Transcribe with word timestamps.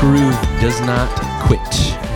Groove 0.00 0.32
does 0.62 0.80
not 0.80 1.10
quit. 1.42 1.60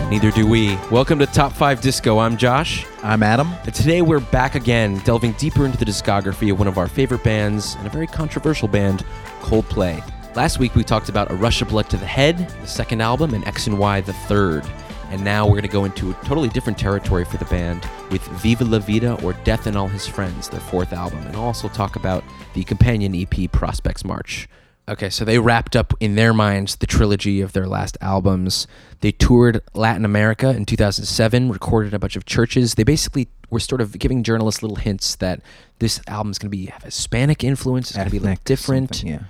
Neither 0.09 0.31
do 0.31 0.47
we. 0.47 0.75
Welcome 0.89 1.19
to 1.19 1.27
Top 1.27 1.53
5 1.53 1.81
Disco. 1.81 2.17
I'm 2.17 2.35
Josh. 2.35 2.83
I'm 3.03 3.21
Adam. 3.21 3.53
And 3.63 3.75
today 3.75 4.01
we're 4.01 4.21
back 4.21 4.55
again, 4.55 4.97
delving 5.05 5.33
deeper 5.33 5.67
into 5.67 5.77
the 5.77 5.85
discography 5.85 6.51
of 6.51 6.57
one 6.57 6.67
of 6.67 6.79
our 6.79 6.87
favorite 6.87 7.23
bands 7.23 7.75
and 7.75 7.85
a 7.85 7.91
very 7.91 8.07
controversial 8.07 8.67
band, 8.67 9.05
Coldplay. 9.41 10.03
Last 10.35 10.57
week 10.57 10.73
we 10.73 10.83
talked 10.83 11.09
about 11.09 11.29
A 11.29 11.35
Rush 11.35 11.61
of 11.61 11.69
Blood 11.69 11.87
to 11.91 11.97
the 11.97 12.07
Head, 12.07 12.49
the 12.59 12.65
second 12.65 13.01
album, 13.01 13.35
and 13.35 13.47
X 13.47 13.67
and 13.67 13.77
Y, 13.77 14.01
the 14.01 14.13
third. 14.13 14.65
And 15.11 15.23
now 15.23 15.45
we're 15.45 15.51
going 15.51 15.61
to 15.61 15.67
go 15.67 15.85
into 15.85 16.09
a 16.09 16.13
totally 16.25 16.49
different 16.49 16.79
territory 16.79 17.23
for 17.23 17.37
the 17.37 17.45
band 17.45 17.87
with 18.09 18.23
Viva 18.41 18.63
La 18.63 18.79
Vida 18.79 19.13
or 19.23 19.33
Death 19.43 19.67
and 19.67 19.77
All 19.77 19.87
His 19.87 20.07
Friends, 20.07 20.49
their 20.49 20.59
fourth 20.59 20.91
album, 20.91 21.19
and 21.27 21.35
also 21.35 21.67
talk 21.67 21.97
about 21.97 22.23
the 22.55 22.63
companion 22.63 23.13
EP 23.13 23.51
Prospekt's 23.51 24.03
March. 24.03 24.49
Okay, 24.87 25.09
so 25.09 25.25
they 25.25 25.39
wrapped 25.39 25.75
up 25.75 25.93
in 25.99 26.15
their 26.15 26.33
minds 26.33 26.75
the 26.75 26.85
trilogy 26.85 27.41
of 27.41 27.53
their 27.53 27.65
last 27.65 27.97
albums. 28.01 28.67
They 29.01 29.11
toured 29.11 29.61
Latin 29.73 30.05
America 30.05 30.49
in 30.49 30.65
2007, 30.65 31.51
recorded 31.51 31.93
a 31.93 31.99
bunch 31.99 32.15
of 32.15 32.25
churches. 32.25 32.75
They 32.75 32.83
basically 32.83 33.27
were 33.49 33.59
sort 33.59 33.81
of 33.81 33.97
giving 33.97 34.21
journalists 34.21 34.61
little 34.61 34.77
hints 34.77 35.15
that 35.15 35.41
this 35.79 35.99
album 36.07 36.31
is 36.31 36.37
going 36.37 36.51
to 36.51 36.57
be 36.57 36.67
have 36.67 36.83
Hispanic 36.83 37.43
influence, 37.43 37.89
it's 37.89 37.97
going 37.97 38.07
to 38.07 38.11
be 38.11 38.17
a 38.17 38.21
little 38.21 38.41
different. 38.45 39.03
Yeah. 39.03 39.23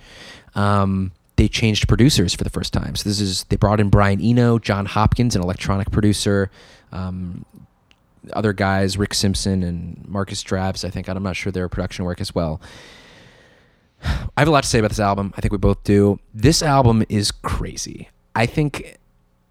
Um, 0.56 1.14
they 1.38 1.48
changed 1.48 1.88
producers 1.88 2.34
for 2.34 2.44
the 2.44 2.50
first 2.50 2.74
time. 2.74 2.96
So 2.96 3.08
this 3.10 3.20
is 3.20 3.46
they 3.46 3.56
brought 3.56 3.80
in 3.80 3.90
Brian 3.90 4.22
Eno, 4.22 4.60
Jon 4.60 4.86
Hopkins, 4.86 5.36
an 5.36 5.42
electronic 5.42 5.92
producer, 5.92 6.50
um, 6.92 7.46
other 8.34 8.54
guys, 8.54 8.98
Rick 8.98 9.14
Simpson 9.14 9.64
and 9.64 10.06
Markus 10.08 10.44
Dravs. 10.44 10.86
I 10.86 10.90
think 10.90 11.08
I'm 11.08 11.24
not 11.24 11.36
sure 11.36 11.52
their 11.52 11.70
production 11.70 12.06
work 12.06 12.22
as 12.22 12.34
well. 12.34 12.62
I 14.06 14.42
have 14.42 14.48
a 14.48 14.52
lot 14.52 14.64
to 14.64 14.70
say 14.70 14.80
about 14.80 14.90
this 14.90 15.00
album. 15.00 15.34
I 15.38 15.42
think 15.42 15.52
we 15.52 15.58
both 15.58 15.84
do. 15.84 16.20
This 16.34 16.62
album 16.62 17.04
is 17.10 17.32
crazy. 17.32 18.10
I 18.36 18.46
think 18.46 18.98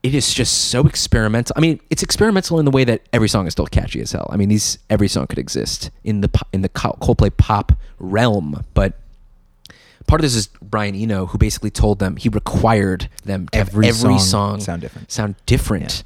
it 0.03 0.15
is 0.15 0.33
just 0.35 0.69
so 0.69 0.87
experimental. 0.87 1.55
I 1.57 1.61
mean, 1.61 1.81
it's 1.89 2.03
experimental 2.03 2.59
in 2.59 2.67
the 2.67 2.71
way 2.71 2.85
that 2.85 3.03
every 3.13 3.29
song 3.29 3.47
is 3.47 3.53
still 3.53 3.67
catchy 3.67 4.01
as 4.01 4.13
hell. 4.13 4.29
I 4.31 4.37
mean, 4.37 4.51
these 4.51 4.79
every 4.91 5.09
song 5.09 5.27
could 5.27 5.39
exist 5.39 5.91
in 6.05 6.21
the 6.21 6.31
in 6.53 6.61
the 6.61 6.69
Co- 6.69 6.99
Coldplay 7.01 7.35
pop 7.37 7.73
realm, 7.99 8.65
but 8.75 8.99
part 10.07 10.21
of 10.21 10.23
this 10.23 10.35
is 10.35 10.49
Brian 10.61 10.95
Eno, 10.95 11.27
who 11.27 11.39
basically 11.39 11.71
told 11.71 11.99
them 11.99 12.17
he 12.17 12.29
required 12.29 13.09
them 13.25 13.49
to 13.49 13.59
Every 13.59 13.87
have 13.87 13.97
every 13.97 14.19
song 14.19 14.59
song, 14.59 14.61
sound 14.61 14.83
different. 14.83 15.11
Sound 15.11 15.35
different. 15.47 16.03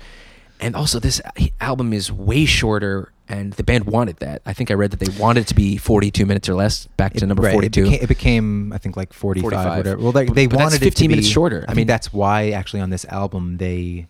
And 0.61 0.75
also, 0.75 0.99
this 0.99 1.21
uh, 1.25 1.47
album 1.61 1.93
is 1.93 2.11
way 2.11 2.45
shorter, 2.45 3.13
and 3.29 3.53
the 3.55 3.63
band 3.63 3.85
wanted 3.85 4.17
that. 4.19 4.43
I 4.47 4.53
think 4.53 4.71
I 4.71 4.75
read 4.75 4.91
that 4.93 5.01
they 5.01 5.13
wanted 5.21 5.41
it 5.43 5.47
to 5.49 5.55
be 5.55 5.77
42 5.77 6.25
minutes 6.27 6.49
or 6.49 6.55
less, 6.55 6.87
back 6.97 7.13
to 7.15 7.25
It- 7.25 7.27
number 7.27 7.43
right, 7.43 7.53
42. 7.53 7.81
It 7.83 7.85
became, 7.85 8.03
it 8.03 8.09
became, 8.09 8.73
I 8.73 8.79
think, 8.79 8.97
like 8.97 9.13
45, 9.13 9.43
45. 9.51 9.77
whatever. 9.79 10.03
Well, 10.03 10.13
they, 10.13 10.27
But- 10.27 10.35
they 10.35 10.47
but 10.47 10.59
wanted 10.59 10.81
15 10.81 10.87
it 10.89 10.95
to 10.95 11.09
minutes 11.09 11.29
be- 11.29 11.33
shorter. 11.33 11.65
I, 11.69 11.73
I 11.73 11.75
mean, 11.75 11.87
that's 11.87 12.13
why 12.13 12.51
actually 12.51 12.81
on 12.81 12.91
this 12.91 13.05
album 13.07 13.59
they 13.59 14.07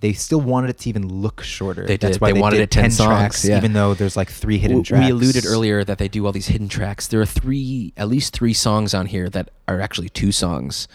they 0.00 0.12
still 0.12 0.40
wanted 0.42 0.68
it 0.68 0.76
to 0.80 0.88
even 0.90 1.08
look 1.08 1.42
shorter. 1.42 1.86
They 1.86 1.96
That's 1.96 2.20
why 2.20 2.30
They 2.32 2.38
wanted 2.38 2.56
did 2.58 2.62
it 2.64 2.70
10 2.70 2.90
songs, 2.90 3.08
tracks, 3.08 3.44
yeah. 3.46 3.56
even 3.56 3.72
though 3.72 3.94
there's 3.94 4.18
like 4.18 4.28
three 4.28 4.58
hidden 4.58 4.78
W- 4.82 4.84
tracks. 4.84 5.04
We 5.06 5.10
alluded 5.12 5.46
earlier 5.46 5.82
that 5.82 5.96
they 5.96 6.08
do 6.08 6.26
all 6.26 6.32
these 6.32 6.48
hidden 6.48 6.68
tracks. 6.68 7.06
There 7.06 7.22
are 7.22 7.26
three, 7.26 7.94
at 7.96 8.08
least 8.08 8.34
three 8.34 8.52
songs 8.52 8.92
on 8.92 9.06
here 9.06 9.30
that 9.30 9.48
are 9.66 9.80
actually 9.80 10.10
two 10.10 10.30
songs, 10.30 10.88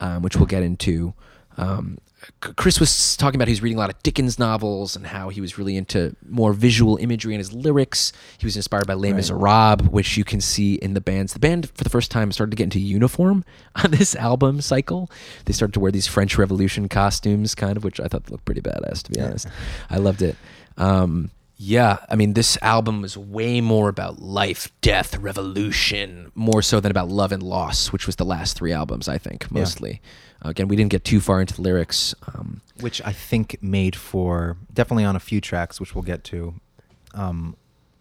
um, 0.00 0.22
which 0.22 0.34
we'll 0.36 0.46
get 0.46 0.64
into. 0.64 1.14
Um, 1.56 1.98
Chris 2.40 2.78
was 2.80 3.16
talking 3.16 3.36
about 3.36 3.48
he 3.48 3.52
was 3.52 3.62
reading 3.62 3.76
a 3.76 3.80
lot 3.80 3.90
of 3.90 4.02
Dickens 4.02 4.38
novels 4.38 4.96
and 4.96 5.06
how 5.06 5.28
he 5.28 5.40
was 5.40 5.58
really 5.58 5.76
into 5.76 6.14
more 6.28 6.52
visual 6.52 6.96
imagery 6.96 7.34
in 7.34 7.38
his 7.38 7.52
lyrics. 7.52 8.12
He 8.38 8.46
was 8.46 8.56
inspired 8.56 8.86
by 8.86 8.94
Les 8.94 9.10
Right. 9.12 9.16
Miserables, 9.16 9.88
which 9.90 10.16
you 10.16 10.24
can 10.24 10.40
see 10.40 10.74
in 10.74 10.94
the 10.94 11.00
bands. 11.00 11.32
The 11.32 11.38
band, 11.38 11.70
for 11.74 11.84
the 11.84 11.90
first 11.90 12.10
time, 12.10 12.32
started 12.32 12.50
to 12.50 12.56
get 12.56 12.64
into 12.64 12.80
uniform 12.80 13.44
on 13.84 13.90
this 13.90 14.14
album 14.16 14.60
cycle. 14.60 15.10
They 15.44 15.52
started 15.52 15.72
to 15.74 15.80
wear 15.80 15.90
these 15.92 16.06
French 16.06 16.36
Revolution 16.38 16.88
costumes, 16.88 17.54
kind 17.54 17.76
of, 17.76 17.84
which 17.84 18.00
I 18.00 18.08
thought 18.08 18.30
looked 18.30 18.44
pretty 18.44 18.60
badass, 18.60 19.02
to 19.04 19.10
be 19.12 19.20
Yeah. 19.20 19.26
honest. 19.26 19.46
I 19.90 19.98
loved 19.98 20.22
it. 20.22 20.36
Um, 20.76 21.30
yeah, 21.56 21.98
I 22.10 22.16
mean, 22.16 22.34
this 22.34 22.58
album 22.62 23.04
is 23.04 23.16
way 23.16 23.60
more 23.60 23.88
about 23.88 24.20
life, 24.20 24.70
death, 24.82 25.16
revolution, 25.18 26.30
more 26.34 26.60
so 26.62 26.80
than 26.80 26.90
about 26.90 27.08
love 27.08 27.32
and 27.32 27.42
loss, 27.42 27.92
which 27.92 28.06
was 28.06 28.16
the 28.16 28.24
last 28.24 28.56
three 28.56 28.72
albums, 28.72 29.08
I 29.08 29.18
think, 29.18 29.44
Yeah. 29.50 29.60
mostly. 29.60 30.00
again, 30.42 30.68
we 30.68 30.76
didn't 30.76 30.90
get 30.90 31.02
too 31.02 31.18
far 31.20 31.40
into 31.40 31.54
the 31.54 31.62
lyrics. 31.62 32.14
Um, 32.28 32.60
which 32.80 33.00
I 33.04 33.12
think 33.12 33.56
made 33.62 33.96
for 33.96 34.56
definitely 34.72 35.04
on 35.04 35.16
a 35.16 35.20
few 35.20 35.40
tracks, 35.40 35.80
which 35.80 35.94
we'll 35.94 36.04
get 36.04 36.22
to. 36.24 36.54
Um, 37.14 37.56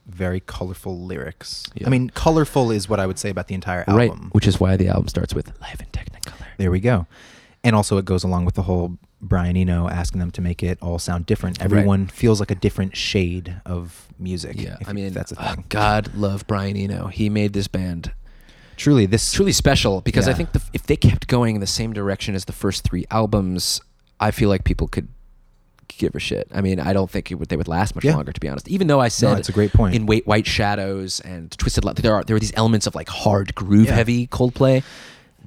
very 0.05 0.41
colorful 0.41 0.99
lyrics. 0.99 1.63
Yeah. 1.73 1.87
I 1.87 1.89
mean, 1.89 2.09
colorful 2.11 2.69
is 2.71 2.87
what 2.89 2.99
I 2.99 3.07
would 3.07 3.17
say 3.17 3.29
about 3.29 3.47
the 3.47 3.55
entire 3.55 3.85
album, 3.87 3.95
right, 3.95 4.33
which 4.33 4.45
is 4.47 4.59
why 4.59 4.75
the 4.77 4.89
album 4.89 5.07
starts 5.07 5.33
with 5.33 5.51
Live 5.61 5.79
in 5.79 5.87
Technicolor. 5.87 6.45
There 6.57 6.69
we 6.69 6.79
go. 6.81 7.07
And 7.63 7.75
also, 7.75 7.97
it 7.97 8.05
goes 8.05 8.23
along 8.23 8.45
with 8.45 8.53
the 8.55 8.63
whole 8.63 8.97
Brian 9.21 9.57
Eno 9.57 9.87
asking 9.89 10.19
them 10.19 10.31
to 10.31 10.41
make 10.41 10.61
it 10.61 10.77
all 10.81 10.99
sound 10.99 11.25
different. 11.25 11.57
Right. 11.59 11.65
Everyone 11.65 12.07
feels 12.07 12.39
like 12.39 12.51
a 12.51 12.55
different 12.55 12.95
shade 12.95 13.61
of 13.65 14.07
music. 14.19 14.55
Yeah, 14.59 14.77
if 14.81 14.89
I 14.89 14.93
mean, 14.93 15.13
that's 15.13 15.31
a 15.31 15.39
uh, 15.41 15.55
thing. 15.55 15.65
God 15.69 16.13
love 16.15 16.45
Brian 16.47 16.77
Eno. 16.77 17.07
He 17.07 17.29
made 17.29 17.53
this 17.53 17.67
band 17.67 18.11
truly, 18.77 19.05
this 19.05 19.31
truly 19.31 19.51
special 19.53 20.01
because 20.01 20.27
I 20.27 20.33
think 20.33 20.51
the, 20.51 20.61
if 20.73 20.83
they 20.83 20.95
kept 20.97 21.27
going 21.27 21.55
in 21.55 21.61
the 21.61 21.67
same 21.67 21.93
direction 21.93 22.35
as 22.35 22.45
the 22.45 22.53
first 22.53 22.83
three 22.83 23.05
albums, 23.09 23.81
I 24.19 24.31
feel 24.31 24.49
like 24.49 24.63
people 24.63 24.87
could 24.87 25.07
give 25.87 26.15
a 26.15 26.19
shit. 26.19 26.47
I 26.53 26.61
mean, 26.61 26.79
I 26.79 26.93
don't 26.93 27.09
think 27.09 27.31
it 27.31 27.35
would, 27.35 27.49
they 27.49 27.55
would 27.55 27.67
last 27.67 27.95
much 27.95 28.03
Yeah. 28.03 28.15
longer, 28.15 28.33
to 28.33 28.39
be 28.39 28.49
honest. 28.49 28.67
Even 28.67 28.87
though 28.87 28.99
I 28.99 29.07
said 29.07 29.37
it's 29.39 29.49
a 29.49 29.53
great 29.53 29.71
point. 29.71 29.95
in 29.95 30.05
White, 30.05 30.27
White 30.27 30.47
Shadows 30.47 31.19
and 31.21 31.51
Twisted 31.57 31.85
Logic, 31.85 32.03
there 32.03 32.13
are 32.15 32.23
there 32.23 32.35
are 32.35 32.39
these 32.39 32.53
elements 32.55 32.85
of 32.87 32.95
like 32.95 33.07
hard 33.09 33.55
groove 33.55 33.85
Yeah. 33.87 33.95
heavy 33.95 34.27
Coldplay. 34.27 34.83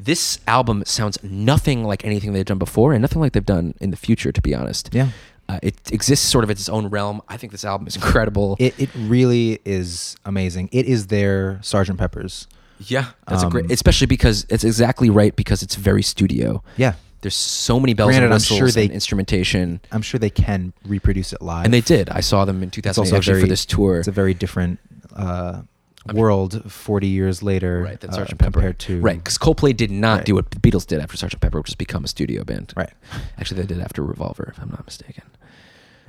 This 0.00 0.38
album 0.46 0.84
sounds 0.86 1.18
nothing 1.22 1.84
like 1.84 2.04
anything 2.04 2.32
they've 2.32 2.44
done 2.44 2.58
before, 2.58 2.92
and 2.92 3.02
nothing 3.02 3.20
like 3.20 3.32
they've 3.32 3.44
done 3.44 3.74
in 3.80 3.90
the 3.90 3.96
future. 3.96 4.30
To 4.32 4.40
be 4.40 4.54
honest, 4.54 4.90
yeah, 4.92 5.08
uh, 5.48 5.58
it 5.62 5.74
exists 5.92 6.26
sort 6.28 6.44
of 6.44 6.50
in 6.50 6.54
its 6.54 6.68
own 6.68 6.86
realm. 6.86 7.20
I 7.28 7.36
think 7.36 7.50
this 7.52 7.64
album 7.64 7.86
is 7.88 7.96
incredible. 7.96 8.56
it 8.60 8.74
it 8.78 8.90
really 8.94 9.58
is 9.64 10.16
amazing. 10.24 10.68
It 10.72 10.86
is 10.86 11.08
their 11.08 11.58
Sergeant 11.62 11.98
Pepper's. 11.98 12.46
yeah, 12.86 13.06
that's 13.26 13.42
a 13.42 13.46
Um, 13.46 13.50
great, 13.52 13.72
especially 13.72 14.06
because 14.06 14.46
it's 14.48 14.62
exactly 14.64 15.10
right 15.10 15.34
because 15.34 15.62
it's 15.64 15.74
very 15.74 16.02
studio. 16.02 16.62
Yeah, 16.76 16.92
There's 17.22 17.34
so 17.34 17.80
many 17.80 17.92
bells 17.94 18.10
Granted, 18.10 18.26
and 18.26 18.34
I'm 18.34 18.36
whistles 18.36 18.58
sure 18.58 18.70
they- 18.70 18.84
and 18.84 18.92
instrumentation, 18.92 19.80
I'm 19.90 20.02
sure 20.02 20.20
they 20.20 20.30
can 20.30 20.72
reproduce 20.86 21.32
it 21.32 21.42
live, 21.42 21.64
and 21.64 21.74
they 21.74 21.80
did. 21.80 22.08
I 22.08 22.20
saw 22.20 22.44
them 22.44 22.62
in 22.62 22.68
It's 22.68 22.76
2008 22.76 23.16
actually 23.16 23.32
very, 23.32 23.40
for 23.42 23.48
this 23.48 23.66
tour. 23.66 23.98
It's 23.98 24.06
a 24.06 24.12
very 24.12 24.34
different 24.34 24.78
uh, 25.16 25.62
I'm- 26.08 26.16
world 26.16 26.70
40 26.70 27.06
years 27.06 27.42
later, 27.42 27.82
right, 27.82 28.00
than 28.00 28.10
uh, 28.10 28.16
Sgt. 28.16 28.38
Pepper. 28.38 28.52
compared 28.52 28.78
to 28.80 29.00
right, 29.00 29.18
because 29.18 29.38
Coldplay 29.38 29.76
did 29.76 29.90
not 29.90 30.18
Right. 30.18 30.24
do 30.26 30.34
what 30.34 30.50
the 30.50 30.58
Beatles 30.58 30.86
did 30.86 31.00
after 31.00 31.16
Sgt. 31.16 31.40
Pepper, 31.40 31.58
which 31.58 31.68
is 31.70 31.74
become 31.74 32.04
a 32.04 32.08
studio 32.08 32.44
band. 32.44 32.72
Right. 32.76 32.90
Actually, 33.38 33.62
they 33.62 33.66
did 33.74 33.80
after 33.80 34.02
Revolver, 34.02 34.52
if 34.54 34.60
I'm 34.62 34.70
not 34.70 34.84
mistaken. 34.86 35.24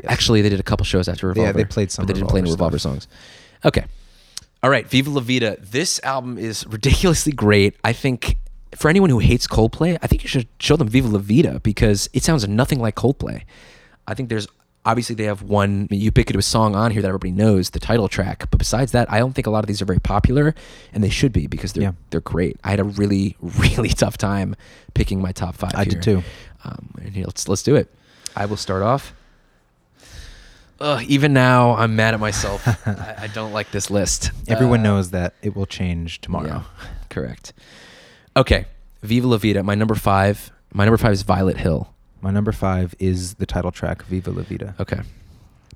Yes. 0.04 0.12
Actually, 0.12 0.42
they 0.42 0.50
did 0.50 0.60
a 0.60 0.64
couple 0.64 0.86
shows 0.86 1.08
after 1.10 1.28
Revolver. 1.28 1.48
Yeah, 1.48 1.52
they 1.52 1.66
played 1.66 1.92
some 1.92 2.04
but 2.06 2.08
they 2.08 2.20
didn't 2.20 2.30
play 2.30 2.40
any 2.40 2.50
Revolver 2.52 2.76
Revolver 2.78 2.80
stuff. 2.80 2.92
songs. 3.04 3.08
Okay. 3.66 3.86
All 4.64 4.70
right, 4.70 4.88
Viva 4.90 5.10
La 5.10 5.22
Vida. 5.22 5.58
This 5.62 6.00
album 6.04 6.38
is 6.38 6.66
ridiculously 6.68 7.32
great. 7.32 7.76
I 7.84 7.94
think 7.94 8.38
for 8.76 8.90
anyone 8.90 9.10
who 9.10 9.20
hates 9.20 9.48
Coldplay, 9.48 9.98
I 10.02 10.08
think 10.08 10.24
you 10.24 10.30
should 10.30 10.48
show 10.60 10.76
them 10.76 10.88
Viva 10.88 11.08
La 11.08 11.20
Vida 11.20 11.60
because 11.62 12.10
it 12.14 12.24
sounds 12.24 12.48
nothing 12.48 12.80
like 12.80 12.96
Coldplay. 12.96 13.44
I 14.08 14.14
think 14.14 14.30
there's 14.30 14.48
obviously 14.86 15.16
they 15.16 15.26
have 15.26 15.42
one 15.44 15.88
ubiquitous 15.92 16.46
song 16.46 16.76
on 16.76 16.92
here 16.92 17.02
that 17.02 17.08
everybody 17.08 17.32
knows, 17.32 17.72
the 17.72 17.80
title 17.80 18.08
track. 18.08 18.48
But 18.50 18.58
besides 18.60 18.92
that, 18.94 19.12
I 19.12 19.20
don't 19.20 19.34
think 19.34 19.48
a 19.48 19.50
lot 19.50 19.64
of 19.64 19.68
these 19.68 19.82
are 19.82 19.86
very 19.86 20.00
popular, 20.00 20.56
and 20.94 21.04
they 21.04 21.10
should 21.10 21.34
be 21.34 21.48
because 21.48 21.74
they're 21.74 21.84
Yeah. 21.84 21.92
they're 22.10 22.22
great. 22.22 22.58
I 22.64 22.70
had 22.72 22.80
a 22.80 22.84
really 22.86 23.36
really 23.42 23.90
tough 23.90 24.18
time 24.18 24.56
picking 24.94 25.22
my 25.22 25.32
top 25.32 25.56
five. 25.56 25.72
I 25.76 25.84
here. 25.84 25.94
did 25.94 26.02
too. 26.04 26.24
Um, 26.64 26.94
and 27.02 27.14
here, 27.16 27.26
let's 27.26 27.48
let's 27.48 27.64
do 27.64 27.76
it. 27.76 27.94
I 28.36 28.46
will 28.46 28.58
start 28.58 28.82
off. 28.84 29.14
Ugh, 30.82 31.04
even 31.10 31.34
now, 31.34 31.76
I'm 31.76 31.96
mad 31.98 32.14
at 32.14 32.22
myself. 32.22 32.66
I, 32.88 33.16
I 33.24 33.28
don't 33.28 33.52
like 33.52 33.72
this 33.72 33.90
list. 33.90 34.32
Everyone 34.48 34.80
Uh, 34.80 34.84
knows 34.84 35.12
that 35.12 35.34
it 35.42 35.54
will 35.56 35.66
change 35.66 36.22
tomorrow. 36.22 36.48
yeah, 36.48 36.64
correct. 37.10 37.52
Okay, 38.38 38.66
Viva 39.04 39.28
La 39.28 39.38
Vida. 39.38 39.62
My 39.62 39.76
number 39.76 39.96
five. 39.96 40.52
My 40.74 40.86
number 40.86 40.98
five 40.98 41.12
is 41.12 41.24
Violet 41.24 41.58
Hill. 41.58 41.94
My 42.22 42.32
number 42.32 42.52
five 42.52 42.96
is 43.00 43.36
the 43.36 43.46
title 43.46 43.72
track, 43.72 44.04
Viva 44.04 44.32
La 44.32 44.44
Vida. 44.44 44.76
Okay. 44.80 45.02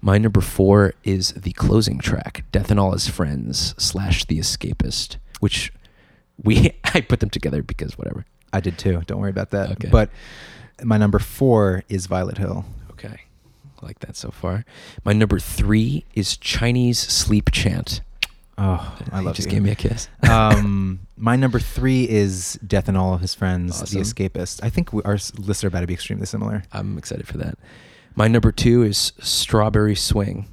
My 0.01 0.17
number 0.17 0.41
four 0.41 0.93
is 1.05 1.31
the 1.31 1.53
closing 1.53 1.99
track, 1.99 2.43
Death 2.51 2.69
and 2.69 2.79
All 2.79 2.91
His 2.91 3.07
Friends 3.07 3.73
slash 3.77 4.25
The 4.25 4.39
Escapist, 4.39 5.15
which 5.39 5.71
we 6.41 6.71
I 6.93 7.01
put 7.01 7.21
them 7.21 7.29
together 7.29 7.63
because 7.63 7.97
whatever. 7.97 8.25
I 8.51 8.59
did 8.59 8.77
too. 8.77 9.01
Don't 9.07 9.19
worry 9.19 9.29
about 9.29 9.51
that. 9.51 9.71
Okay. 9.71 9.89
But 9.89 10.09
my 10.83 10.97
number 10.97 11.19
four 11.19 11.83
is 11.87 12.07
Violet 12.07 12.37
Hill. 12.37 12.65
Okay. 12.91 13.21
I 13.81 13.85
like 13.85 13.99
that 13.99 14.15
so 14.15 14.29
far. 14.29 14.65
My 15.03 15.13
number 15.13 15.39
three 15.39 16.05
is 16.13 16.37
Chinese 16.37 16.99
Sleep 16.99 17.51
Chant. 17.51 18.01
Oh, 18.57 18.97
I 19.11 19.21
love 19.21 19.35
just 19.35 19.47
you. 19.47 19.53
gave 19.53 19.63
me 19.63 19.71
a 19.71 19.75
kiss. 19.75 20.07
um, 20.29 20.99
my 21.17 21.35
number 21.35 21.59
three 21.59 22.07
is 22.07 22.59
Death 22.65 22.87
and 22.87 22.97
All 22.97 23.13
of 23.13 23.21
His 23.21 23.33
Friends, 23.33 23.81
Awesome. 23.81 23.99
The 23.99 24.05
Escapist. 24.05 24.59
I 24.63 24.69
think 24.69 24.93
we, 24.93 25.01
our 25.03 25.17
lists 25.37 25.63
are 25.63 25.67
about 25.67 25.81
to 25.81 25.87
be 25.87 25.93
extremely 25.93 26.25
similar. 26.25 26.63
I'm 26.71 26.97
excited 26.97 27.27
for 27.27 27.37
that. 27.39 27.57
My 28.15 28.27
number 28.27 28.51
two 28.51 28.83
is 28.83 29.13
Strawberry 29.19 29.95
Swing. 29.95 30.47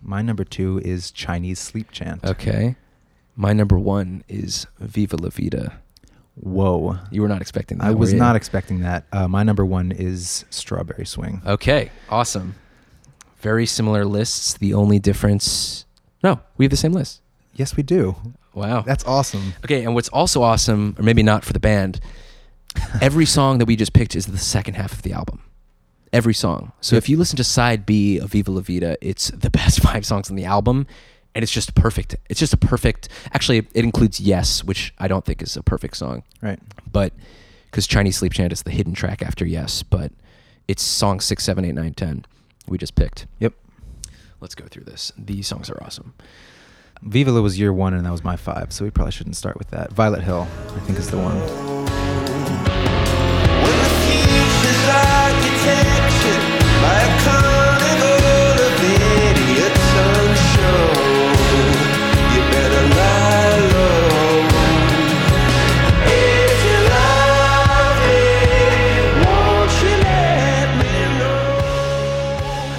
My 0.00 0.22
number 0.22 0.44
two 0.44 0.80
is 0.84 1.10
Chinese 1.10 1.58
Sleep 1.58 1.90
Chant. 1.90 2.24
Okay. 2.24 2.76
My 3.36 3.52
number 3.52 3.78
one 3.78 4.22
is 4.28 4.66
Viva 4.78 5.16
La 5.16 5.28
Vida. 5.28 5.80
Whoa. 6.36 6.98
You 7.10 7.22
were 7.22 7.28
not 7.28 7.40
expecting 7.40 7.78
that. 7.78 7.86
I 7.86 7.90
was 7.92 8.12
not 8.12 8.36
expecting 8.36 8.80
that. 8.80 9.06
Uh, 9.12 9.28
my 9.28 9.42
number 9.42 9.64
one 9.64 9.92
is 9.92 10.44
Strawberry 10.50 11.06
Swing. 11.06 11.42
Okay, 11.46 11.90
awesome. 12.08 12.54
Very 13.38 13.66
similar 13.66 14.04
lists. 14.04 14.54
The 14.54 14.74
only 14.74 14.98
difference. 14.98 15.84
No, 16.22 16.40
we 16.56 16.64
have 16.64 16.70
the 16.70 16.76
same 16.76 16.92
list. 16.92 17.20
Yes, 17.54 17.76
we 17.76 17.82
do. 17.82 18.16
Wow. 18.52 18.82
That's 18.82 19.04
awesome. 19.04 19.52
Okay, 19.64 19.84
and 19.84 19.94
what's 19.94 20.08
also 20.08 20.42
awesome, 20.42 20.94
or 20.98 21.02
maybe 21.02 21.22
not 21.22 21.44
for 21.44 21.52
the 21.52 21.60
band, 21.60 22.00
every 23.00 23.26
song 23.26 23.58
that 23.58 23.66
we 23.66 23.76
just 23.76 23.92
picked 23.92 24.14
is 24.16 24.26
the 24.26 24.38
second 24.38 24.74
half 24.74 24.92
of 24.92 25.02
the 25.02 25.12
album. 25.12 25.42
Every 26.12 26.34
song. 26.34 26.72
So 26.80 26.94
if 26.96 27.08
you 27.08 27.16
listen 27.16 27.36
to 27.38 27.44
side 27.44 27.84
B 27.84 28.18
of 28.18 28.30
Viva 28.30 28.50
La 28.52 28.60
Vida, 28.60 28.96
it's 29.00 29.28
the 29.30 29.50
best 29.58 29.80
five 29.80 30.06
songs 30.06 30.30
on 30.30 30.36
the 30.36 30.44
album, 30.44 30.86
and 31.34 31.42
it's 31.42 31.50
just 31.52 31.74
perfect. 31.74 32.14
It's 32.28 32.38
just 32.38 32.52
a 32.52 32.56
perfect. 32.56 33.08
Actually, 33.32 33.58
it 33.58 33.84
includes 33.84 34.20
Yes, 34.20 34.62
which 34.62 34.94
I 34.98 35.08
don't 35.08 35.24
think 35.24 35.42
is 35.42 35.56
a 35.56 35.62
perfect 35.62 35.96
song, 35.96 36.22
Right. 36.40 36.60
but 36.90 37.12
because 37.70 37.88
Chinese 37.88 38.16
Sleep 38.18 38.32
Chant 38.32 38.52
is 38.52 38.62
the 38.62 38.70
hidden 38.70 38.94
track 38.94 39.20
after 39.22 39.44
Yes, 39.44 39.82
but 39.82 40.12
it's 40.68 40.82
song 40.82 41.18
six, 41.18 41.42
seven, 41.42 41.64
eight, 41.64 41.74
nine, 41.74 41.94
ten. 41.94 42.24
We 42.68 42.78
just 42.78 42.94
picked. 42.94 43.26
Yep. 43.40 43.52
Let's 44.40 44.54
go 44.54 44.66
through 44.70 44.84
this. 44.84 45.10
These 45.18 45.48
songs 45.48 45.68
are 45.68 45.82
awesome. 45.82 46.14
Viva 47.04 47.30
La 47.30 47.40
was 47.40 47.58
year 47.58 47.72
one, 47.72 47.92
and 47.92 48.06
that 48.06 48.12
was 48.12 48.24
my 48.24 48.36
five, 48.36 48.72
so 48.72 48.84
we 48.84 48.90
probably 48.90 49.12
shouldn't 49.12 49.36
start 49.36 49.58
with 49.58 49.68
that. 49.70 49.92
Violet 49.92 50.22
Hill, 50.22 50.48
I 50.74 50.80
think, 50.80 50.98
is 50.98 51.10
the 51.10 51.18
one. 51.18 51.34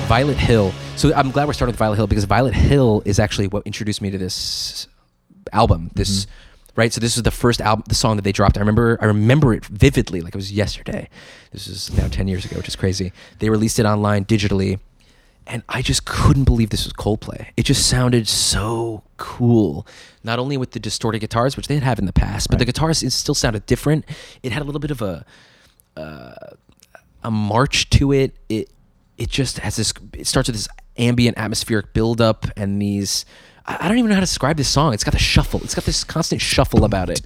Violet 0.05 0.37
Hill. 0.37 0.71
So 0.97 1.13
I'm 1.15 1.31
glad 1.31 1.47
we're 1.47 1.53
starting 1.53 1.73
with 1.73 1.79
Violet 1.79 1.95
Hill 1.95 2.05
because 2.05 2.25
Violet 2.25 2.53
Hill 2.53 3.01
is 3.05 3.17
actually 3.17 3.47
what 3.47 3.63
introduced 3.65 4.01
me 4.01 4.11
to 4.11 4.17
this 4.19 4.87
album. 5.51 5.89
This 5.95 6.25
mm-hmm. 6.25 6.79
right. 6.79 6.93
So 6.93 7.01
this 7.01 7.17
is 7.17 7.23
the 7.23 7.31
first 7.31 7.59
album, 7.59 7.85
the 7.87 7.95
song 7.95 8.15
that 8.17 8.21
they 8.21 8.31
dropped. 8.31 8.57
I 8.57 8.59
remember, 8.59 8.99
I 9.01 9.05
remember 9.05 9.53
it 9.53 9.65
vividly, 9.65 10.21
like 10.21 10.35
it 10.35 10.37
was 10.37 10.51
yesterday. 10.51 11.09
This 11.51 11.67
is 11.67 11.91
now 11.97 12.07
ten 12.07 12.27
years 12.27 12.45
ago, 12.45 12.57
which 12.57 12.67
is 12.67 12.75
crazy. 12.75 13.13
They 13.39 13.49
released 13.49 13.79
it 13.79 13.85
online 13.87 14.25
digitally, 14.25 14.79
and 15.47 15.63
I 15.67 15.81
just 15.81 16.05
couldn't 16.05 16.43
believe 16.43 16.69
this 16.69 16.85
was 16.85 16.93
Coldplay. 16.93 17.47
It 17.57 17.63
just 17.63 17.87
sounded 17.87 18.27
so 18.27 19.01
cool. 19.17 19.87
Not 20.23 20.37
only 20.37 20.55
with 20.55 20.71
the 20.71 20.79
distorted 20.79 21.19
guitars, 21.19 21.57
which 21.57 21.67
they 21.67 21.73
had 21.73 21.83
have 21.83 21.97
in 21.97 22.05
the 22.05 22.13
past, 22.13 22.49
but 22.51 22.59
the 22.59 22.65
guitars 22.65 23.01
it 23.01 23.11
still 23.11 23.35
sounded 23.35 23.65
different. 23.65 24.05
It 24.43 24.51
had 24.51 24.61
a 24.61 24.65
little 24.65 24.79
bit 24.79 24.91
of 24.91 25.01
a 25.01 25.25
uh, 25.97 26.55
a 27.23 27.31
march 27.31 27.89
to 27.89 28.11
it. 28.11 28.35
It 28.49 28.69
it 29.17 29.29
just 29.29 29.59
has 29.59 29.75
this. 29.75 29.93
It 30.13 30.27
starts 30.27 30.47
with 30.49 30.55
this 30.55 30.67
ambient 30.97 31.37
atmospheric 31.37 31.93
buildup 31.93 32.45
and 32.57 32.81
these. 32.81 33.25
I 33.67 33.87
don't 33.87 33.97
even 33.97 34.09
know 34.09 34.15
how 34.15 34.19
to 34.21 34.25
describe 34.27 34.57
this 34.57 34.67
song. 34.67 34.93
It's 34.93 35.03
got 35.03 35.13
the 35.13 35.19
shuffle. 35.19 35.59
It's 35.63 35.73
got 35.73 35.85
this 35.85 36.03
constant 36.03 36.39
shuffle 36.39 36.85
about 36.85 37.09
it, 37.09 37.21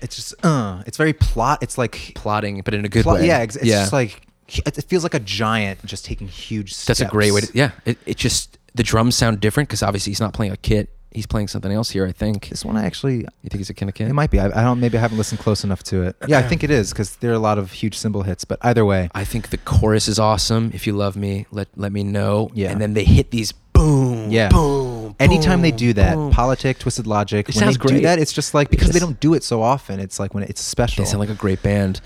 It's 0.00 0.14
just, 0.14 0.34
uh, 0.44 0.82
it's 0.86 0.96
very 0.96 1.12
plot. 1.12 1.60
It's 1.60 1.76
like, 1.76 2.12
plotting, 2.14 2.62
but 2.64 2.72
in 2.72 2.84
a 2.84 2.88
good 2.88 3.02
plot, 3.02 3.18
way. 3.20 3.26
yeah, 3.26 3.38
ex- 3.38 3.56
it's 3.56 3.64
yeah. 3.64 3.80
just 3.80 3.92
like, 3.92 4.22
it 4.48 4.78
it 4.78 4.84
feels 4.84 5.02
like 5.02 5.14
a 5.14 5.18
giant 5.20 5.84
just 5.84 6.04
taking 6.04 6.28
huge 6.28 6.72
steps. 6.72 6.98
That's 6.98 7.10
a 7.10 7.12
great 7.12 7.32
way 7.32 7.40
to. 7.40 7.50
Yeah, 7.52 7.72
it, 7.84 7.98
it 8.06 8.16
just 8.16 8.58
the 8.74 8.82
drums 8.84 9.16
sound 9.16 9.40
different 9.40 9.68
because 9.68 9.82
obviously 9.82 10.10
he's 10.10 10.20
not 10.20 10.34
playing 10.34 10.52
a 10.52 10.56
kit. 10.56 10.88
He's 11.14 11.26
playing 11.26 11.48
something 11.48 11.70
else 11.72 11.90
here. 11.90 12.06
I 12.06 12.12
think. 12.12 12.48
This 12.48 12.64
one 12.64 12.76
I 12.76 12.84
actually, 12.84 13.16
You 13.42 13.48
think 13.50 13.56
he's 13.58 13.70
a 13.70 13.74
kit? 13.74 14.00
it 14.00 14.12
might 14.12 14.30
be. 14.30 14.40
I, 14.40 14.46
I 14.46 14.62
don't, 14.64 14.80
maybe 14.80 14.96
I 14.98 15.00
haven't 15.00 15.18
listened 15.18 15.40
close 15.40 15.64
enough 15.64 15.82
to 15.84 16.02
it. 16.04 16.16
Yeah, 16.26 16.38
I 16.38 16.42
think 16.42 16.62
it 16.64 16.70
is 16.70 16.90
because 16.92 17.16
there 17.16 17.30
are 17.30 17.34
a 17.34 17.38
lot 17.38 17.58
of 17.58 17.72
huge 17.72 17.96
cymbal 17.96 18.22
hits, 18.22 18.44
but 18.44 18.58
either 18.62 18.84
way, 18.84 19.08
I 19.14 19.24
think 19.24 19.50
the 19.50 19.58
chorus 19.58 20.08
is 20.08 20.18
awesome. 20.18 20.70
If 20.74 20.86
you 20.86 20.92
love 20.94 21.16
me, 21.16 21.46
let 21.50 21.68
let 21.76 21.92
me 21.92 22.02
know. 22.04 22.50
Yeah. 22.54 22.70
And 22.70 22.80
then 22.80 22.94
they 22.94 23.04
hit 23.04 23.30
these 23.30 23.52
boom, 23.52 24.30
Yeah. 24.30 24.48
boom. 24.48 25.14
Anytime 25.20 25.62
they 25.62 25.70
do 25.72 25.92
that, 25.94 26.14
boom. 26.14 26.30
politic, 26.32 26.78
twisted 26.78 27.06
logic, 27.06 27.48
It 27.48 27.56
when 27.56 27.66
they 27.66 27.74
do 27.74 28.00
that, 28.00 28.18
it's 28.18 28.32
just 28.32 28.54
like 28.54 28.70
because 28.70 28.90
they 28.90 28.98
don't 29.00 29.20
do 29.20 29.34
it 29.34 29.44
so 29.44 29.62
often. 29.62 30.00
It's 30.00 30.18
like 30.18 30.34
when 30.34 30.42
it's 30.44 30.60
special. 30.60 31.04
They 31.04 31.10
sound 31.10 31.20
like 31.20 31.28
a 31.28 31.34
great 31.34 31.62
band. 31.62 32.00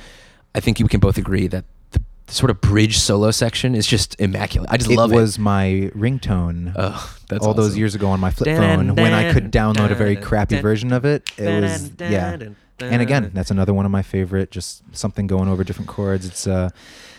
I 0.55 0.61
think 0.61 0.81
you 0.81 0.89
can 0.89 1.01
both 1.01 1.19
agree 1.19 1.47
that 1.49 1.65
sort 2.29 2.51
of 2.51 2.61
bridge 2.61 2.99
solo 2.99 3.31
section 3.31 3.75
is 3.75 3.87
just 3.87 4.21
immaculate. 4.21 4.71
I 4.73 4.77
just 4.77 4.91
it 4.91 4.97
love 4.97 5.13
it. 5.13 5.17
It 5.17 5.21
was 5.21 5.39
my 5.39 5.91
ringtone 5.95 6.73
Oh, 6.77 7.17
that's 7.29 7.47
all 7.47 7.55
those 7.55 7.77
years 7.77 7.95
ago 7.95 8.09
on 8.09 8.19
my 8.21 8.31
flip 8.31 8.47
Dun, 8.47 8.57
phone 8.89 8.97
when 8.97 9.13
I 9.13 9.33
could 9.33 9.51
dun, 9.51 9.75
download 9.75 9.91
a 9.91 9.95
very 9.95 10.17
crappy 10.17 10.57
dun, 10.57 10.63
version 10.63 10.93
of 10.93 11.05
it. 11.05 11.31
It 11.39 11.45
dun, 11.45 11.63
was 11.63 11.89
dun, 11.91 12.13
yeah. 12.13 12.37
dun, 12.37 12.57
And 12.81 13.01
again, 13.03 13.31
that's 13.33 13.51
another 13.51 13.73
one 13.73 13.85
of 13.87 13.93
my 13.93 14.03
favorite. 14.03 14.51
Just 14.51 14.83
something 14.93 15.27
going 15.27 15.49
over 15.49 15.63
different 15.65 15.89
chords. 15.89 16.27
It's 16.27 16.47
uh, 16.47 16.71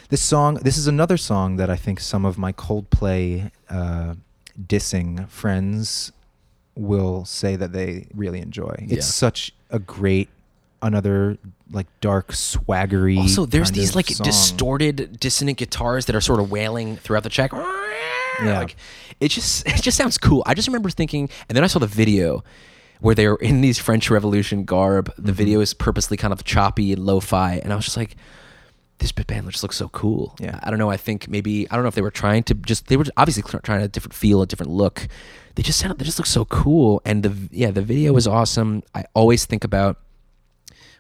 this 0.09 0.21
song. 0.21 0.55
This 0.55 0.77
is 0.77 0.87
another 0.87 1.17
song 1.17 1.55
that 1.57 1.69
I 1.69 1.75
think 1.77 1.99
some 1.99 2.25
of 2.25 2.37
my 2.37 2.51
Coldplay 2.51 3.51
uh, 3.69 4.15
dissing 4.61 5.27
friends 5.29 6.11
will 6.75 7.25
say 7.25 7.55
that 7.55 7.71
they 7.71 8.07
really 8.13 8.39
enjoy. 8.39 8.75
It's 8.83 8.91
Yeah. 8.93 9.01
such 9.01 9.51
a 9.71 9.79
great, 9.79 10.29
another 10.81 11.37
like 11.71 11.87
dark 12.01 12.29
swaggery. 12.31 13.17
Also, 13.17 13.45
there's 13.45 13.71
these 13.71 13.95
like 13.95 14.07
song. 14.07 14.25
distorted, 14.25 15.19
dissonant 15.19 15.57
guitars 15.57 16.05
that 16.05 16.15
are 16.15 16.21
sort 16.21 16.39
of 16.39 16.51
wailing 16.51 16.97
throughout 16.97 17.23
the 17.23 17.29
track. 17.29 17.51
Yeah. 17.53 18.59
Like, 18.59 18.75
it 19.19 19.29
just 19.29 19.67
it 19.67 19.81
just 19.81 19.97
sounds 19.97 20.17
cool. 20.17 20.43
I 20.45 20.53
just 20.53 20.67
remember 20.67 20.89
thinking, 20.89 21.29
and 21.49 21.55
then 21.55 21.63
I 21.63 21.67
saw 21.67 21.79
the 21.79 21.87
video 21.87 22.43
where 22.99 23.13
they 23.15 23.27
were 23.27 23.35
in 23.37 23.61
these 23.61 23.77
French 23.77 24.09
Revolution 24.09 24.63
garb. 24.65 25.13
The 25.17 25.21
Mm-hmm. 25.23 25.31
video 25.33 25.59
is 25.61 25.73
purposely 25.73 26.17
kind 26.17 26.33
of 26.33 26.43
choppy 26.43 26.93
and 26.93 27.05
lo-fi, 27.05 27.55
and 27.63 27.71
I 27.71 27.75
was 27.75 27.85
just 27.85 27.97
like, 27.97 28.15
this 28.99 29.11
band 29.11 29.49
just 29.51 29.61
looks 29.63 29.77
so 29.77 29.89
cool. 29.89 30.35
Yeah. 30.39 30.59
I 30.63 30.71
don't 30.71 30.79
know. 30.79 30.89
I 30.89 30.97
think 30.97 31.27
maybe 31.27 31.69
I 31.69 31.75
don't 31.75 31.83
know 31.83 31.89
if 31.89 31.95
they 31.95 32.01
were 32.01 32.09
trying 32.11 32.43
to 32.43 32.53
just 32.55 32.87
they 32.87 32.97
were 32.97 33.05
obviously 33.15 33.43
trying 33.61 33.81
a 33.83 33.87
different 33.87 34.13
feel, 34.15 34.41
a 34.41 34.47
different 34.47 34.71
look. 34.71 35.07
They 35.55 35.63
just 35.63 35.79
sound 35.79 35.97
they 35.99 36.05
just 36.05 36.17
look 36.19 36.25
so 36.27 36.45
cool, 36.45 37.01
and 37.05 37.23
the 37.23 37.33
yeah 37.51 37.71
the 37.71 37.81
video 37.81 38.13
was 38.13 38.25
awesome. 38.27 38.83
I 38.95 39.05
always 39.13 39.45
think 39.45 39.63
about 39.63 39.97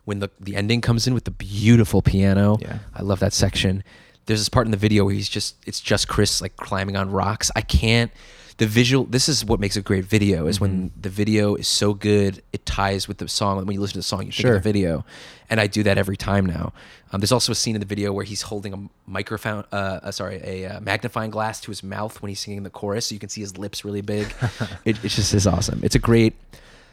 when 0.07 0.19
the 0.19 0.29
the 0.39 0.55
ending 0.55 0.79
comes 0.79 1.05
in 1.05 1.13
with 1.13 1.25
the 1.25 1.31
beautiful 1.31 2.01
piano. 2.01 2.57
Yeah. 2.61 2.79
I 2.95 3.01
love 3.01 3.19
that 3.19 3.33
section. 3.33 3.83
There's 4.25 4.39
this 4.39 4.49
part 4.49 4.65
in 4.65 4.71
the 4.71 4.77
video 4.77 5.03
where 5.05 5.13
he's 5.13 5.27
just 5.29 5.55
it's 5.67 5.81
just 5.81 6.07
Chris 6.07 6.41
like 6.41 6.55
climbing 6.55 6.95
on 6.95 7.11
rocks. 7.11 7.51
I 7.57 7.61
can't 7.61 8.09
the 8.57 8.65
visual 8.65 9.03
this 9.05 9.27
is 9.29 9.43
what 9.45 9.59
makes 9.59 9.75
a 9.75 9.81
great 9.81 10.05
video 10.05 10.47
is 10.47 10.59
when 10.61 10.71
Mm-hmm. 10.89 11.01
the 11.01 11.09
video 11.09 11.55
is 11.55 11.67
so 11.67 11.93
good 11.93 12.41
it 12.53 12.65
ties 12.65 13.07
with 13.07 13.17
the 13.19 13.27
song 13.27 13.57
when 13.65 13.73
you 13.75 13.81
listen 13.81 13.93
to 13.93 13.99
the 13.99 14.03
song 14.03 14.19
you 14.21 14.31
think 14.31 14.47
Sure. 14.47 14.55
of 14.55 14.63
the 14.63 14.69
video 14.73 15.05
and 15.49 15.59
I 15.59 15.67
do 15.67 15.83
that 15.83 15.97
every 15.97 16.17
time 16.17 16.45
now. 16.45 16.73
Um, 17.11 17.19
there's 17.21 17.31
also 17.31 17.51
a 17.51 17.55
scene 17.55 17.75
in 17.75 17.81
the 17.81 17.85
video 17.95 18.11
where 18.13 18.25
he's 18.25 18.41
holding 18.43 18.73
a 18.73 18.79
microphone 19.17 19.65
uh, 19.73 19.99
uh 20.07 20.11
sorry 20.11 20.39
a 20.43 20.55
uh, 20.71 20.79
magnifying 20.79 21.31
glass 21.31 21.59
to 21.61 21.67
his 21.71 21.83
mouth 21.83 22.19
when 22.21 22.29
he's 22.29 22.39
singing 22.39 22.63
the 22.63 22.69
chorus 22.71 23.07
so 23.07 23.13
you 23.13 23.19
can 23.19 23.29
see 23.29 23.41
his 23.41 23.57
lips 23.57 23.83
really 23.85 24.01
big. 24.01 24.25
it, 24.85 24.95
it's 25.03 25.15
just 25.17 25.33
is 25.33 25.45
awesome. 25.45 25.79
It's 25.83 25.95
a 25.95 25.99
great 26.09 26.33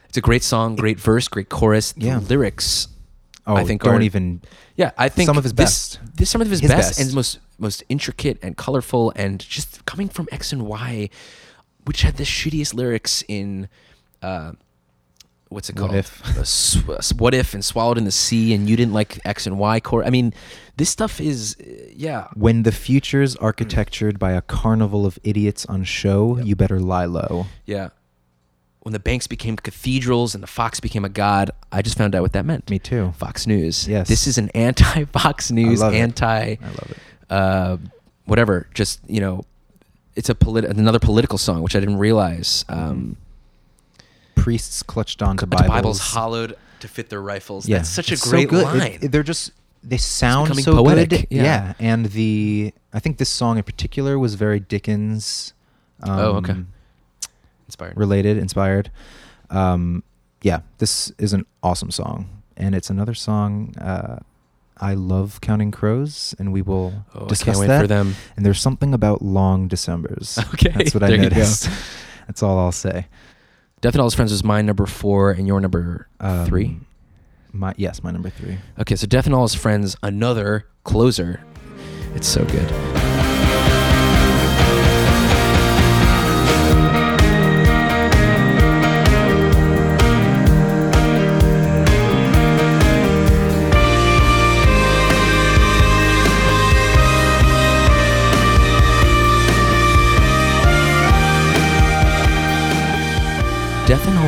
it's 0.08 0.18
a 0.18 0.26
great 0.28 0.42
song, 0.44 0.76
great 0.76 1.00
verse, 1.00 1.26
great 1.28 1.48
chorus. 1.48 1.92
The 1.92 2.06
Yeah. 2.06 2.18
lyrics 2.18 2.88
Oh, 3.46 3.56
I 3.56 3.64
think 3.64 3.82
don't 3.82 3.96
are- 3.96 4.00
even. 4.02 4.40
yeah, 4.76 4.92
I 4.96 5.08
think 5.08 5.26
Some 5.26 5.36
of 5.38 5.44
his 5.44 5.52
this, 5.52 5.96
best. 5.96 6.16
This 6.16 6.30
some 6.30 6.40
of 6.40 6.48
his, 6.48 6.60
His 6.60 6.70
best, 6.70 6.88
best. 6.96 7.00
and 7.00 7.14
most 7.14 7.38
most 7.58 7.82
intricate 7.88 8.38
and 8.42 8.56
colorful 8.56 9.12
and 9.16 9.38
just 9.38 9.84
coming 9.84 10.08
from 10.08 10.26
X 10.32 10.52
and 10.52 10.62
Y, 10.66 11.10
which 11.84 12.02
had 12.02 12.16
the 12.16 12.24
shittiest 12.24 12.74
lyrics 12.74 13.22
in. 13.28 13.68
Uh, 14.22 14.52
What's 15.50 15.68
it 15.68 15.78
What 15.78 15.90
called? 15.90 15.94
If. 15.98 16.36
Sw- 16.48 16.88
uh, 16.88 17.00
what 17.16 17.32
if 17.32 17.54
and 17.54 17.64
swallowed 17.64 17.96
in 17.98 18.04
the 18.04 18.10
sea, 18.10 18.54
and 18.54 18.68
you 18.68 18.76
didn't 18.76 18.92
like 18.94 19.20
X 19.24 19.46
and 19.46 19.56
Y 19.56 19.78
core. 19.78 20.02
I 20.04 20.10
mean, 20.10 20.32
this 20.78 20.90
stuff 20.90 21.20
is, 21.20 21.56
uh, 21.60 21.64
yeah, 21.94 22.26
When 22.34 22.64
the 22.64 22.72
future's 22.72 23.36
architectured 23.36 24.18
by 24.18 24.32
a 24.32 24.40
carnival 24.42 25.06
of 25.06 25.16
idiots 25.22 25.64
on 25.66 25.84
show, 25.84 26.38
you 26.38 26.56
better 26.56 26.80
lie 26.80 27.04
low. 27.04 27.46
yeah. 27.66 27.90
When 28.84 28.92
the 28.92 28.98
banks 29.00 29.26
became 29.26 29.56
cathedrals 29.56 30.34
and 30.34 30.42
the 30.42 30.46
fox 30.46 30.78
became 30.78 31.04
a 31.04 31.08
god, 31.08 31.50
I 31.72 31.80
just 31.82 31.96
found 31.98 32.14
out 32.14 32.22
what 32.22 32.32
that 32.34 32.44
meant. 32.44 32.68
Me 32.70 32.78
too. 32.78 33.12
Fox 33.16 33.46
News. 33.46 33.88
Yes. 33.88 34.08
This 34.08 34.26
is 34.26 34.36
an 34.38 34.50
anti-Fox 34.54 35.50
News, 35.50 35.80
I 35.82 35.86
love 35.86 35.94
it. 35.94 35.98
anti. 35.98 36.26
I 36.28 36.58
love 36.62 36.90
it. 36.90 36.98
uh, 37.30 37.76
whatever. 38.26 38.68
Just 38.74 39.00
you 39.08 39.20
know, 39.20 39.44
it's 40.16 40.28
a 40.28 40.34
polit- 40.34 40.66
another 40.66 40.98
political 40.98 41.38
song, 41.38 41.62
which 41.62 41.74
I 41.74 41.80
didn't 41.80 41.96
realize. 41.98 42.64
Um, 42.68 43.16
Priests 44.36 44.82
clutched 44.82 45.22
onto 45.22 45.46
Bibles. 45.46 45.68
Bible's 45.68 46.00
hollowed 46.00 46.56
to 46.80 46.88
fit 46.88 47.08
their 47.08 47.22
rifles. 47.22 47.66
Yeah, 47.66 47.78
That's 47.78 47.88
such 47.88 48.10
a 48.10 48.14
it's 48.14 48.22
so 48.22 48.30
great 48.30 48.48
good. 48.50 48.64
Line. 48.64 48.98
it- 49.00 49.10
they're 49.12 49.22
just 49.22 49.52
they 49.82 49.96
sound 49.96 50.54
so 50.62 50.76
poetic, 50.76 51.08
good. 51.10 51.26
yeah. 51.30 51.72
and 51.78 52.06
the 52.06 52.72
I 52.92 52.98
think 53.00 53.16
this 53.18 53.28
song 53.30 53.56
in 53.56 53.62
particular 53.64 54.18
was 54.18 54.34
very 54.34 54.60
Dickens. 54.60 55.54
Um, 56.02 56.18
Oh, 56.18 56.32
okay. 56.36 56.56
Inspired. 57.66 57.96
Related, 57.96 58.38
inspired. 58.38 58.90
Um, 59.50 60.02
yeah, 60.42 60.60
this 60.78 61.10
is 61.18 61.32
an 61.32 61.46
awesome 61.62 61.90
song, 61.90 62.28
and 62.56 62.74
it's 62.74 62.90
another 62.90 63.14
song. 63.14 63.74
Uh, 63.78 64.18
I 64.78 64.94
love 64.94 65.40
Counting 65.40 65.70
Crows, 65.70 66.34
and 66.38 66.52
we 66.52 66.60
will 66.60 66.92
Oh, 67.14 67.26
discuss 67.26 67.56
can't 67.56 67.58
wait 67.60 67.66
that. 67.68 67.80
for 67.80 67.86
them. 67.86 68.14
And 68.36 68.44
there's 68.44 68.60
something 68.60 68.92
about 68.92 69.22
long 69.22 69.68
December's. 69.68 70.38
Okay, 70.54 70.70
that's 70.74 70.92
what 70.94 71.02
I 71.02 71.08
there 71.08 71.16
you 71.16 71.30
go. 71.30 71.36
noticed. 71.36 71.68
That's 72.26 72.42
all 72.42 72.58
I'll 72.58 72.72
say. 72.72 73.06
Death 73.82 73.92
and 73.94 74.00
All 74.00 74.06
His 74.06 74.14
Friends 74.14 74.32
was 74.32 74.42
my 74.42 74.62
number 74.62 74.86
four, 74.86 75.30
and 75.30 75.46
your 75.46 75.60
number 75.60 76.08
Um, 76.20 76.46
three. 76.46 76.78
My 77.52 77.72
yes, 77.76 78.02
my 78.02 78.10
number 78.10 78.30
three. 78.30 78.56
Okay, 78.80 78.96
so 78.96 79.06
Death 79.06 79.26
and 79.26 79.34
All 79.34 79.42
His 79.42 79.54
Friends, 79.54 79.94
another 80.02 80.66
closer. 80.84 81.40
It's 82.14 82.26
so 82.26 82.44
good. 82.46 83.03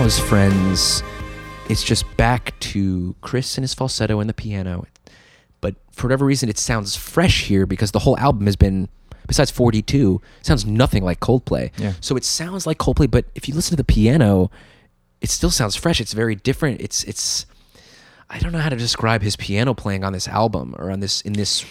Death 0.06 0.30
and 0.30 0.30
All 0.30 0.44
His 0.46 1.00
Friends, 1.00 1.02
it's 1.68 1.82
just 1.82 2.16
back 2.16 2.56
to 2.60 3.16
Chris 3.22 3.56
and 3.58 3.64
his 3.64 3.75
falsetto 3.75 4.20
and 4.20 4.28
the 4.30 4.34
piano. 4.34 4.86
But 5.60 5.75
for 5.90 6.06
whatever 6.06 6.25
reason, 6.25 6.48
it 6.48 6.58
sounds 6.58 6.94
fresh 6.94 7.44
here 7.46 7.66
because 7.66 7.90
the 7.90 7.98
whole 7.98 8.16
album 8.16 8.46
has 8.46 8.54
been, 8.54 8.88
besides 9.26 9.50
42, 9.50 10.20
sounds 10.42 10.64
nothing 10.64 11.02
like 11.02 11.18
Coldplay. 11.18 11.72
Yeah. 11.76 11.94
So 12.00 12.16
it 12.16 12.22
sounds 12.22 12.68
like 12.68 12.78
Coldplay, 12.78 13.10
but 13.10 13.25
if 13.34 13.48
you 13.48 13.54
listen 13.54 13.70
to 13.70 13.76
the 13.76 13.84
piano, 13.84 14.48
it 15.20 15.28
still 15.28 15.50
sounds 15.50 15.75
fresh. 15.75 16.00
It's 16.00 16.12
very 16.12 16.36
different. 16.36 16.80
It's, 16.80 17.02
it's, 17.02 17.44
I 18.30 18.38
don't 18.38 18.52
know 18.52 18.60
how 18.60 18.68
to 18.68 18.76
describe 18.76 19.22
his 19.22 19.34
piano 19.34 19.75
playing 19.75 20.04
on 20.04 20.12
this 20.12 20.28
album 20.28 20.76
or 20.78 20.92
on 20.92 21.00
this, 21.00 21.20
in 21.22 21.32
this 21.32 21.64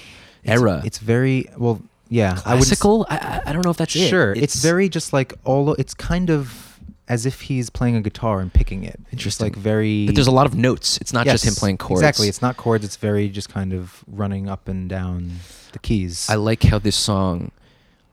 era. 0.44 0.82
It's 0.84 0.98
very 0.98 1.48
well. 1.58 1.82
Yeah, 2.10 2.42
I 2.46 2.56
would 2.56 2.64
s- 2.64 2.68
classical. 2.68 3.08
I, 3.10 3.16
I, 3.16 3.50
I 3.50 3.54
don't 3.54 3.64
know 3.64 3.72
if 3.72 3.78
that's 3.78 3.96
it. 3.96 4.10
Sure, 4.10 4.34
it's, 4.34 4.62
very 4.62 4.90
just 4.90 5.12
like 5.14 5.34
all. 5.44 5.74
It's 5.74 5.94
kind 5.96 6.30
of 6.30 6.75
as 7.08 7.26
if 7.26 7.42
he's 7.42 7.70
playing 7.70 7.96
a 7.96 8.02
guitar 8.02 8.40
and 8.40 8.52
picking 8.54 8.84
it. 8.84 9.00
It's 9.06 9.14
Interesting. 9.14 9.46
like 9.46 9.56
very. 9.56 10.06
But 10.08 10.16
there's 10.16 10.28
a 10.28 10.32
lot 10.32 10.46
of 10.46 10.56
notes. 10.56 10.98
It's 10.98 11.14
not 11.14 11.26
just 11.26 11.44
him 11.44 11.52
Yes, 11.52 11.60
playing 11.60 11.78
chords. 11.78 12.02
Exactly, 12.02 12.28
it's 12.28 12.42
not 12.42 12.58
chords. 12.58 12.84
It's 12.84 12.96
very 12.96 13.30
just 13.30 13.50
kind 13.50 13.74
of 13.74 14.04
running 14.08 14.50
up 14.50 14.68
and 14.68 14.90
down 14.90 15.34
the 15.72 15.80
keys. 15.80 16.28
I 16.30 16.36
like 16.36 16.64
how 16.64 16.80
this 16.80 16.96
song 16.96 17.52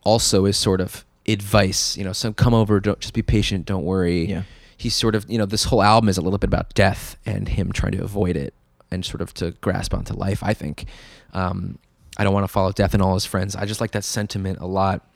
also 0.04 0.44
is 0.44 0.56
sort 0.56 0.80
of 0.80 1.04
advice. 1.26 1.96
You 1.96 2.04
know, 2.04 2.12
some 2.12 2.34
come 2.34 2.54
over, 2.54 2.80
don't 2.80 3.00
just 3.00 3.14
be 3.14 3.22
patient, 3.22 3.66
don't 3.66 3.84
worry. 3.84 4.26
Yeah. 4.26 4.42
He's 4.76 4.96
sort 4.96 5.14
of, 5.14 5.30
you 5.30 5.38
know, 5.38 5.46
this 5.46 5.64
whole 5.64 5.80
album 5.82 6.08
is 6.08 6.18
a 6.18 6.22
little 6.22 6.38
bit 6.38 6.48
about 6.48 6.74
death 6.74 7.16
and 7.24 7.48
him 7.48 7.70
trying 7.72 7.92
to 7.92 8.02
avoid 8.02 8.36
it 8.36 8.52
and 8.90 9.04
sort 9.04 9.20
of 9.22 9.32
to 9.34 9.52
grasp 9.60 9.94
onto 9.94 10.12
life. 10.12 10.42
I 10.42 10.54
think. 10.54 10.86
Um, 11.32 11.78
I 12.18 12.24
don't 12.24 12.34
want 12.34 12.44
to 12.44 12.48
follow 12.48 12.72
death 12.72 12.92
and 12.92 13.02
all 13.02 13.14
his 13.14 13.24
friends. 13.24 13.56
I 13.56 13.64
just 13.64 13.80
like 13.80 13.92
that 13.92 14.04
sentiment 14.04 14.58
a 14.60 14.66
lot. 14.66 15.06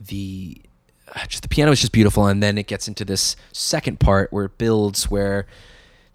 The 0.00 0.60
just 1.28 1.42
the 1.42 1.48
piano 1.48 1.72
is 1.72 1.80
just 1.80 1.92
beautiful, 1.92 2.26
and 2.26 2.42
then 2.42 2.58
it 2.58 2.66
gets 2.66 2.88
into 2.88 3.04
this 3.04 3.36
second 3.52 4.00
part 4.00 4.32
where 4.32 4.46
it 4.46 4.58
builds 4.58 5.10
where 5.10 5.46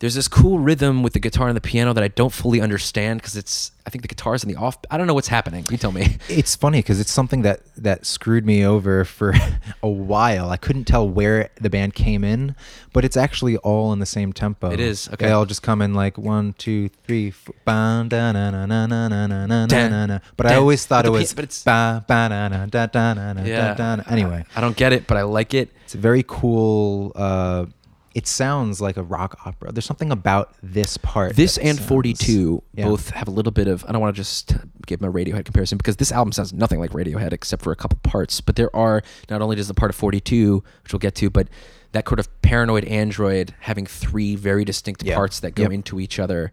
there's 0.01 0.15
this 0.15 0.27
cool 0.27 0.57
rhythm 0.57 1.03
with 1.03 1.13
the 1.13 1.19
guitar 1.19 1.47
and 1.47 1.55
the 1.55 1.61
piano 1.61 1.93
that 1.93 2.03
I 2.03 2.07
don't 2.07 2.33
fully 2.33 2.59
understand 2.59 3.21
because 3.21 3.37
it's 3.37 3.71
I 3.85 3.91
think 3.91 4.01
the 4.01 4.07
guitar's 4.07 4.43
in 4.43 4.49
the 4.49 4.55
off. 4.55 4.77
I 4.89 4.97
don't 4.97 5.05
know 5.05 5.13
what's 5.13 5.27
happening. 5.27 5.63
You 5.69 5.77
tell 5.77 5.91
me. 5.91 6.17
It's 6.27 6.55
funny 6.55 6.79
because 6.79 6.99
it's 6.99 7.11
something 7.11 7.43
that 7.43 7.61
that 7.77 8.05
screwed 8.07 8.43
me 8.43 8.65
over 8.65 9.05
for 9.05 9.33
a 9.83 9.87
while. 9.87 10.49
I 10.49 10.57
couldn't 10.57 10.85
tell 10.85 11.07
where 11.07 11.49
the 11.61 11.69
band 11.69 11.93
came 11.93 12.23
in, 12.23 12.55
but 12.93 13.05
it's 13.05 13.15
actually 13.15 13.57
all 13.57 13.93
in 13.93 13.99
the 13.99 14.05
same 14.07 14.33
tempo. 14.33 14.71
It 14.71 14.79
is, 14.79 15.07
okay. 15.13 15.27
They 15.27 15.31
all 15.31 15.45
just 15.45 15.61
come 15.61 15.83
in 15.83 15.93
like 15.93 16.17
one, 16.17 16.53
two, 16.57 16.89
three, 17.05 17.29
four, 17.29 17.53
ba, 17.63 18.03
da, 18.07 18.31
na, 18.31 18.49
na, 18.49 18.65
na, 18.65 18.87
na, 18.87 19.07
na, 19.07 19.27
na, 19.27 19.45
na, 19.45 19.65
na, 19.67 19.87
na, 19.87 20.05
na. 20.07 20.19
But 20.35 20.47
I 20.47 20.55
always 20.55 20.83
thought 20.85 21.05
it 21.05 21.11
was 21.11 21.33
but 21.33 21.43
it's- 21.43 21.63
ba, 21.63 22.03
ba, 22.07 22.27
da, 22.29 22.47
na, 22.47 22.65
da, 22.65 22.87
da, 22.87 23.13
na, 23.13 23.33
na, 23.33 23.43
da, 23.43 23.73
da, 23.75 23.95
na. 23.97 24.03
Anyway, 24.09 24.45
I 24.55 24.61
don't 24.61 24.75
get 24.75 24.93
it, 24.93 25.05
but 25.05 25.17
I 25.17 25.23
like 25.23 25.53
it. 25.53 25.69
it's 25.85 25.93
a 25.93 25.99
very 25.99 26.23
cool. 26.27 27.11
Uh, 27.15 27.65
it 28.13 28.27
sounds 28.27 28.81
like 28.81 28.97
a 28.97 29.03
rock 29.03 29.39
opera. 29.45 29.71
There's 29.71 29.85
something 29.85 30.11
about 30.11 30.53
this 30.61 30.97
part. 30.97 31.35
This 31.35 31.57
and 31.57 31.77
sounds- 31.77 31.87
42 31.87 32.61
Yeah. 32.73 32.85
both 32.85 33.11
have 33.11 33.27
a 33.27 33.31
little 33.31 33.51
bit 33.53 33.67
of. 33.67 33.85
I 33.87 33.91
don't 33.93 34.01
want 34.01 34.13
to 34.15 34.19
just 34.21 34.53
give 34.85 34.99
them 34.99 35.09
a 35.09 35.13
Radiohead 35.13 35.45
comparison 35.45 35.77
because 35.77 35.95
this 35.95 36.11
album 36.11 36.31
sounds 36.33 36.51
nothing 36.51 36.79
like 36.79 36.91
Radiohead 36.91 37.31
except 37.31 37.61
for 37.63 37.71
a 37.71 37.75
couple 37.75 37.97
parts. 38.03 38.41
But 38.41 38.55
there 38.57 38.75
are 38.75 39.01
not 39.29 39.41
only 39.41 39.55
does 39.55 39.67
the 39.69 39.73
part 39.73 39.89
of 39.91 39.95
42, 39.95 40.63
which 40.83 40.91
we'll 40.93 40.99
get 40.99 41.15
to, 41.15 41.29
but 41.29 41.47
that 41.93 42.07
sort 42.07 42.19
of 42.19 42.41
paranoid 42.41 42.83
android 42.85 43.53
having 43.61 43.85
three 43.85 44.35
very 44.35 44.65
distinct 44.65 45.05
parts 45.05 45.39
that 45.39 45.55
go 45.55 45.63
Yep. 45.63 45.71
into 45.71 45.99
each 45.99 46.19
other. 46.19 46.51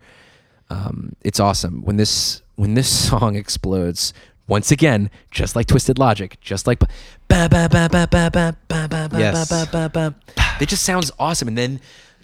Um, 0.71 1.15
it's 1.23 1.41
awesome 1.41 1.83
when 1.83 1.97
this 1.97 2.43
when 2.57 2.75
this 2.75 2.89
song 3.09 3.37
explodes. 3.37 4.13
Once 4.49 4.71
again, 4.71 5.11
just 5.31 5.55
like 5.55 5.67
Twisted 5.67 5.99
Logic, 5.99 6.39
just 6.41 6.67
like 6.67 6.81
Yes. 7.31 7.49
It 10.61 10.69
just 10.69 10.85
sounds 10.85 11.11
awesome. 11.19 11.49
And 11.49 11.59
then 11.59 11.81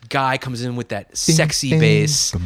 guy 0.09 0.39
comes 0.39 0.63
in 0.63 0.77
with 0.77 0.89
that 0.89 1.17
sexy 1.17 1.79
bass. 1.79 2.35
Oh, 2.35 2.39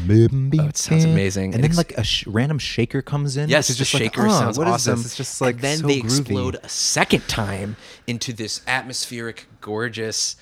it 0.68 0.76
sounds 0.76 1.04
amazing. 1.04 1.54
And 1.54 1.64
then 1.64 1.74
like 1.74 1.92
a 1.92 2.04
sh- 2.04 2.26
random 2.26 2.58
shaker 2.58 3.02
comes 3.02 3.36
in. 3.36 3.48
Yes, 3.48 3.68
which 3.68 3.78
just 3.78 3.92
the 3.92 3.98
shaker 3.98 4.22
like, 4.22 4.30
oh, 4.30 4.38
sounds 4.38 4.58
what 4.58 4.68
is 4.68 4.74
awesome. 4.74 4.96
this? 4.96 5.06
It's 5.06 5.16
just 5.16 5.40
like 5.40 5.56
And 5.56 5.62
then 5.62 5.78
so 5.78 5.86
they 5.86 6.00
groovy. 6.00 6.04
explode 6.04 6.56
a 6.62 6.68
second 6.68 7.26
time 7.28 7.76
into 8.06 8.32
this 8.32 8.62
atmospheric, 8.66 9.46
gorgeous, 9.60 10.36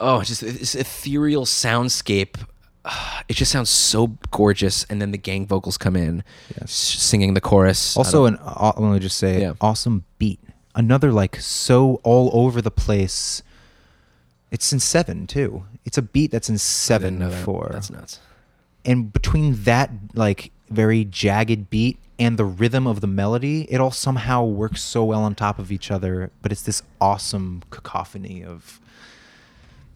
oh, 0.00 0.22
just 0.22 0.40
this 0.40 0.74
ethereal 0.74 1.44
soundscape 1.44 2.36
it 3.28 3.34
just 3.34 3.50
sounds 3.50 3.70
so 3.70 4.16
gorgeous, 4.30 4.84
and 4.88 5.02
then 5.02 5.10
the 5.10 5.18
gang 5.18 5.46
vocals 5.46 5.76
come 5.76 5.96
in, 5.96 6.22
Yes. 6.60 6.70
singing 6.72 7.34
the 7.34 7.40
chorus. 7.40 7.96
Also, 7.96 8.24
an 8.26 8.36
aw- 8.36 8.74
let 8.78 8.92
me 8.92 8.98
just 9.00 9.18
say, 9.18 9.40
Yeah. 9.40 9.54
awesome 9.60 10.04
beat. 10.18 10.38
Another 10.74 11.10
like 11.12 11.40
so 11.40 12.00
all 12.04 12.30
over 12.32 12.62
the 12.62 12.70
place. 12.70 13.42
It's 14.52 14.72
in 14.72 14.78
seven 14.78 15.26
too. 15.26 15.64
It's 15.84 15.98
a 15.98 16.02
beat 16.02 16.30
that's 16.30 16.48
in 16.48 16.58
seven 16.58 17.18
that. 17.18 17.44
four. 17.44 17.70
That's 17.72 17.90
nuts. 17.90 18.20
and 18.84 19.12
between 19.12 19.64
that 19.64 19.90
like 20.14 20.52
very 20.70 21.04
jagged 21.04 21.68
beat 21.70 21.98
and 22.20 22.38
the 22.38 22.44
rhythm 22.44 22.86
of 22.86 23.00
the 23.00 23.06
melody, 23.08 23.62
it 23.70 23.80
all 23.80 23.90
somehow 23.90 24.44
works 24.44 24.80
so 24.82 25.04
well 25.04 25.22
on 25.24 25.34
top 25.34 25.58
of 25.58 25.72
each 25.72 25.90
other. 25.90 26.30
But 26.42 26.52
it's 26.52 26.62
this 26.62 26.82
awesome 27.00 27.62
cacophony 27.70 28.44
of, 28.44 28.80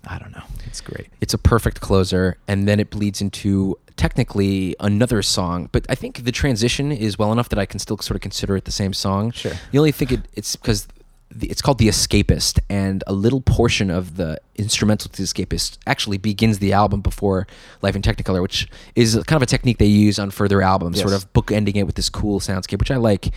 I 0.07 0.19
don't 0.19 0.33
know. 0.33 0.43
It's 0.67 0.81
great. 0.81 1.09
It's 1.21 1.35
a 1.35 1.39
perfect 1.39 1.81
closer, 1.81 2.39
and 2.49 2.67
then 2.67 2.81
it 2.81 2.91
bleeds 2.91 3.21
into 3.21 3.79
technically 3.97 4.75
another 4.81 5.23
song. 5.23 5.69
But 5.73 5.85
I 5.89 5.95
think 5.95 6.25
the 6.25 6.33
transition 6.33 6.91
is 6.91 7.19
well 7.19 7.33
enough 7.33 7.51
that 7.51 7.59
I 7.59 7.67
can 7.67 7.79
still 7.79 7.99
sort 7.99 8.17
of 8.17 8.23
consider 8.23 8.57
it 8.57 8.65
the 8.65 8.73
same 8.73 8.93
song. 8.95 9.31
Sure. 9.33 9.53
The 9.73 9.79
only 9.79 9.93
thing 9.93 10.11
it, 10.11 10.21
it's 10.35 10.57
because 10.57 10.89
the, 11.31 11.49
it's 11.49 11.63
called 11.63 11.79
The 11.79 11.89
Escapist, 11.89 12.59
and 12.69 13.05
a 13.07 13.13
little 13.13 13.41
portion 13.41 13.91
of 13.91 14.17
the 14.17 14.41
instrumental 14.57 15.11
to 15.11 15.17
The 15.23 15.27
Escapist 15.27 15.79
actually 15.87 16.19
begins 16.19 16.59
the 16.59 16.73
album 16.73 17.03
before 17.03 17.47
Life 17.83 17.95
in 17.95 18.03
Technicolor, 18.03 18.43
which 18.43 18.69
is 18.97 19.15
kind 19.27 19.37
of 19.37 19.43
a 19.43 19.47
technique 19.47 19.79
they 19.79 19.87
use 19.87 20.19
on 20.19 20.31
further 20.31 20.63
albums, 20.63 21.01
sort 21.01 21.13
of 21.13 21.33
bookending 21.33 21.77
it 21.77 21.85
with 21.85 21.95
this 21.95 22.09
cool 22.09 22.41
soundscape, 22.41 22.79
which 22.79 22.91
I 22.91 22.97
like. 22.97 23.31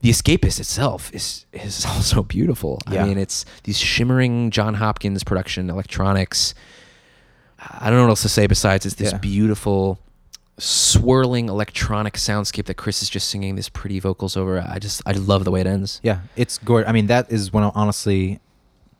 The 0.00 0.10
Escapist 0.10 0.60
itself 0.60 1.12
is 1.14 1.46
is 1.52 1.84
also 1.88 2.22
beautiful. 2.22 2.80
Yeah. 2.90 3.04
I 3.04 3.08
mean, 3.08 3.18
it's 3.18 3.44
these 3.64 3.78
shimmering 3.78 4.50
Jon 4.50 4.74
Hopkins 4.74 5.24
production 5.24 5.70
electronics. 5.70 6.54
I 7.58 7.88
don't 7.88 7.96
know 7.98 8.02
what 8.04 8.10
else 8.10 8.22
to 8.22 8.28
say 8.28 8.46
besides 8.46 8.84
it's 8.86 8.96
this 8.96 9.12
Yeah. 9.12 9.18
beautiful 9.18 9.98
swirling 10.58 11.48
electronic 11.48 12.14
soundscape 12.14 12.64
that 12.66 12.74
Chris 12.74 13.02
is 13.02 13.10
just 13.10 13.28
singing 13.28 13.56
these 13.56 13.68
pretty 13.68 13.98
vocals 14.00 14.36
over. 14.36 14.60
I 14.66 14.78
just 14.78 15.02
I 15.06 15.12
love 15.12 15.44
the 15.44 15.50
way 15.50 15.60
it 15.60 15.66
ends. 15.66 16.00
Yeah, 16.02 16.20
it's 16.36 16.58
gorgeous. 16.58 16.88
I 16.88 16.92
mean, 16.92 17.06
that 17.08 17.30
is 17.32 17.52
one. 17.52 17.62
of- 17.64 17.72
Honestly, 17.74 18.40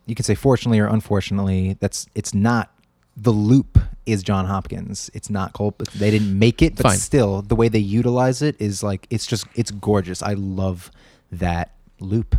you 0.05 0.15
can 0.15 0.23
say 0.23 0.35
fortunately 0.35 0.79
or 0.79 0.87
unfortunately, 0.87 1.77
that's 1.79 2.07
it's 2.15 2.33
not. 2.33 2.71
The 3.19 3.31
loop 3.31 3.79
is 4.05 4.21
Jon 4.23 4.45
Hopkins. 4.45 5.09
It's 5.13 5.29
not 5.29 5.53
Cole. 5.53 5.73
They 5.95 6.11
didn't 6.11 6.37
make 6.37 6.61
it, 6.61 6.75
but 6.75 6.83
Fine. 6.83 6.97
still, 6.97 7.41
the 7.41 7.55
way 7.55 7.67
they 7.67 7.79
utilize 7.79 8.41
it 8.43 8.55
is 8.59 8.83
like 8.83 9.07
it's 9.09 9.25
just 9.25 9.45
it's 9.55 9.71
gorgeous. 9.71 10.21
I 10.21 10.33
love 10.33 10.91
that 11.31 11.71
loop, 11.99 12.35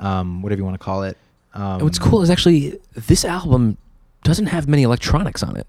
um, 0.00 0.42
whatever 0.42 0.58
you 0.60 0.64
want 0.64 0.74
to 0.74 0.84
call 0.84 1.04
it. 1.04 1.16
Um, 1.54 1.80
what's 1.80 1.98
cool 2.00 2.20
is 2.22 2.30
actually 2.30 2.78
this 2.94 3.24
album 3.24 3.78
doesn't 4.24 4.46
have 4.46 4.68
many 4.68 4.82
electronics 4.82 5.42
on 5.42 5.56
it. 5.56 5.66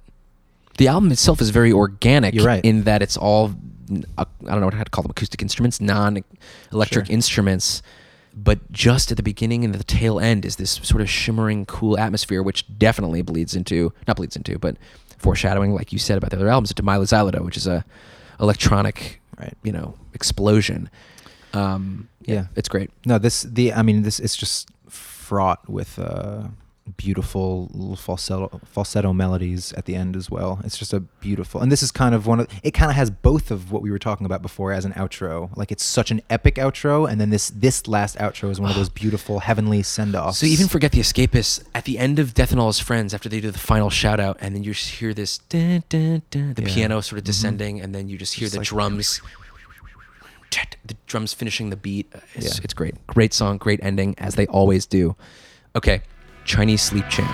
The 0.77 0.87
album 0.87 1.11
itself 1.11 1.41
is 1.41 1.51
very 1.51 1.71
organic 1.71 2.33
You're 2.33 2.45
right. 2.45 2.63
in 2.65 2.83
that 2.83 3.01
it's 3.01 3.17
all 3.17 3.53
uh, 4.17 4.25
I 4.47 4.51
don't 4.51 4.61
know 4.61 4.69
how 4.71 4.83
to 4.83 4.89
call 4.89 5.03
them 5.03 5.11
acoustic 5.11 5.41
instruments, 5.41 5.79
non-electric 5.79 7.05
Sure. 7.07 7.13
instruments. 7.13 7.81
But 8.41 8.71
just 8.71 9.11
at 9.11 9.17
the 9.17 9.23
beginning 9.23 9.65
and 9.65 9.73
at 9.75 9.79
the 9.79 9.83
tail 9.83 10.19
end 10.19 10.45
is 10.45 10.55
this 10.55 10.79
sort 10.83 11.01
of 11.01 11.09
shimmering, 11.09 11.65
cool 11.65 11.97
atmosphere, 11.99 12.41
which 12.41 12.65
definitely 12.77 13.21
bleeds 13.21 13.53
into 13.55 13.91
not 14.07 14.15
bleeds 14.15 14.35
into, 14.35 14.57
but 14.57 14.77
foreshadowing, 15.17 15.73
like 15.73 15.91
you 15.91 15.99
said 15.99 16.17
about 16.17 16.29
the 16.31 16.37
other 16.37 16.47
albums, 16.47 16.73
to 16.73 16.81
Mylo 16.83 17.03
Xyloto, 17.03 17.43
which 17.43 17.57
is 17.57 17.67
a 17.67 17.83
electronic, 18.39 19.21
Right. 19.37 19.53
you 19.63 19.71
know, 19.71 19.95
explosion. 20.13 20.89
Um, 21.53 22.07
yeah, 22.21 22.33
Yeah. 22.35 22.45
it's 22.55 22.69
great. 22.69 22.91
No, 23.05 23.17
this 23.17 23.43
the 23.43 23.73
I 23.73 23.81
mean 23.81 24.03
this 24.03 24.19
it's 24.19 24.35
just 24.35 24.69
fraught 24.87 25.67
with 25.69 25.97
uh 25.99 26.43
beautiful 26.97 27.95
falsetto 27.97 28.61
falsetto 28.65 29.13
melodies 29.13 29.73
at 29.73 29.85
the 29.85 29.95
end 29.95 30.15
as 30.15 30.29
well. 30.29 30.59
It's 30.63 30.77
just 30.77 30.93
a 30.93 30.99
beautiful, 30.99 31.61
and 31.61 31.71
this 31.71 31.81
is 31.83 31.91
kind 31.91 32.13
of 32.15 32.27
one 32.27 32.39
of 32.41 32.47
it. 32.63 32.71
Kind 32.71 32.91
of 32.91 32.95
has 32.95 33.09
both 33.09 33.51
of 33.51 33.71
what 33.71 33.81
we 33.81 33.91
were 33.91 33.99
talking 33.99 34.25
about 34.25 34.41
before 34.41 34.71
as 34.73 34.85
an 34.85 34.93
outro. 34.93 35.55
Like 35.57 35.71
it's 35.71 35.83
such 35.83 36.11
an 36.11 36.21
epic 36.29 36.55
outro, 36.55 37.09
and 37.09 37.19
then 37.19 37.29
this 37.29 37.49
this 37.49 37.87
last 37.87 38.17
outro 38.17 38.49
is 38.49 38.59
one 38.59 38.69
of 38.69 38.75
those 38.75 38.89
beautiful 39.03 39.39
heavenly 39.39 39.83
send 39.83 40.15
offs. 40.15 40.39
So 40.39 40.45
even 40.45 40.67
forget 40.67 40.91
the 40.91 40.99
escapists 40.99 41.63
at 41.73 41.85
the 41.85 41.97
end 41.99 42.19
of 42.19 42.33
Death 42.33 42.51
and 42.51 42.59
All 42.59 42.67
His 42.67 42.79
Friends 42.79 43.13
after 43.13 43.29
they 43.29 43.39
do 43.39 43.51
the 43.51 43.59
final 43.59 43.89
shout 43.89 44.19
out, 44.19 44.37
and 44.41 44.55
then 44.55 44.63
you 44.63 44.73
just 44.73 44.89
hear 44.91 45.13
this 45.13 45.37
dun, 45.49 45.83
dun, 45.89 46.21
dun, 46.31 46.53
the 46.55 46.63
Yeah. 46.63 46.73
piano 46.73 47.01
sort 47.01 47.17
of 47.19 47.23
Mhm. 47.23 47.27
descending, 47.27 47.81
and 47.81 47.93
then 47.95 48.09
you 48.09 48.17
just 48.17 48.33
hear 48.35 48.45
Just 48.47 48.53
the 48.53 48.59
like- 48.59 48.67
drums, 48.67 49.21
the 50.85 50.95
drums 51.07 51.33
finishing 51.33 51.69
the 51.69 51.75
beat. 51.75 52.11
It's, 52.33 52.57
Yeah. 52.57 52.61
it's 52.63 52.73
great, 52.73 52.95
great 53.05 53.33
song, 53.33 53.57
great 53.57 53.79
ending, 53.83 54.15
as 54.17 54.35
they 54.35 54.47
always 54.47 54.85
do. 54.85 55.15
Okay, 55.75 56.01
Chinese 56.45 56.81
Sleep 56.81 57.07
Chant. 57.09 57.29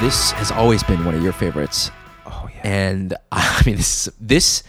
This 0.00 0.32
has 0.32 0.50
always 0.50 0.82
been 0.82 1.02
one 1.06 1.14
of 1.14 1.22
your 1.22 1.32
favorites. 1.32 1.90
oh 2.26 2.46
yeah, 2.54 2.60
And 2.62 3.14
I 3.32 3.62
mean, 3.64 3.76
this 3.76 4.10
this 4.20 4.62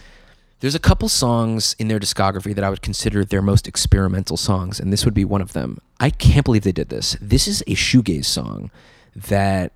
there's 0.60 0.74
a 0.74 0.78
couple 0.80 1.08
songs 1.08 1.76
in 1.78 1.88
their 1.88 2.00
discography 2.00 2.54
that 2.54 2.64
I 2.64 2.70
would 2.70 2.82
consider 2.82 3.24
their 3.24 3.42
most 3.42 3.68
experimental 3.68 4.36
songs, 4.36 4.80
and 4.80 4.92
this 4.92 5.04
would 5.04 5.14
be 5.14 5.24
one 5.24 5.40
of 5.42 5.52
them. 5.52 5.78
I 6.00 6.10
can't 6.10 6.44
believe 6.44 6.62
they 6.62 6.72
did 6.72 6.88
this. 6.88 7.16
This 7.20 7.46
is 7.46 7.62
a 7.66 7.74
shoegaze 7.74 8.24
song 8.26 8.70
that 9.14 9.72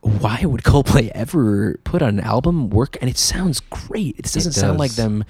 why 0.00 0.40
would 0.44 0.62
Coldplay 0.62 1.10
ever 1.14 1.78
put 1.84 2.00
on 2.00 2.08
an 2.10 2.20
album 2.20 2.70
work? 2.70 2.96
And 3.00 3.10
it 3.10 3.18
sounds 3.18 3.60
great. 3.60 4.18
It 4.18 4.22
doesn't 4.32 4.52
sound 4.52 4.78
like 4.78 4.92
them 4.92 5.24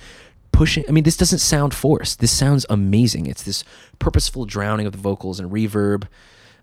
pushing. 0.53 0.85
I 0.89 0.93
mean, 0.93 1.05
this 1.05 1.17
doesn't 1.17 1.41
sound 1.41 1.75
forced. 1.75 2.21
This 2.21 2.31
sounds 2.37 2.65
amazing. 2.71 3.27
It's 3.27 3.43
this 3.43 3.65
purposeful 3.99 4.45
drowning 4.45 4.87
of 4.87 4.93
the 4.93 4.99
vocals 4.99 5.41
and 5.41 5.51
reverb 5.51 6.05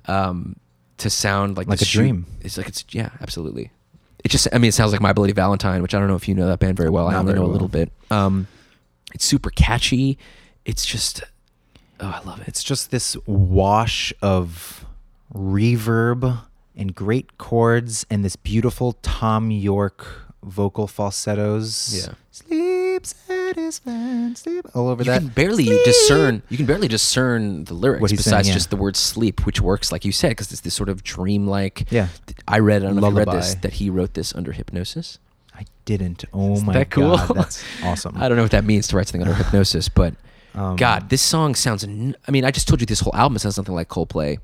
um, 0.08 0.56
to 1.00 1.10
sound 1.10 1.58
like 1.58 1.68
Like 1.68 1.82
a 1.82 1.86
shoe- 1.86 2.00
dream. 2.00 2.26
It's 2.42 2.58
like 2.58 2.68
it's 2.70 2.86
yeah, 2.92 3.10
absolutely. 3.22 3.72
It 4.24 4.30
just 4.30 4.48
I 4.52 4.58
mean 4.58 4.70
it 4.70 4.74
sounds 4.74 4.92
like 4.92 5.02
My 5.02 5.14
Bloody 5.14 5.34
Valentine, 5.34 5.82
which 5.82 5.94
I 5.94 6.00
don't 6.00 6.08
know 6.08 6.16
if 6.16 6.28
you 6.28 6.36
know 6.36 6.48
that 6.48 6.60
band 6.60 6.78
very 6.78 6.90
well. 6.90 7.08
I 7.08 7.16
only 7.16 7.34
know 7.34 7.46
a 7.46 7.48
little 7.48 7.68
bit. 7.68 7.92
Um, 8.12 8.48
it's 9.14 9.26
super 9.26 9.50
catchy. 9.50 10.18
It's 10.66 10.86
just 10.86 11.24
oh, 12.00 12.20
I 12.22 12.28
love 12.28 12.42
it. 12.42 12.48
it's 12.48 12.64
just 12.64 12.92
this 12.92 13.16
wash 13.26 14.14
of 14.22 14.86
reverb 15.34 16.40
and 16.76 16.94
great 16.94 17.38
chords 17.38 18.06
and 18.10 18.24
this 18.24 18.36
beautiful 18.36 18.94
Thom 19.02 19.52
Yorke 19.52 20.08
vocal 20.44 20.88
falsettos. 20.88 22.06
Yeah. 22.08 22.14
Sleep 22.32 22.67
satisfied, 23.56 24.38
sleep 24.38 24.66
all 24.74 24.90
over 24.90 25.04
you 25.04 25.12
that. 25.12 25.20
can 25.20 25.28
barely 25.30 25.66
Sleep. 25.66 25.86
discern. 25.86 26.42
You 26.50 26.58
can 26.58 26.66
barely 26.66 26.88
discern 26.88 27.64
the 27.66 27.74
lyrics 27.74 28.02
he's 28.12 28.24
saying, 28.24 28.32
besides 28.38 28.48
yeah. 28.50 28.54
just 28.54 28.70
the 28.70 28.76
word 28.76 28.96
"sleep," 28.96 29.46
which 29.46 29.62
works 29.62 29.92
like 29.92 30.06
you 30.06 30.12
said 30.12 30.30
because 30.30 30.52
it's 30.52 30.62
this 30.62 30.74
sort 30.74 30.90
of 30.90 31.04
dreamlike. 31.04 31.92
Yeah. 31.92 32.08
I 32.48 32.60
read. 32.60 32.84
I 32.84 32.88
don't 32.88 32.96
know 32.98 33.08
if 33.08 33.14
you 33.14 33.20
read 33.20 33.32
this 33.32 33.56
that 33.56 33.74
he 33.74 33.90
wrote 33.90 34.14
this 34.14 34.34
under 34.36 34.52
hypnosis. 34.52 35.20
I 35.56 35.66
didn't. 35.86 36.24
Oh 36.34 36.54
Isn't 36.54 36.66
my 36.68 36.74
that 36.74 36.90
cool? 36.92 37.18
god, 37.18 37.36
that's 37.36 37.64
awesome. 37.84 38.16
I 38.18 38.28
don't 38.28 38.38
know 38.38 38.44
what 38.44 38.52
that 38.52 38.64
means 38.66 38.88
to 38.90 38.98
write 38.98 39.08
something 39.08 39.22
under 39.28 39.34
hypnosis, 39.44 39.90
but 39.90 40.14
Um, 40.54 40.76
God, 40.76 41.10
this 41.10 41.22
song 41.22 41.56
sounds. 41.56 41.84
I 41.84 42.32
mean, 42.32 42.46
I 42.46 42.52
just 42.52 42.68
told 42.68 42.80
you 42.82 42.86
this 42.88 43.00
whole 43.00 43.16
album 43.16 43.38
sounds 43.38 43.58
nothing 43.58 43.76
like 43.76 43.90
Coldplay. 43.90 44.38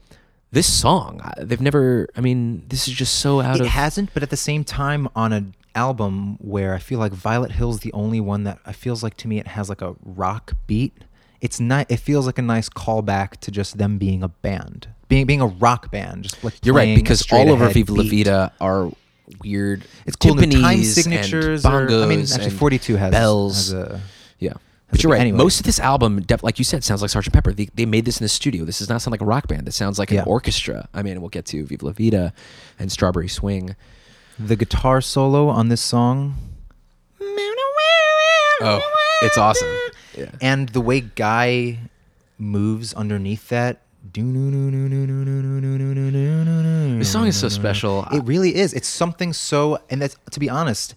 This 0.51 0.72
song, 0.72 1.19
they've 1.39 1.60
never. 1.62 2.07
I 2.15 2.22
mean, 2.22 2.63
this 2.67 2.88
is 2.88 2.93
just 2.93 3.15
so 3.19 3.41
out 3.41 3.55
of 3.55 3.62
it 3.62 3.65
of. 3.65 3.67
hasn't, 3.72 4.13
but 4.13 4.22
at 4.22 4.29
the 4.29 4.38
same 4.38 4.63
time, 4.63 5.07
on 5.15 5.33
an 5.33 5.55
album 5.75 6.38
where 6.39 6.73
I 6.73 6.79
feel 6.79 6.99
like 6.99 7.12
Violet 7.13 7.51
Hill's 7.51 7.79
the 7.81 7.93
only 7.93 8.19
one 8.19 8.43
that 8.43 8.59
I 8.65 8.71
feels 8.73 9.03
like 9.03 9.15
to 9.17 9.27
me 9.27 9.39
it 9.39 9.47
has 9.47 9.69
like 9.69 9.81
a 9.81 9.95
rock 10.03 10.53
beat. 10.67 10.93
It's 11.41 11.59
not. 11.59 11.91
It 11.91 11.97
feels 11.97 12.25
like 12.25 12.38
a 12.38 12.41
nice 12.41 12.69
callback 12.69 13.31
to 13.41 13.51
just 13.51 13.77
them 13.77 13.97
being 13.97 14.23
a 14.23 14.29
band, 14.29 14.88
being 15.09 15.25
being 15.25 15.41
a 15.41 15.47
rock 15.47 15.91
band. 15.91 16.23
Just 16.23 16.43
like 16.43 16.53
You're 16.63 16.75
right 16.75 16.95
because 16.95 17.21
all 17.21 17.23
straight-ahead 17.25 17.73
Viva 17.73 17.93
La. 17.93 18.03
Vida 18.03 18.53
are 18.62 18.89
weird. 19.43 19.83
It's 20.05 20.15
cool. 20.15 20.36
Time 20.36 20.53
and 20.53 20.86
signatures. 20.86 21.65
Are, 21.65 21.89
I 21.89 22.05
mean, 22.05 22.21
actually, 22.21 22.49
42 22.49 22.95
has 22.95 23.12
bells. 23.12 23.55
Has 23.71 23.73
a, 23.73 24.01
yeah. 24.39 24.53
But 24.89 25.01
you're 25.01 25.12
right. 25.12 25.21
Anyway. 25.21 25.38
Most 25.38 25.59
of 25.59 25.65
this 25.65 25.79
album, 25.79 26.21
def- 26.21 26.43
like 26.43 26.59
you 26.59 26.65
said, 26.65 26.83
sounds 26.83 27.01
like 27.01 27.09
Sgt. 27.09 27.33
Pepper. 27.33 27.51
They, 27.51 27.67
they 27.73 27.88
made 27.88 28.05
this 28.05 28.19
in 28.19 28.25
the 28.25 28.29
studio. 28.29 28.63
This 28.63 28.77
does 28.77 28.89
not 28.89 29.01
sound 29.01 29.12
like 29.12 29.21
a 29.21 29.25
rock 29.25 29.47
band. 29.47 29.65
This 29.65 29.75
sounds 29.75 29.97
like 29.97 30.12
Yeah. 30.12 30.21
an 30.21 30.27
orchestra. 30.27 30.88
I 30.93 31.01
mean, 31.01 31.19
we'll 31.19 31.29
get 31.29 31.45
to 31.47 31.65
Viva 31.65 31.88
La 31.88 31.91
Vida 31.93 32.31
and 32.77 32.91
Strawberry 32.91 33.27
Swing. 33.27 33.75
The 34.39 34.56
guitar 34.56 35.02
solo 35.02 35.48
on 35.50 35.69
this 35.69 35.82
song 35.82 36.36
Oh, 38.62 38.82
it's 39.22 39.38
awesome. 39.38 39.67
Yeah. 40.17 40.30
and 40.41 40.69
the 40.69 40.80
way 40.80 41.02
Guy 41.02 41.80
moves 42.38 42.93
underneath 42.93 43.50
that. 43.50 43.82
This 44.13 44.24
This 47.00 47.12
song 47.12 47.28
is 47.28 47.36
so 47.38 47.50
special. 47.50 48.06
It 48.12 48.24
really 48.24 48.56
is. 48.56 48.74
It's 48.74 48.88
something 48.88 49.34
so, 49.34 49.80
and 49.89 50.02
that's 50.02 50.15
to 50.32 50.39
be 50.39 50.50
honest, 50.50 50.96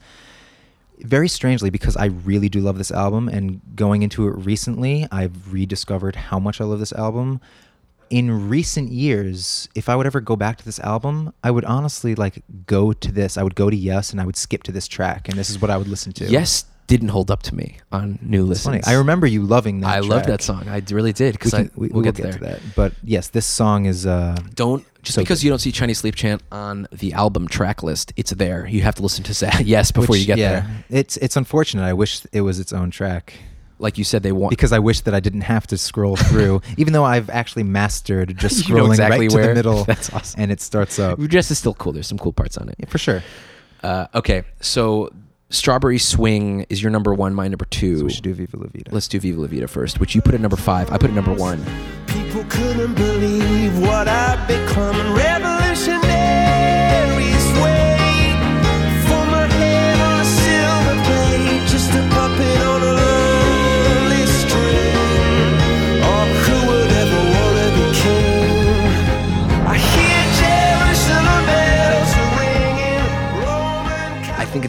very 0.98 1.28
strangely 1.28 1.70
because 1.70 1.96
I 1.96 2.06
really 2.06 2.48
do 2.48 2.60
love 2.60 2.78
this 2.78 2.90
album. 2.90 3.28
And 3.28 3.60
going 3.74 4.02
into 4.02 4.28
it 4.28 4.32
recently, 4.32 5.06
I've 5.10 5.52
rediscovered 5.52 6.14
how 6.16 6.38
much 6.38 6.60
I 6.60 6.64
love 6.64 6.78
this 6.78 6.92
album. 6.92 7.40
In 8.08 8.48
recent 8.48 8.92
years, 8.92 9.68
if 9.74 9.88
I 9.88 9.96
would 9.96 10.06
ever 10.06 10.20
go 10.20 10.36
back 10.36 10.58
to 10.58 10.64
this 10.64 10.78
album, 10.80 11.32
I 11.42 11.50
would 11.50 11.64
honestly 11.64 12.14
like 12.14 12.42
go 12.66 12.92
to 12.92 13.12
this. 13.12 13.36
I 13.36 13.42
would 13.42 13.54
go 13.54 13.68
to 13.68 13.76
Yes, 13.76 14.10
and 14.12 14.20
I 14.20 14.24
would 14.24 14.36
skip 14.36 14.62
to 14.64 14.72
this 14.72 14.86
track, 14.86 15.28
and 15.28 15.36
this 15.38 15.50
is 15.50 15.60
what 15.60 15.70
I 15.70 15.76
would 15.76 15.88
listen 15.88 16.12
to. 16.14 16.26
Yes 16.26 16.64
didn't 16.86 17.08
hold 17.08 17.30
up 17.30 17.42
to 17.42 17.54
me 17.54 17.78
on 17.90 18.18
new 18.22 18.50
it's 18.50 18.62
funny. 18.62 18.80
I 18.86 18.94
remember 18.94 19.26
you 19.26 19.42
loving 19.42 19.80
that. 19.80 19.88
I 19.88 20.00
love 20.00 20.22
track. 20.22 20.26
that 20.26 20.42
song. 20.42 20.68
I 20.68 20.82
really 20.90 21.12
did 21.12 21.32
because 21.32 21.52
we, 21.74 21.88
we'll, 21.88 21.90
will 21.90 22.02
get, 22.02 22.14
there. 22.14 22.32
to 22.32 22.38
that. 22.40 22.60
But 22.74 22.92
yes, 23.02 23.28
this 23.28 23.46
song 23.46 23.86
is. 23.86 24.06
uh 24.06 24.36
Don't 24.54 24.84
just 25.02 25.16
So 25.16 25.22
because 25.22 25.40
good. 25.40 25.46
you 25.46 25.50
don't 25.50 25.58
see 25.58 25.72
Chinese 25.72 25.98
Sleep 25.98 26.14
Chant 26.14 26.42
on 26.52 26.86
the 26.92 27.12
album 27.12 27.48
track 27.48 27.82
list, 27.82 28.12
it's 28.16 28.30
there. 28.32 28.66
You 28.66 28.82
have 28.82 28.94
to 28.96 29.02
listen 29.02 29.24
to 29.24 29.34
Sa- 29.40 29.58
Yes 29.64 29.90
before 29.90 30.12
which- 30.14 30.20
you 30.20 30.26
get 30.26 30.38
yeah, 30.38 30.60
there. 30.60 30.84
It's 30.90 31.16
it's 31.16 31.36
unfortunate. 31.36 31.84
I 31.84 31.92
wish 31.92 32.22
it 32.32 32.42
was 32.42 32.60
its 32.60 32.72
own 32.72 32.90
track. 32.90 33.34
Like 33.78 33.98
you 33.98 34.04
said, 34.04 34.22
they 34.22 34.32
want 34.32 34.50
because 34.50 34.72
I 34.72 34.78
wish 34.78 35.00
that 35.02 35.14
I 35.14 35.20
didn't 35.20 35.42
have 35.42 35.66
to 35.68 35.78
scroll 35.78 36.16
through, 36.30 36.62
even 36.76 36.92
though 36.92 37.04
I've 37.04 37.28
actually 37.30 37.64
mastered 37.64 38.36
just 38.38 38.64
scrolling 38.64 38.68
You 38.68 38.74
know 38.76 38.86
exactly 38.86 39.28
right 39.28 39.42
to 39.42 39.48
the 39.48 39.54
middle. 39.60 39.84
That's 39.84 40.12
awesome. 40.12 40.40
And 40.40 40.52
it 40.52 40.60
starts 40.60 40.98
up. 40.98 41.18
Dress 41.18 41.50
is 41.50 41.58
still 41.58 41.74
cool. 41.74 41.92
There's 41.92 42.06
some 42.06 42.18
cool 42.18 42.32
parts 42.32 42.56
on 42.56 42.68
it. 42.68 42.76
Yeah, 42.78 42.86
for 42.88 42.98
sure. 42.98 43.22
Uh, 43.82 44.06
okay, 44.14 44.42
so 44.60 45.12
Strawberry 45.50 45.98
Swing 45.98 46.66
is 46.68 46.82
your 46.82 46.90
number 46.90 47.14
one. 47.14 47.34
My 47.34 47.48
number 47.48 47.66
two. 47.66 47.98
So 47.98 48.04
we 48.04 48.12
should 48.12 48.24
do 48.24 48.34
Viva 48.34 48.56
La 48.56 48.66
Vida. 48.66 48.90
Let's 48.92 49.08
do 49.08 49.20
Viva 49.20 49.40
La 49.40 49.46
Vida 49.46 49.68
first, 49.68 50.00
which 50.00 50.14
you 50.14 50.22
put 50.22 50.34
at 50.34 50.40
number 50.40 50.56
five. 50.56 50.90
I 50.90 50.98
put 50.98 51.10
it 51.10 51.14
number 51.14 51.34
one. 51.34 51.64
People 52.06 52.44
couldn't 52.48 52.94
believe 52.94 53.78
what 53.80 54.08
I'd 54.08 54.46
become. 54.48 54.96
And 54.96 55.14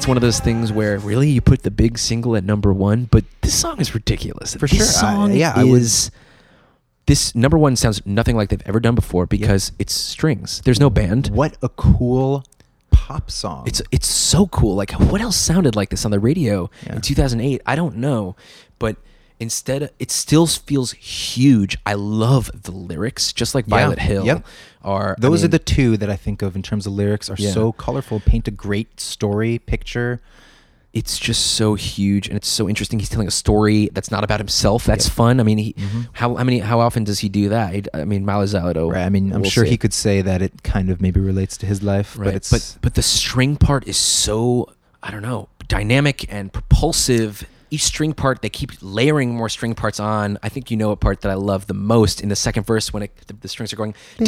it's 0.07 0.09
one 0.09 0.15
of 0.15 0.21
those 0.21 0.39
things 0.39 0.71
where 0.71 0.97
really 0.99 1.29
you 1.29 1.41
put 1.41 1.63
the 1.63 1.69
big 1.71 1.97
single 1.97 2.37
at 2.37 2.45
number 2.45 2.71
one, 2.71 3.09
but 3.11 3.25
this 3.41 3.53
song 3.53 3.81
is 3.81 3.93
ridiculous. 3.93 4.53
For 4.55 4.65
this 4.65 4.77
sure. 4.77 4.85
I- 5.09 5.13
song 5.13 5.33
yeah, 5.33 5.51
I 5.53 5.65
would- 5.65 5.81
This 7.07 7.35
number 7.35 7.57
one 7.57 7.75
sounds 7.75 8.01
nothing 8.05 8.37
like 8.37 8.47
they've 8.47 8.61
ever 8.65 8.79
done 8.79 8.95
before 8.95 9.25
because 9.25 9.73
it's 9.79 9.93
strings. 9.93 10.61
There's 10.63 10.79
no 10.79 10.89
band. 10.89 11.27
What 11.27 11.57
a 11.61 11.67
cool 11.67 12.45
pop 12.89 13.29
song. 13.29 13.65
It's 13.67 13.81
it's 13.91 14.07
so 14.07 14.47
cool. 14.47 14.75
Like 14.75 14.91
what 14.93 15.19
else 15.19 15.35
sounded 15.35 15.75
like 15.75 15.89
this 15.89 16.05
on 16.05 16.11
the 16.11 16.19
radio 16.19 16.69
Yeah. 16.85 16.95
in 16.95 17.01
2008? 17.01 17.61
I 17.65 17.75
don't 17.75 17.97
know, 17.97 18.37
but 18.79 18.95
instead 19.39 19.91
it 19.99 20.11
still 20.11 20.47
feels 20.47 20.91
huge. 20.93 21.77
I 21.85 21.93
love 21.93 22.49
the 22.63 22.71
lyrics, 22.71 23.31
just 23.33 23.53
like 23.55 23.65
Yeah. 23.67 23.75
Violet 23.77 23.99
Hill. 23.99 24.25
Yep. 24.25 24.45
Are 24.83 25.11
I 25.17 25.21
Those 25.21 25.43
are 25.43 25.47
the 25.49 25.59
two 25.59 25.97
that 25.97 26.09
I 26.09 26.15
think 26.15 26.41
of 26.41 26.55
in 26.55 26.63
terms 26.63 26.85
of 26.87 26.93
lyrics 26.93 27.29
are 27.29 27.35
Yeah. 27.37 27.51
so 27.51 27.71
colorful, 27.73 28.19
paint 28.19 28.47
a 28.47 28.51
great 28.51 28.99
story, 28.99 29.59
picture. 29.59 30.21
It's 30.93 31.19
just 31.19 31.45
so 31.47 31.75
huge 31.75 32.27
and 32.27 32.35
it's 32.35 32.47
so 32.47 32.67
interesting. 32.67 32.97
He's 32.97 33.09
telling 33.09 33.27
a 33.27 33.31
story 33.31 33.89
that's 33.93 34.09
not 34.09 34.23
about 34.23 34.39
himself. 34.39 34.85
That's 34.85 35.05
Yeah. 35.07 35.13
fun. 35.13 35.39
I 35.39 35.43
mean, 35.43 35.57
he, 35.59 35.73
Mhm. 35.73 36.07
how 36.13 36.35
how 36.35 36.43
many 36.43 36.59
how 36.59 36.79
often 36.79 37.03
does 37.03 37.19
he 37.19 37.29
do 37.29 37.49
that? 37.49 37.87
I 37.93 38.05
mean, 38.05 38.25
Mylo 38.25 38.45
Xyloto. 38.45 38.91
Right. 38.91 39.03
I 39.05 39.09
mean, 39.09 39.31
I'm 39.33 39.41
will 39.41 39.49
sure 39.49 39.65
he 39.65 39.77
could 39.77 39.93
say 39.93 40.21
that 40.23 40.41
it 40.41 40.63
kind 40.63 40.89
of 40.89 40.99
maybe 41.01 41.19
relates 41.19 41.57
to 41.57 41.65
his 41.67 41.83
life, 41.83 42.17
right? 42.17 42.25
but 42.25 42.35
it's 42.35 42.49
but 42.49 42.77
but 42.81 42.93
the 42.95 43.03
string 43.03 43.57
part 43.57 43.87
is 43.87 43.97
so 43.97 44.69
I 45.03 45.11
don't 45.11 45.21
know 45.21 45.49
dynamic 45.67 46.25
and 46.29 46.51
propulsive. 46.51 47.45
Each 47.69 47.83
string 47.83 48.13
part 48.13 48.41
they 48.41 48.49
keep 48.49 48.71
layering 48.81 49.35
more 49.35 49.49
string 49.49 49.75
parts 49.75 49.99
on. 49.99 50.37
I 50.43 50.49
think 50.49 50.71
you 50.71 50.77
know 50.77 50.91
a 50.91 50.95
part 50.95 51.21
that 51.21 51.31
I 51.31 51.35
love 51.35 51.67
the 51.67 51.73
most 51.73 52.21
in 52.21 52.29
the 52.29 52.35
second 52.35 52.65
verse 52.65 52.93
when 52.93 53.03
it, 53.03 53.15
the, 53.27 53.33
the 53.33 53.47
strings 53.47 53.73
are 53.73 53.75
going. 53.75 53.93
You 54.19 54.25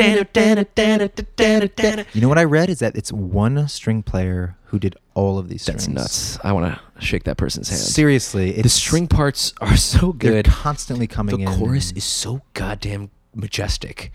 know 2.22 2.30
what 2.30 2.38
I 2.38 2.44
read 2.44 2.70
is 2.70 2.80
that 2.80 2.96
it's 2.96 3.12
one 3.12 3.68
string 3.68 4.04
player 4.04 4.56
who 4.66 4.80
did 4.80 4.96
all 5.14 5.38
of 5.38 5.50
these 5.50 5.64
strings. 5.64 5.88
That's 5.88 5.96
nuts. 5.96 6.40
I 6.44 6.52
want 6.52 6.74
to 6.74 7.06
shake 7.06 7.24
that 7.24 7.38
person's 7.38 7.70
hand. 7.70 7.82
Seriously, 7.82 8.52
the 8.52 8.70
string 8.70 9.08
parts 9.08 9.54
are 9.62 9.78
so 9.78 10.14
good. 10.14 10.34
they're 10.34 10.44
constantly 10.44 11.08
coming 11.08 11.44
the 11.44 11.52
in. 11.52 11.60
chorus 11.60 11.92
is 11.94 12.04
so 12.04 12.42
goddamn 12.54 13.10
majestic. 13.34 14.12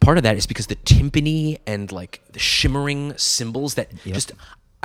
Part 0.00 0.18
of 0.18 0.24
that 0.24 0.36
is 0.36 0.46
because 0.46 0.66
the 0.66 0.76
timpani 0.76 1.58
and 1.66 1.90
like 1.90 2.20
the 2.32 2.38
shimmering 2.38 3.14
cymbals 3.16 3.74
that 3.74 3.90
Yep. 4.04 4.14
just. 4.14 4.32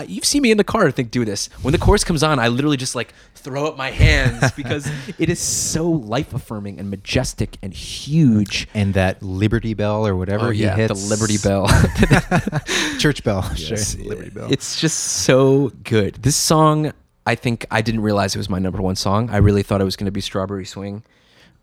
I, 0.02 0.04
you've 0.04 0.26
seen 0.26 0.42
me 0.42 0.52
in 0.52 0.58
the 0.58 0.64
car, 0.64 0.88
I 0.88 0.92
think, 0.92 1.12
do 1.12 1.24
this. 1.26 1.48
When 1.62 1.72
the 1.72 1.78
chorus 1.78 2.04
comes 2.04 2.24
on, 2.24 2.40
I 2.40 2.48
literally 2.50 2.78
just 2.78 2.96
like 2.96 3.14
throw 3.36 3.66
up 3.68 3.78
my 3.78 3.92
hands 3.92 4.52
because 4.56 4.90
it 5.18 5.30
is 5.30 5.40
so 5.40 5.90
life 5.90 6.34
affirming 6.34 6.80
and 6.80 6.90
majestic 6.90 7.58
and 7.62 7.74
huge. 7.74 8.68
and 8.74 8.94
that 8.94 9.22
Liberty 9.24 9.74
Bell 9.74 10.06
or 10.06 10.16
whatever 10.16 10.48
Oh, 10.48 10.50
he 10.52 10.64
yeah, 10.64 10.76
hits. 10.76 11.02
the 11.02 11.10
Liberty 11.10 11.38
Bell. 11.44 11.68
Church 13.00 13.24
Bell. 13.24 13.44
Yes. 13.56 13.96
Sure. 13.96 14.06
Liberty 14.06 14.30
Bell. 14.30 14.52
It's 14.52 14.80
just 14.80 14.98
so 14.98 15.72
good. 15.84 16.16
This 16.16 16.36
song, 16.36 16.92
I 17.26 17.36
think 17.36 17.66
I 17.72 17.82
didn't 17.82 18.02
realize 18.02 18.36
it 18.36 18.40
was 18.40 18.50
my 18.50 18.60
number 18.60 18.82
one 18.82 18.96
song. 18.96 19.30
I 19.30 19.38
really 19.38 19.64
thought 19.64 19.82
it 19.82 19.86
was 19.86 19.96
going 19.96 20.06
to 20.06 20.12
be 20.12 20.22
Strawberry 20.22 20.66
Swing. 20.66 21.04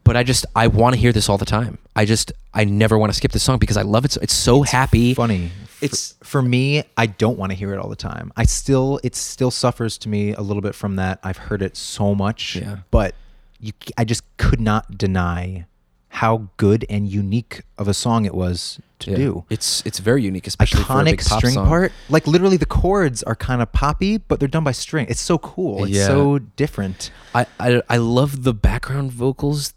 But 0.04 0.16
I 0.16 0.22
just 0.22 0.46
I 0.56 0.68
want 0.68 0.94
to 0.94 1.00
hear 1.00 1.12
this 1.12 1.28
all 1.28 1.36
the 1.36 1.44
time. 1.44 1.76
I 1.94 2.06
just 2.06 2.32
I 2.54 2.64
never 2.64 2.96
want 2.96 3.12
to 3.12 3.16
skip 3.16 3.32
this 3.32 3.42
song 3.42 3.58
because 3.58 3.76
I 3.76 3.82
love 3.82 4.04
it. 4.06 4.12
So, 4.12 4.20
it's 4.22 4.32
so 4.32 4.62
happy. 4.62 5.12
funny. 5.12 5.50
It's- 5.82 6.14
for, 6.22 6.42
me. 6.42 6.82
I 6.96 7.06
don't 7.06 7.38
want 7.38 7.52
to 7.52 7.56
hear 7.56 7.72
it 7.72 7.78
all 7.78 7.88
the 7.88 7.96
time. 7.96 8.32
I 8.36 8.44
still 8.44 9.00
it 9.02 9.14
still 9.16 9.50
suffers 9.50 9.98
to 9.98 10.08
me 10.08 10.32
a 10.34 10.40
little 10.40 10.62
bit 10.62 10.74
from 10.74 10.96
that. 10.96 11.18
I've 11.22 11.36
heard 11.36 11.62
it 11.62 11.76
so 11.76 12.14
much, 12.14 12.56
Yeah. 12.56 12.78
but 12.90 13.14
you, 13.60 13.72
I 13.96 14.04
just 14.04 14.22
could 14.36 14.60
not 14.60 14.96
deny 14.98 15.66
how 16.10 16.48
good 16.56 16.86
and 16.88 17.06
unique 17.06 17.62
of 17.76 17.86
a 17.86 17.94
song 17.94 18.24
it 18.24 18.34
was 18.34 18.80
to 19.00 19.10
Yeah. 19.10 19.16
do. 19.16 19.44
It's 19.50 19.82
it's 19.84 19.98
very 19.98 20.22
unique, 20.22 20.46
especially 20.46 20.82
for 20.84 21.00
a 21.00 21.04
big 21.04 21.18
Iconic 21.20 21.36
string 21.38 21.54
song. 21.54 21.68
part. 21.68 21.92
Like 22.08 22.26
literally, 22.26 22.56
the 22.56 22.66
chords 22.66 23.22
are 23.24 23.34
kind 23.36 23.60
of 23.62 23.70
poppy, 23.72 24.16
but 24.16 24.40
they're 24.40 24.48
done 24.48 24.64
by 24.64 24.72
string. 24.72 25.06
It's 25.08 25.20
so 25.20 25.38
cool. 25.38 25.84
It's 25.84 25.92
Yeah. 25.96 26.06
so 26.06 26.38
different. 26.38 27.10
I, 27.34 27.46
I 27.60 27.82
I 27.88 27.96
love 27.98 28.42
the 28.44 28.54
background 28.54 29.12
vocals. 29.12 29.74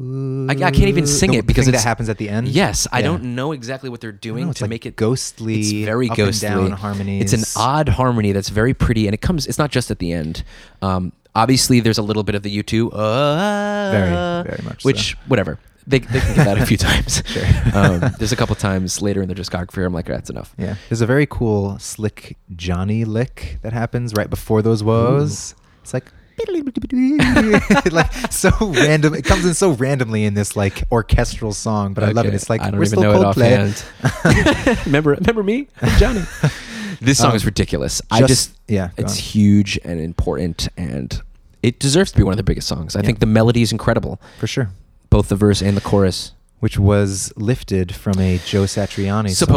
I, 0.00 0.52
I 0.52 0.70
can't 0.70 0.88
even 0.88 1.06
sing 1.06 1.30
The 1.32 1.38
it 1.38 1.46
because 1.46 1.66
that 1.66 1.82
happens 1.84 2.08
at 2.08 2.18
the 2.18 2.28
end. 2.28 2.48
Yes, 2.48 2.86
I 2.90 2.98
Yeah. 3.00 3.06
don't 3.06 3.34
know 3.36 3.52
exactly 3.52 3.88
what 3.90 4.00
they're 4.00 4.10
doing 4.12 4.46
know, 4.48 4.52
to 4.52 4.64
like 4.64 4.70
make 4.70 4.86
it 4.86 4.96
ghostly, 4.96 5.60
It's 5.60 5.72
very 5.72 6.08
ghostly. 6.08 6.48
down 6.48 6.72
harmonies. 6.72 7.32
It's 7.32 7.54
an 7.56 7.60
odd 7.62 7.88
harmony 7.90 8.32
that's 8.32 8.48
very 8.48 8.74
pretty, 8.74 9.06
and 9.06 9.14
it 9.14 9.20
comes. 9.20 9.46
It's 9.46 9.58
not 9.58 9.70
just 9.70 9.90
at 9.90 9.98
the 10.00 10.12
end. 10.12 10.42
Um, 10.82 11.12
obviously, 11.34 11.80
there's 11.80 11.98
a 11.98 12.02
little 12.02 12.22
bit 12.24 12.34
of 12.34 12.42
the 12.42 12.50
U 12.50 12.62
two. 12.62 12.90
Uh, 12.92 13.90
Very, 13.92 14.10
very 14.56 14.62
much 14.64 14.82
so. 14.82 14.86
Which 14.88 15.16
whatever 15.28 15.58
they 15.86 15.98
they 16.00 16.18
can 16.20 16.34
get 16.34 16.44
that 16.46 16.58
a 16.58 16.66
few 16.66 16.76
times. 16.88 17.22
Sure. 17.26 17.44
Um, 17.74 18.00
there's 18.18 18.32
a 18.32 18.36
couple 18.36 18.56
times 18.56 19.00
later 19.02 19.22
in 19.22 19.28
the 19.28 19.34
discography 19.34 19.76
where 19.76 19.86
I'm 19.86 19.92
like, 19.92 20.06
that's 20.06 20.30
enough. 20.30 20.54
Yeah, 20.58 20.74
there's 20.88 21.02
a 21.02 21.06
very 21.06 21.26
cool 21.26 21.78
slick 21.78 22.36
Johnny 22.56 23.04
lick 23.04 23.58
that 23.62 23.72
happens 23.72 24.14
right 24.16 24.28
before 24.30 24.60
those 24.62 24.82
woes. 24.82 25.54
It's 25.82 25.92
like 25.94 26.10
like 27.92 28.12
so 28.32 28.50
random. 28.60 29.14
It 29.14 29.24
comes 29.24 29.44
in 29.44 29.54
so 29.54 29.72
randomly 29.72 30.24
in 30.24 30.34
this 30.34 30.56
like 30.56 30.84
orchestral 30.92 31.52
song, 31.52 31.94
but 31.94 32.04
I 32.04 32.10
love 32.12 32.26
it. 32.26 32.34
It's 32.34 32.50
like 32.50 32.60
I 32.60 32.70
don't 32.70 32.78
we're 32.78 32.86
even 32.86 32.98
still 32.98 33.12
know 33.12 33.20
it 33.20 33.34
Coldplay. 33.36 33.84
offhand. 34.02 34.86
remember, 34.86 35.10
remember 35.14 35.42
me, 35.42 35.68
I'm 35.80 35.98
Johnny. 35.98 36.22
This 37.00 37.18
song 37.18 37.30
Um, 37.30 37.36
is 37.36 37.44
ridiculous. 37.44 38.00
I 38.10 38.20
just- 38.20 38.28
just, 38.28 38.50
yeah, 38.68 38.90
it's 38.96 39.14
on. 39.14 39.18
huge 39.18 39.78
and 39.84 40.00
important, 40.00 40.68
and 40.76 41.20
it 41.62 41.78
deserves 41.80 42.12
to 42.12 42.16
be 42.16 42.22
one 42.22 42.32
of 42.32 42.36
the 42.38 42.44
biggest 42.44 42.68
songs. 42.68 42.94
I 42.96 43.00
Yeah. 43.00 43.06
think 43.06 43.18
the 43.18 43.26
melody 43.26 43.62
is 43.62 43.72
incredible, 43.72 44.20
For 44.38 44.46
sure. 44.46 44.70
both 45.10 45.28
the 45.28 45.36
verse 45.36 45.60
and 45.60 45.76
the 45.76 45.80
chorus. 45.82 46.32
Which 46.60 46.78
was 46.78 47.32
lifted 47.36 47.94
from 47.94 48.18
a 48.20 48.38
Joe 48.46 48.62
Satriani 48.62 49.30
song. 49.34 49.48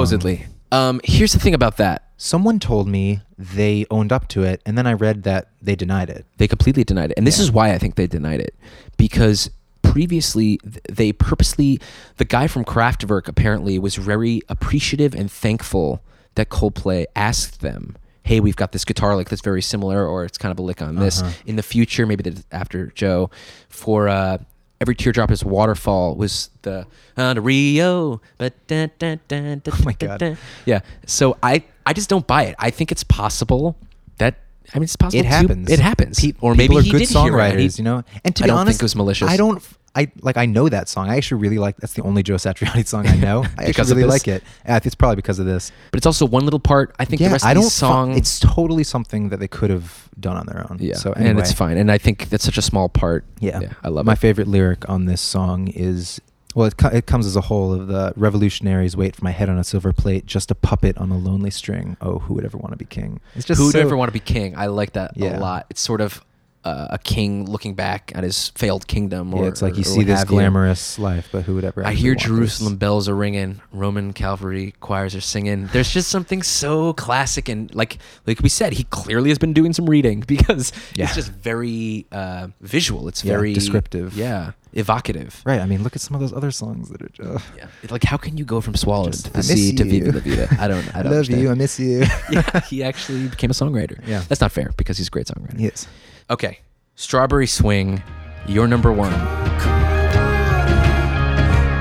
Um, 0.71 0.99
here's 1.03 1.34
the 1.34 1.39
thing 1.39 1.53
about 1.53 1.77
that. 1.77 2.03
Someone 2.17 2.60
told 2.60 2.88
me 2.88 3.21
they 3.38 3.86
owned 3.91 4.12
up 4.12 4.27
to 4.30 4.43
it, 4.43 4.62
and 4.65 4.77
then 4.77 4.88
I 4.88 4.93
read 4.93 5.23
that 5.23 5.49
they 5.62 5.75
denied 5.75 6.10
it. 6.10 6.25
They 6.38 6.47
completely 6.47 6.84
denied 6.84 7.12
it. 7.12 7.17
And 7.17 7.25
this 7.27 7.38
Yeah. 7.38 7.43
is 7.43 7.51
why 7.51 7.71
I 7.73 7.77
think 7.77 7.95
they 7.95 8.08
denied 8.08 8.41
it. 8.41 8.56
Because 8.97 9.49
previously, 9.84 10.60
they 10.89 11.13
purposely, 11.13 11.80
the 12.17 12.25
guy 12.25 12.47
from 12.47 12.65
Kraftwerk 12.65 13.27
apparently 13.27 13.80
was 13.80 13.95
very 13.95 14.41
appreciative 14.49 15.13
and 15.15 15.32
thankful 15.32 16.01
that 16.36 16.49
Coldplay 16.49 17.06
asked 17.15 17.62
them, 17.62 17.95
hey, 18.23 18.39
we've 18.41 18.56
got 18.58 18.73
this 18.73 18.84
guitar 18.84 19.15
lick 19.15 19.30
that's 19.30 19.41
very 19.41 19.62
similar, 19.62 20.06
or 20.06 20.25
it's 20.25 20.38
kind 20.38 20.51
of 20.51 20.60
a 20.60 20.62
lick 20.62 20.82
on 20.82 20.95
this. 20.95 21.21
Uh-huh. 21.21 21.32
In 21.45 21.56
the 21.56 21.63
future, 21.63 22.06
maybe 22.06 22.34
after 22.51 22.88
Joe, 22.88 23.30
for 23.69 24.10
uh, 24.10 24.39
Every 24.79 24.93
Teardrop 24.95 25.31
is 25.31 25.43
Waterfall 25.43 26.15
was 26.15 26.49
the 26.61 26.85
uh, 27.17 27.33
Rio. 27.37 28.21
But 28.37 28.53
da, 28.67 28.87
da, 28.99 29.17
da, 29.27 29.55
da, 29.55 29.71
Oh 29.73 29.81
my 29.83 29.93
God. 29.93 30.19
da. 30.19 30.35
Yeah. 30.65 30.81
So 31.07 31.35
I, 31.41 31.63
I 31.85 31.93
just 31.93 32.09
don't 32.09 32.27
buy 32.27 32.43
it. 32.43 32.55
I 32.59 32.69
think 32.69 32.91
it's 32.91 33.03
possible 33.03 33.75
that, 34.19 34.35
I 34.73 34.77
mean, 34.77 34.83
it's 34.83 34.95
possible 34.95 35.19
It 35.19 35.23
too. 35.23 35.29
happens. 35.29 35.71
It 35.71 35.79
happens. 35.79 36.19
Pe- 36.19 36.33
or 36.41 36.53
people 36.53 36.55
maybe 36.55 36.77
are 36.77 36.81
he 36.83 36.91
good 36.91 36.99
did 36.99 37.09
hear 37.09 37.17
it 37.19 37.23
he- 37.23 37.29
songwriters, 37.67 37.77
you 37.79 37.83
know. 37.85 38.03
And 38.23 38.35
to 38.35 38.43
I 38.43 38.45
be 38.45 38.47
don't 38.49 38.59
honest, 38.59 38.75
think 38.75 38.83
it 38.83 38.85
was 38.85 38.95
malicious. 38.95 39.29
I 39.29 39.37
don't. 39.37 39.63
I 39.97 40.12
like. 40.21 40.38
I 40.38 40.45
know 40.45 40.69
that 40.69 40.88
song. 40.88 41.10
I 41.10 41.17
actually 41.17 41.41
really 41.41 41.57
like. 41.57 41.77
That's 41.77 41.93
the 41.93 42.03
only 42.03 42.23
Joe 42.23 42.36
Satriani 42.36 42.86
song 42.88 43.07
I 43.07 43.15
know. 43.15 43.43
I 43.57 43.65
actually 43.65 43.95
really 43.95 44.03
like 44.07 44.27
it. 44.27 44.43
Yeah, 44.65 44.79
it's 44.83 44.95
probably 44.95 45.15
because 45.17 45.39
of 45.39 45.45
this. 45.45 45.71
But 45.91 45.97
it's 45.97 46.05
also 46.05 46.25
one 46.25 46.43
little 46.43 46.60
part. 46.60 46.95
I 46.99 47.05
think 47.05 47.21
yeah, 47.21 47.29
the 47.29 47.33
rest 47.33 47.45
I 47.45 47.51
of 47.51 47.55
don't. 47.55 47.63
the 47.65 47.69
song. 47.69 48.12
Fu- 48.13 48.17
it's 48.19 48.39
totally 48.39 48.83
something 48.83 49.29
that 49.29 49.39
they 49.39 49.47
could 49.47 49.69
have 49.69 50.10
done 50.19 50.38
on 50.38 50.45
their 50.45 50.65
own. 50.69 50.77
yeah, 50.79 50.95
So 50.95 51.12
anyway, 51.13 51.29
and 51.31 51.39
it's 51.39 51.51
fine. 51.51 51.77
And 51.77 51.91
I 51.91 51.97
think 51.97 52.29
that's 52.29 52.43
such 52.43 52.57
a 52.57 52.62
small 52.62 52.89
part. 52.89 53.25
Yeah, 53.39 53.73
I 53.83 53.89
love 53.89 54.05
My 54.05 54.13
it. 54.13 54.19
favorite 54.19 54.47
lyric 54.47 54.88
on 54.88 55.05
this 55.05 55.21
song 55.21 55.67
is. 55.69 56.21
Well, 56.55 56.65
it, 56.65 56.77
co- 56.77 56.88
it 56.88 57.05
comes 57.05 57.27
as 57.27 57.36
a 57.36 57.41
whole 57.41 57.71
of 57.71 57.88
the 57.88 58.13
revolutionaries 58.15 58.97
wait 58.97 59.15
for 59.15 59.23
my 59.23 59.29
head 59.29 59.47
on 59.47 59.60
a 59.60 59.63
silver 59.63 59.93
plate, 59.93 60.25
just 60.25 60.49
a 60.49 60.55
puppet 60.55 60.97
on 60.97 61.12
a 61.12 61.17
lonely 61.17 61.51
string. 61.51 61.97
Oh, 62.01 62.17
who 62.19 62.33
would 62.33 62.45
ever 62.45 62.57
want 62.57 62.71
to 62.71 62.77
be 62.77 62.86
king? 62.86 63.19
It's 63.36 63.45
just 63.45 63.60
Who'd 63.62 63.73
so- 63.73 63.79
ever 63.79 63.95
want 63.95 64.10
to 64.10 64.13
be 64.13 64.19
king? 64.19 64.55
I 64.57 64.65
like 64.67 64.93
that 64.93 65.12
Yeah. 65.15 65.38
a 65.38 65.39
lot. 65.39 65.67
It's 65.69 65.81
sort 65.81 66.01
of 66.01 66.23
uh, 66.63 66.87
a 66.89 66.97
king 66.97 67.45
looking 67.45 67.73
back 67.75 68.11
at 68.15 68.23
his 68.23 68.49
failed 68.49 68.87
kingdom. 68.87 69.33
Or, 69.33 69.43
Yeah, 69.43 69.49
it's 69.49 69.61
like 69.61 69.75
you 69.75 69.81
or 69.81 69.85
see 69.85 70.03
this 70.03 70.19
have 70.19 70.29
you. 70.29 70.35
glamorous 70.37 70.99
life, 70.99 71.29
but 71.31 71.43
who 71.43 71.55
would 71.55 71.63
ever? 71.63 71.85
I 71.85 71.93
hear 71.93 72.13
Jerusalem 72.15 72.73
this? 72.73 72.79
bells 72.79 73.07
are 73.07 73.15
ringing, 73.15 73.61
Roman 73.71 74.11
cavalry 74.13 74.73
choirs 74.81 75.15
are 75.15 75.21
singing. 75.21 75.67
There's 75.67 75.91
just 75.91 76.09
something 76.09 76.43
so 76.43 76.93
classic 76.93 77.47
and 77.47 77.73
like 77.73 77.99
like 78.25 78.41
we 78.41 78.49
said, 78.49 78.73
he 78.73 78.83
clearly 78.85 79.29
has 79.29 79.37
been 79.37 79.53
doing 79.53 79.71
some 79.73 79.89
reading 79.89 80.19
because 80.27 80.71
Yeah. 80.95 81.05
it's 81.05 81.15
just 81.15 81.31
very 81.31 82.05
uh, 82.11 82.47
visual. 82.61 83.07
It's 83.07 83.23
Yeah, 83.23 83.33
very 83.33 83.53
descriptive. 83.53 84.13
Yeah, 84.15 84.51
evocative. 84.73 85.41
Right. 85.45 85.61
I 85.61 85.65
mean, 85.65 85.83
look 85.83 85.95
at 85.95 86.01
some 86.01 86.15
of 86.15 86.21
those 86.21 86.33
other 86.33 86.51
songs 86.51 86.89
that 86.89 87.01
are. 87.01 87.09
Just, 87.09 87.45
Yeah, 87.55 87.67
like 87.89 88.03
how 88.03 88.17
can 88.17 88.37
you 88.37 88.43
go 88.45 88.59
from 88.61 88.75
swallowed 88.75 89.13
Just, 89.13 89.25
to 89.25 89.31
the 89.31 89.43
sea 89.43 89.73
to. 89.75 89.83
Viva 89.85 90.11
la 90.11 90.19
Vida? 90.19 90.47
I 90.59 90.67
don't. 90.67 90.83
I, 90.95 90.99
I, 90.99 91.03
don't 91.03 91.11
love 91.11 91.29
understand. 91.29 91.41
you. 91.41 91.49
I 91.51 91.53
miss 91.53 91.79
you. 91.79 91.99
yeah, 92.31 92.59
he 92.61 92.83
actually 92.83 93.27
became 93.29 93.51
a 93.51 93.53
songwriter. 93.53 94.05
Yeah. 94.05 94.23
that's 94.27 94.41
not 94.41 94.51
fair 94.51 94.71
because 94.75 94.97
he's 94.97 95.07
a 95.07 95.11
great 95.11 95.27
songwriter. 95.27 95.59
yes. 95.59 95.87
Okay, 96.29 96.59
Strawberry 96.95 97.47
Swing, 97.47 98.03
your 98.47 98.67
number 98.67 98.91
one. 98.91 99.13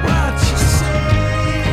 What 0.02 0.34
you 0.34 0.56
say? 0.56 1.64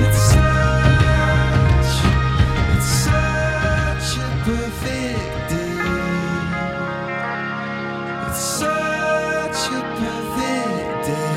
It's 0.00 0.22
such, 0.32 1.92
it's 2.72 2.88
such 3.04 4.16
a 4.16 4.28
perfect 4.44 5.50
day. 5.50 5.76
It's 8.28 8.40
such 8.40 9.60
a 9.70 9.80
perfect 10.00 11.06
day. 11.06 11.36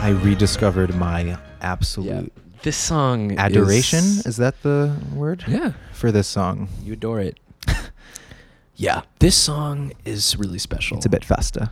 I 0.00 0.10
rediscovered 0.22 0.94
my 0.94 1.36
absolute 1.60 2.32
This 2.66 2.76
song 2.76 3.38
adoration. 3.38 4.00
Is, 4.00 4.26
Is, 4.26 4.36
that 4.38 4.60
the 4.64 4.92
word? 5.14 5.44
yeah, 5.46 5.74
For 5.92 6.10
this 6.10 6.26
song, 6.26 6.68
you 6.82 6.94
adore 6.94 7.20
it. 7.20 7.38
yeah, 8.74 9.02
this 9.20 9.36
song 9.36 9.92
is 10.04 10.36
really 10.36 10.58
special. 10.58 10.96
it's 10.96 11.06
a 11.06 11.08
bit 11.08 11.24
fasta. 11.24 11.70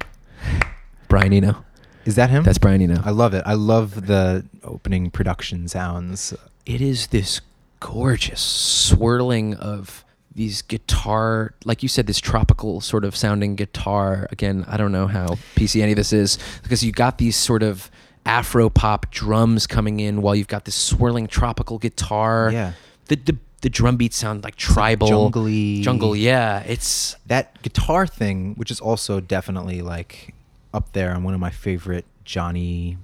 Brian 1.09 1.33
Eno. 1.33 1.65
Is 2.05 2.15
that 2.15 2.31
him? 2.31 2.45
That's 2.45 2.59
Brian 2.59 2.81
Eno. 2.81 3.03
I 3.05 3.11
love 3.11 3.35
it. 3.35 3.43
I 3.45 3.55
love 3.55 4.07
the 4.07 4.45
opening 4.63 5.11
production 5.11 5.67
sounds. 5.67 6.33
it 6.65 6.81
is 6.81 7.09
this 7.09 7.41
gorgeous 7.81 8.41
swirling 8.41 9.55
of 9.55 10.05
these 10.33 10.63
guitar 10.63 11.55
like 11.65 11.83
you 11.83 11.89
said 11.89 12.07
this 12.07 12.21
tropical 12.21 12.81
sort 12.81 13.05
of 13.05 13.15
sounding 13.15 13.55
guitar 13.55 14.27
again 14.33 14.65
i 14.67 14.77
don't 14.77 14.91
know 14.91 15.07
how 15.07 15.27
pc 15.55 15.81
any 15.81 15.93
of 15.93 15.97
this 15.97 16.13
is 16.13 16.39
because 16.65 16.83
you 16.83 16.91
got 16.91 17.19
these 17.19 17.37
sort 17.37 17.63
of 17.63 17.89
afro 18.27 18.71
pop 18.71 19.11
drums 19.11 19.67
coming 19.67 20.01
in 20.01 20.23
while 20.23 20.35
you've 20.35 20.49
got 20.49 20.65
this 20.65 20.75
swirling 20.75 21.27
tropical 21.27 21.79
guitar 21.79 22.51
Yeah. 22.53 22.73
the 23.07 23.17
the, 23.17 23.37
the 23.61 23.69
drum 23.71 23.97
beats 23.97 24.17
sound 24.17 24.45
like 24.45 24.57
tribal 24.57 25.09
jungly. 25.31 25.83
jungle 25.83 26.15
yeah 26.17 26.61
it's 26.67 27.17
That 27.27 27.61
guitar 27.63 28.07
thing, 28.07 28.55
which 28.57 28.71
is 28.71 28.81
also 28.81 29.21
definitely 29.21 29.83
like 29.83 30.35
up 30.73 30.93
there 30.93 31.15
on 31.15 31.23
one 31.23 31.35
of 31.35 31.41
my 31.41 31.51
favorite 31.51 32.05
Johnny 32.25 32.97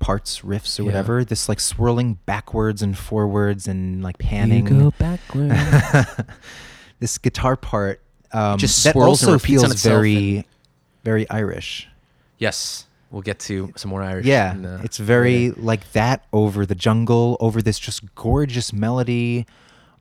parts 0.00 0.40
riffs 0.40 0.78
or 0.78 0.82
Yeah. 0.82 0.86
whatever. 0.88 1.24
This 1.24 1.48
like 1.48 1.60
swirling 1.60 2.18
backwards 2.26 2.82
and 2.82 2.96
forwards 2.98 3.66
and 3.68 4.02
like 4.02 4.18
panning. 4.18 4.66
You 4.66 4.80
go 4.84 4.90
backward. 4.98 5.50
this 7.00 7.16
guitar 7.18 7.56
part 7.56 8.00
um, 8.32 8.58
just 8.58 8.82
that 8.84 8.96
also 8.96 9.32
repeats 9.32 9.62
on 9.62 9.70
feels 9.70 9.82
very, 9.82 10.44
very 11.04 11.28
Irish. 11.30 11.88
yes, 12.38 12.86
we'll 13.14 13.22
get 13.22 13.38
to 13.38 13.72
some 13.76 13.90
more 13.90 14.02
Irish. 14.02 14.26
Yeah, 14.26 14.52
in, 14.54 14.66
uh, 14.66 14.80
it's 14.84 14.98
very 14.98 15.48
later. 15.50 15.60
like 15.62 15.92
that 15.92 16.24
over 16.32 16.66
the 16.66 16.74
jungle, 16.74 17.36
over 17.40 17.62
this 17.62 17.78
just 17.78 18.14
gorgeous 18.14 18.72
melody, 18.72 19.46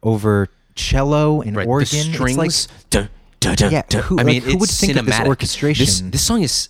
over 0.02 0.50
cello 0.76 1.42
and 1.42 1.56
right. 1.56 1.68
organ. 1.68 1.88
The 1.92 1.98
It's 2.00 2.14
strings. 2.14 2.38
like- 2.38 2.90
dun, 2.90 3.10
dun, 3.40 3.56
dun, 3.56 3.72
Yeah, 3.72 3.84
who- 4.02 4.16
I 4.16 4.24
like, 4.24 4.26
mean, 4.26 4.42
who 4.42 4.58
would 4.58 4.70
it's 4.70 4.80
think 4.80 4.96
of 4.98 5.06
this 5.06 5.20
orchestration? 5.22 5.86
This, 5.86 6.02
this 6.02 6.24
song 6.24 6.42
is. 6.44 6.68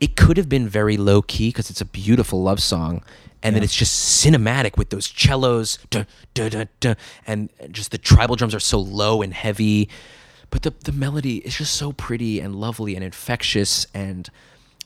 It 0.00 0.16
could 0.16 0.36
have 0.36 0.48
been 0.48 0.68
very 0.68 0.96
low 0.96 1.22
key 1.22 1.48
because 1.48 1.70
it's 1.70 1.80
a 1.80 1.84
beautiful 1.84 2.42
love 2.42 2.60
song, 2.60 3.02
and 3.42 3.54
then 3.54 3.62
it's 3.62 3.74
just 3.74 4.24
cinematic 4.24 4.76
with 4.76 4.90
those 4.90 5.06
cellos, 5.06 5.78
and 7.26 7.48
just 7.70 7.90
the 7.90 7.98
tribal 7.98 8.36
drums 8.36 8.54
are 8.54 8.60
so 8.60 8.78
low 8.78 9.22
and 9.22 9.32
heavy, 9.32 9.88
but 10.50 10.62
the 10.62 10.72
the 10.84 10.92
melody 10.92 11.36
is 11.38 11.56
just 11.56 11.74
so 11.74 11.92
pretty 11.92 12.40
and 12.40 12.54
lovely 12.56 12.94
and 12.96 13.04
infectious 13.04 13.86
and. 13.94 14.30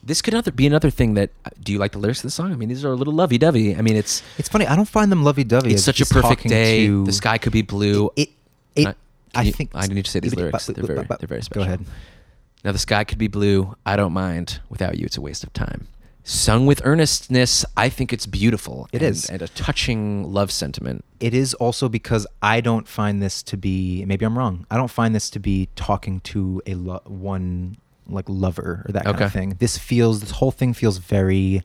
This 0.02 0.22
could 0.22 0.34
other 0.34 0.50
be 0.52 0.66
another 0.66 0.90
thing 0.90 1.14
that. 1.14 1.30
uh, 1.44 1.50
Do 1.62 1.72
you 1.72 1.78
like 1.78 1.92
the 1.92 1.98
lyrics 1.98 2.20
of 2.20 2.24
the 2.24 2.30
song? 2.30 2.52
I 2.52 2.56
mean, 2.56 2.68
these 2.68 2.84
are 2.84 2.92
a 2.92 2.94
little 2.96 3.12
lovey-dovey. 3.14 3.76
I 3.76 3.82
mean, 3.82 3.96
it's 3.96 4.22
It's 4.38 4.48
funny. 4.48 4.66
I 4.66 4.76
don't 4.76 4.88
find 4.88 5.10
them 5.12 5.22
lovey-dovey. 5.24 5.72
it's 5.74 5.82
such 5.84 6.00
a 6.00 6.06
perfect 6.06 6.44
day. 6.48 6.86
to- 6.86 7.04
the 7.04 7.12
sky 7.12 7.36
could 7.38 7.52
be 7.52 7.62
blue. 7.62 8.10
It. 8.16 8.30
it, 8.76 8.88
it 8.88 8.96
I 9.34 9.42
you- 9.42 9.52
think 9.52 9.70
I 9.74 9.86
need 9.86 10.04
to 10.04 10.10
say 10.10 10.20
these 10.20 10.34
lyrics. 10.34 10.66
They're 10.66 10.84
very, 10.84 11.04
they're 11.04 11.26
very 11.28 11.42
special. 11.42 11.64
Go 11.64 11.66
ahead. 11.66 11.84
Now 12.64 12.72
the 12.72 12.78
sky 12.78 13.04
could 13.04 13.18
be 13.18 13.28
blue. 13.28 13.76
I 13.84 13.96
don't 13.96 14.12
mind. 14.12 14.60
Without 14.68 14.98
you, 14.98 15.04
it's 15.06 15.16
a 15.16 15.20
waste 15.20 15.44
of 15.44 15.52
time. 15.52 15.88
Sung 16.24 16.66
with 16.66 16.82
earnestness, 16.84 17.64
I 17.76 17.88
think 17.88 18.12
it's 18.12 18.26
beautiful. 18.26 18.86
It 18.92 19.00
and, 19.02 19.10
is. 19.12 19.30
and 19.30 19.40
a 19.40 19.48
touching 19.48 20.30
love 20.32 20.50
sentiment. 20.50 21.02
It 21.20 21.32
is 21.32 21.54
also 21.54 21.88
because 21.88 22.26
I 22.42 22.60
don't 22.60 22.86
find 22.86 23.22
this 23.22 23.42
to 23.44 23.56
be. 23.56 24.04
Maybe 24.04 24.26
I'm 24.26 24.36
wrong. 24.36 24.66
I 24.70 24.76
don't 24.76 24.90
find 24.90 25.14
this 25.14 25.30
to 25.30 25.38
be 25.40 25.68
talking 25.74 26.20
to 26.32 26.60
a 26.66 26.74
lo- 26.74 27.00
one 27.06 27.78
like 28.08 28.24
lover 28.28 28.84
or 28.86 28.92
that 28.92 29.04
kind 29.04 29.16
Okay. 29.16 29.24
of 29.26 29.32
thing. 29.32 29.56
This 29.58 29.76
feels. 29.78 30.20
This 30.20 30.30
whole 30.32 30.50
thing 30.50 30.72
feels 30.74 30.98
very 30.98 31.62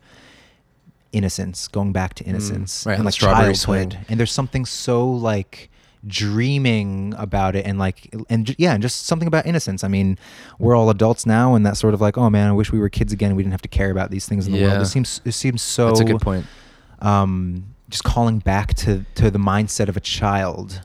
innocence, 1.11 1.67
going 1.67 1.91
back 1.93 2.13
to 2.15 2.23
innocence 2.23 2.83
Mm, 2.83 2.87
right, 2.87 2.95
and 2.95 3.05
like 3.05 3.13
strawberry 3.13 3.53
childhood. 3.53 3.93
swing. 3.93 4.05
And 4.09 4.19
there's 4.19 4.31
something 4.31 4.65
so 4.65 5.09
like 5.09 5.69
dreaming 6.05 7.13
about 7.17 7.55
it 7.55 7.65
and 7.65 7.79
like 7.79 8.13
and 8.29 8.53
yeah 8.59 8.73
and 8.73 8.81
just 8.81 9.05
something 9.05 9.25
about 9.25 9.45
innocence 9.45 9.85
i 9.85 9.87
mean 9.87 10.17
we're 10.59 10.75
all 10.75 10.89
adults 10.89 11.25
now 11.25 11.55
and 11.55 11.65
that 11.65 11.77
sort 11.77 11.93
of 11.93 12.01
like 12.01 12.17
oh 12.17 12.29
man 12.29 12.49
i 12.49 12.51
wish 12.51 12.73
we 12.73 12.77
were 12.79 12.89
kids 12.89 13.13
again 13.13 13.37
we 13.37 13.41
didn't 13.41 13.53
have 13.53 13.61
to 13.61 13.69
care 13.69 13.89
about 13.89 14.11
these 14.11 14.25
things 14.25 14.45
in 14.45 14.51
the 14.51 14.57
Yeah. 14.57 14.67
world 14.67 14.81
it 14.81 14.87
seems 14.87 15.21
it 15.23 15.31
seems 15.31 15.61
so 15.61 15.87
That's 15.87 16.01
a 16.01 16.03
good 16.03 16.19
point. 16.19 16.45
um, 16.99 17.73
just 17.89 18.03
calling 18.03 18.39
back 18.39 18.73
to 18.83 19.05
to 19.15 19.31
the 19.31 19.39
mindset 19.39 19.87
of 19.87 19.95
a 19.95 20.01
child 20.01 20.81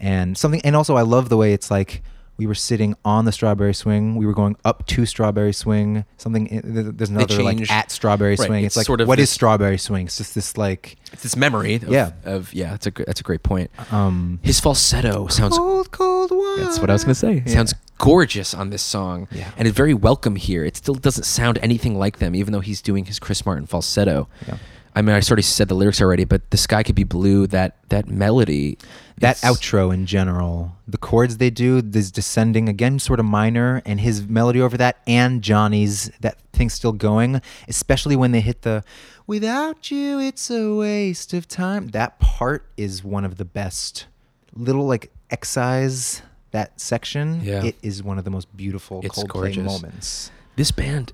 and 0.00 0.36
something 0.36 0.60
and 0.64 0.74
also 0.74 0.96
i 0.96 1.02
love 1.02 1.28
the 1.28 1.36
way 1.36 1.52
it's 1.52 1.70
like 1.70 2.02
we 2.38 2.46
were 2.46 2.54
sitting 2.54 2.94
on 3.04 3.24
the 3.24 3.32
strawberry 3.32 3.74
swing 3.74 4.14
we 4.14 4.24
were 4.24 4.32
going 4.32 4.56
up 4.64 4.86
to 4.86 5.04
strawberry 5.04 5.52
swing 5.52 6.04
something 6.16 6.46
i- 6.56 6.60
there's 6.64 7.10
another 7.10 7.42
like 7.42 7.70
at 7.70 7.90
strawberry 7.90 8.36
Right, 8.36 8.46
swing 8.46 8.64
it's 8.64 8.72
it's, 8.72 8.76
like 8.78 8.86
sort 8.86 9.00
of 9.00 9.08
what 9.08 9.18
is 9.18 9.24
this- 9.24 9.30
strawberry 9.30 9.76
swing 9.78 10.06
it's 10.06 10.16
just 10.18 10.34
this 10.34 10.56
like 10.56 10.96
It's 11.12 11.22
this 11.22 11.36
memory. 11.36 11.74
Of, 11.76 11.88
Yeah. 11.88 12.12
Of 12.24 12.52
yeah. 12.54 12.70
That's 12.70 12.86
a 12.86 12.90
that's 13.06 13.20
a 13.20 13.24
great 13.24 13.42
point. 13.42 13.70
um 13.92 14.38
His 14.42 14.60
falsetto 14.60 15.26
sounds. 15.28 15.56
cold 15.58 15.90
cold 15.90 16.30
water 16.30 16.62
That's 16.64 16.78
what 16.80 16.90
I 16.90 16.92
was 16.92 17.04
gonna 17.04 17.14
say. 17.14 17.42
Yeah. 17.46 17.52
Sounds 17.52 17.74
gorgeous 17.98 18.54
on 18.54 18.70
this 18.70 18.82
song. 18.82 19.26
Yeah. 19.32 19.50
And 19.56 19.66
it's 19.66 19.76
very 19.76 19.94
welcome 19.94 20.36
here. 20.36 20.64
It 20.64 20.76
still 20.76 20.94
doesn't 20.94 21.24
sound 21.24 21.58
anything 21.62 21.98
like 21.98 22.18
them, 22.18 22.34
even 22.36 22.52
though 22.52 22.60
he's 22.60 22.80
doing 22.82 23.06
his 23.06 23.18
Chris 23.18 23.44
Martin 23.44 23.66
falsetto. 23.66 24.28
Yeah. 24.46 24.58
I 24.94 25.02
mean, 25.02 25.14
I 25.14 25.20
sort 25.20 25.38
of 25.38 25.44
said 25.44 25.68
the 25.68 25.74
lyrics 25.74 26.00
already, 26.00 26.24
but 26.24 26.50
the 26.50 26.56
sky 26.56 26.82
could 26.82 26.94
be 26.96 27.04
blue. 27.04 27.46
That 27.46 27.76
that 27.88 28.08
melody, 28.08 28.78
that 29.20 29.36
it's- 29.38 29.44
outro 29.44 29.92
in 29.92 30.06
general, 30.06 30.76
the 30.86 30.98
chords 30.98 31.36
they 31.38 31.50
do, 31.50 31.80
this 31.82 32.10
descending 32.10 32.68
again, 32.68 32.98
sort 32.98 33.20
of 33.20 33.26
minor, 33.26 33.82
and 33.84 34.00
his 34.00 34.26
melody 34.26 34.60
over 34.60 34.76
that, 34.76 34.98
and 35.06 35.42
Johnny's 35.42 36.10
that 36.20 36.38
thing 36.52 36.68
still 36.70 36.92
going, 36.92 37.40
especially 37.68 38.16
when 38.16 38.32
they 38.32 38.40
hit 38.40 38.62
the 38.62 38.82
"Without 39.26 39.90
you, 39.90 40.18
it's 40.18 40.50
a 40.50 40.74
waste 40.74 41.32
of 41.34 41.46
time." 41.48 41.88
That 41.88 42.18
part 42.18 42.66
is 42.76 43.04
one 43.04 43.24
of 43.24 43.36
the 43.36 43.44
best. 43.44 44.06
Little 44.54 44.86
like 44.86 45.12
excise 45.30 46.22
that 46.50 46.80
section. 46.80 47.40
Yeah. 47.44 47.62
it 47.64 47.76
is 47.82 48.02
one 48.02 48.18
of 48.18 48.24
the 48.24 48.30
most 48.30 48.54
beautiful 48.56 49.00
It's 49.04 49.18
Coldplay 49.22 49.28
gorgeous. 49.54 49.64
moments. 49.64 50.30
This 50.56 50.70
band, 50.70 51.12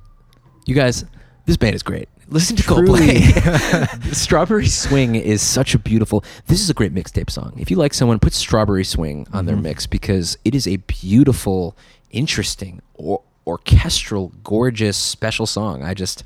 you 0.65 0.75
guys, 0.77 1.05
this 1.47 1.57
band 1.57 1.75
is 1.75 1.83
great. 1.83 2.09
Listen 2.29 2.57
to 2.57 2.63
Truly. 2.63 3.01
Coldplay. 3.19 4.15
Strawberry 4.15 4.67
Swing 4.67 5.15
is 5.15 5.43
such 5.43 5.75
a 5.75 5.79
beautiful. 5.79 6.25
This 6.47 6.61
is 6.61 6.71
a 6.71 6.75
great 6.75 6.95
mixtape 6.95 7.29
song. 7.31 7.53
If 7.59 7.71
you 7.71 7.77
like 7.77 7.93
someone, 7.93 8.19
put 8.19 8.33
Strawberry 8.33 8.85
Swing 8.85 9.27
on 9.33 9.45
their 9.47 9.57
Mhm. 9.57 9.63
mix 9.63 9.87
because 9.87 10.39
it 10.45 10.55
is 10.55 10.67
a 10.67 10.77
beautiful, 10.77 11.77
interesting, 12.11 12.81
or 12.95 13.21
orchestral, 13.47 14.33
gorgeous, 14.43 14.97
special 14.97 15.45
song. 15.45 15.83
I 15.83 15.93
just, 15.93 16.25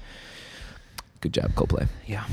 good 1.21 1.33
job, 1.35 1.53
Coldplay. 1.55 1.89
Yeah, 2.07 2.25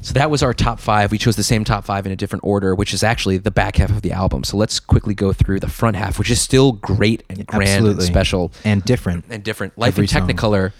So 0.00 0.12
that 0.14 0.30
was 0.30 0.44
our 0.44 0.54
top 0.54 0.78
five. 0.78 1.10
We 1.10 1.18
chose 1.18 1.34
the 1.34 1.42
same 1.42 1.64
top 1.64 1.84
five 1.84 2.06
in 2.06 2.12
a 2.12 2.16
different 2.16 2.44
order, 2.44 2.72
which 2.72 2.94
is 2.94 3.02
actually 3.02 3.38
the 3.38 3.50
back 3.50 3.76
half 3.76 3.90
of 3.90 4.02
the 4.02 4.12
album. 4.12 4.44
So 4.44 4.56
let's 4.56 4.78
quickly 4.78 5.12
go 5.12 5.32
through 5.32 5.58
the 5.58 5.68
front 5.68 5.96
half, 5.96 6.20
which 6.20 6.30
is 6.30 6.40
still 6.40 6.70
great 6.70 7.24
and 7.28 7.44
grand 7.48 7.68
absolutely 7.68 8.04
and 8.04 8.12
special 8.14 8.52
and 8.64 8.84
different. 8.84 9.24
and 9.28 9.42
different. 9.42 9.76
Life 9.76 9.94
Every 9.94 10.04
in 10.04 10.08
song. 10.08 10.28
Technicolor. 10.28 10.72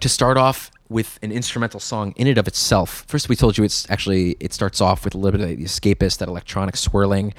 To 0.00 0.08
start 0.08 0.36
off 0.36 0.70
with 0.88 1.18
an 1.22 1.32
instrumental 1.32 1.80
song 1.80 2.12
in 2.16 2.26
and 2.26 2.38
of 2.38 2.46
itself. 2.46 3.04
First, 3.08 3.28
we 3.28 3.36
told 3.36 3.56
you 3.58 3.64
it's 3.64 3.88
actually 3.90 4.36
it 4.40 4.52
starts 4.52 4.80
off 4.80 5.04
with 5.04 5.14
a 5.14 5.18
little 5.18 5.38
bit 5.38 5.50
of 5.50 5.56
the 5.58 5.64
escapist, 5.64 6.18
that 6.18 6.28
electronic 6.28 6.76
swirling, 6.76 7.34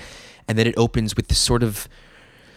and 0.47 0.57
then 0.57 0.67
it 0.67 0.75
opens 0.77 1.15
with 1.15 1.27
this 1.27 1.39
sort 1.39 1.63
of 1.63 1.87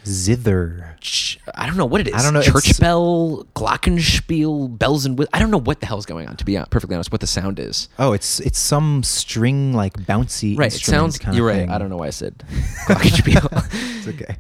Zither. 0.05 0.97
ch- 1.01 1.39
I 1.55 1.67
don't 1.67 1.77
know 1.77 1.85
what 1.85 2.01
it 2.01 2.09
is. 2.09 2.15
I 2.15 2.23
don't 2.23 2.33
know, 2.33 2.41
Church 2.41 2.79
bell, 2.81 3.47
glockenspiel, 3.55 4.79
bells 4.79 5.05
and 5.05 5.27
I 5.33 5.39
don't 5.39 5.51
know 5.51 5.59
what 5.61 5.81
the 5.81 5.87
hell's 5.87 6.07
going 6.07 6.27
on. 6.29 6.37
To 6.37 6.45
be 6.45 6.57
perfectly 6.71 6.95
honest, 6.95 7.13
what 7.13 7.21
the 7.21 7.27
sound 7.27 7.59
is. 7.59 7.89
Oh, 7.99 8.13
it's 8.13 8.41
it's 8.41 8.59
some 8.59 9.03
string 9.03 9.75
like 9.75 9.95
bouncy. 9.95 10.57
Right. 10.59 10.75
It 10.75 10.79
sounds. 10.81 11.19
kind 11.19 11.35
of 11.35 11.37
You're 11.37 11.47
right. 11.47 11.69
I 11.69 11.79
don't 11.79 11.91
know 11.91 11.99
why 11.99 12.07
I 12.07 12.11
said 12.11 12.39
glockenspiel. 12.87 13.99
It's 13.99 14.09
okay. 14.09 14.37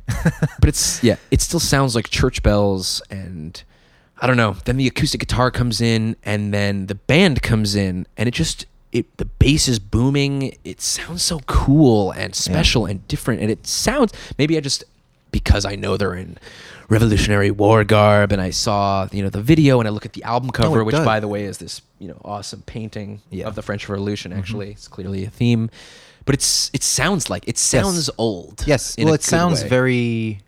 but 0.60 0.68
it's 0.68 1.02
yeah, 1.02 1.16
it 1.30 1.42
still 1.42 1.60
sounds 1.60 1.94
like 1.94 2.08
church 2.08 2.42
bells 2.42 3.02
and 3.10 3.62
I 4.20 4.26
don't 4.26 4.36
know. 4.36 4.56
Then 4.64 4.76
the 4.76 4.86
acoustic 4.86 5.20
guitar 5.20 5.50
comes 5.50 5.80
in 5.80 6.16
and 6.24 6.52
then 6.52 6.86
the 6.86 6.94
band 6.94 7.42
comes 7.42 7.74
in 7.74 8.06
and 8.16 8.28
it 8.28 8.32
just 8.32 8.66
it 8.92 9.16
the 9.18 9.24
bass 9.24 9.68
is 9.68 9.78
booming. 9.78 10.56
It 10.64 10.80
sounds 10.80 11.22
so 11.22 11.40
cool 11.46 12.10
and 12.12 12.34
special 12.34 12.86
and 12.86 13.06
different 13.06 13.40
and 13.40 13.50
it 13.50 13.66
sounds 13.66 14.12
maybe 14.38 14.56
I 14.56 14.60
just 14.60 14.84
because 15.30 15.64
I 15.64 15.76
know 15.76 15.96
they're 15.96 16.14
in 16.14 16.38
Revolutionary 16.88 17.50
War 17.50 17.84
garb 17.84 18.32
and 18.32 18.40
I 18.40 18.50
saw, 18.50 19.08
you 19.12 19.22
know, 19.22 19.28
the 19.28 19.42
video 19.42 19.78
and 19.78 19.86
I 19.86 19.90
look 19.90 20.06
at 20.06 20.14
the 20.14 20.24
album 20.24 20.48
oh, 20.48 20.52
cover 20.52 20.80
it 20.80 20.84
which 20.84 20.96
does. 20.96 21.04
by 21.04 21.20
the 21.20 21.28
way 21.28 21.44
is 21.44 21.58
this, 21.58 21.82
you 21.98 22.08
know, 22.08 22.20
awesome 22.24 22.62
painting 22.62 23.20
Yeah. 23.30 23.46
of 23.46 23.54
the 23.54 23.62
French 23.62 23.88
Revolution 23.88 24.30
mm-hmm. 24.30 24.40
actually. 24.40 24.70
It's 24.70 24.88
clearly 24.88 25.24
a 25.24 25.30
theme. 25.30 25.70
But 26.24 26.34
it's 26.34 26.70
it 26.74 26.82
sounds 26.82 27.30
like 27.30 27.46
it 27.46 27.56
sounds 27.56 28.10
old. 28.18 28.64
Yes. 28.66 28.96
Well, 28.98 29.14
it 29.14 29.22
sounds 29.22 29.62
way 29.62 29.68
very 29.68 30.40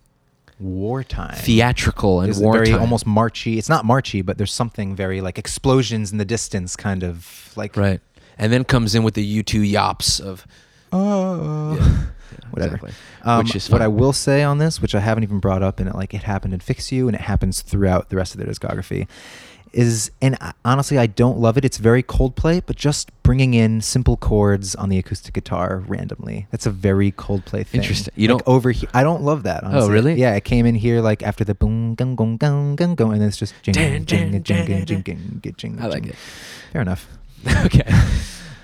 wartime. 0.61 1.35
theatrical 1.37 2.21
and 2.21 2.29
There's 2.29 2.41
a 2.41 2.45
wartime. 2.45 2.65
very 2.67 2.77
almost 2.79 3.07
marchy. 3.07 3.59
It's 3.59 3.69
not 3.69 3.85
marchy, 3.85 4.23
but 4.23 4.39
there's 4.39 4.53
something 4.53 4.95
very 4.95 5.21
like 5.21 5.39
explosions 5.39 6.13
in 6.13 6.19
the 6.19 6.25
distance, 6.25 6.77
kind 6.77 7.03
of 7.03 7.53
like 7.57 7.77
right, 7.77 8.01
and 8.39 8.53
then 8.53 8.65
comes 8.65 8.95
in 8.95 9.03
with 9.03 9.15
the 9.15 9.43
U2 9.43 9.71
yops 9.73 10.21
of 10.21 10.47
Oh, 10.93 11.75
Yeah, 11.77 11.97
whatever. 12.51 12.75
exactly. 12.77 12.93
Um, 13.23 13.39
which 13.45 13.55
is 13.57 13.71
what. 13.71 13.81
I 13.83 13.89
will 13.89 14.13
say 14.13 14.43
on 14.43 14.59
this, 14.59 14.81
which 14.83 14.95
I 14.95 15.01
haven't 15.01 15.23
even 15.25 15.39
brought 15.39 15.63
up, 15.63 15.79
and 15.81 15.89
it 15.89 15.95
like 15.95 16.15
it 16.15 16.23
happened 16.25 16.53
in 16.55 16.61
Fix 16.61 16.91
You, 16.91 17.07
and 17.09 17.15
it 17.15 17.21
happens 17.23 17.63
throughout 17.63 18.09
the 18.09 18.17
rest 18.17 18.35
of 18.35 18.41
their 18.41 18.49
discography, 18.53 19.07
is 19.73 20.11
and 20.21 20.37
honestly 20.65 20.99
I 20.99 21.07
don't 21.07 21.39
love 21.39 21.57
it. 21.57 21.65
It's 21.65 21.79
very 21.79 22.03
Coldplay, 22.03 22.63
but 22.67 22.77
just 22.77 23.11
bringing 23.23 23.55
in 23.55 23.81
simple 23.81 24.17
chords 24.17 24.75
on 24.75 24.89
the 24.89 24.99
acoustic 24.99 25.35
guitar 25.35 25.83
randomly. 25.87 26.47
That's 26.51 26.67
a 26.67 26.71
very 26.71 27.13
Coldplay 27.13 27.67
thing. 27.67 27.81
Interesting. 27.81 28.13
You 28.17 28.29
Like, 28.29 28.39
don't- 28.45 28.53
Oh, 28.53 28.57
over 28.57 28.71
here. 28.73 28.89
I 28.95 29.03
don't 29.03 29.23
love 29.23 29.45
that. 29.45 29.63
Honestly. 29.65 29.91
really? 29.93 30.15
Yeah, 30.15 30.35
it 30.35 30.45
came 30.45 30.67
in 30.67 30.75
here 30.75 31.01
like 31.01 31.23
after 31.23 31.45
the 31.45 31.55
boom, 31.55 31.95
gung, 31.97 32.17
gung, 32.17 32.39
gung, 32.39 32.77
gung, 32.77 32.97
gung, 32.97 33.15
and 33.15 33.23
it's 33.23 33.37
just 33.37 33.55
jing, 33.63 33.75
jing, 33.75 34.05
jing, 34.07 34.43
jing, 34.43 34.67
dun. 34.85 35.03
jing, 35.05 35.55
jing, 35.57 35.79
I 35.81 35.87
like 35.87 36.07
it. 36.07 36.17
Fair 36.73 36.83
enough. 36.83 37.07
okay. 37.67 37.83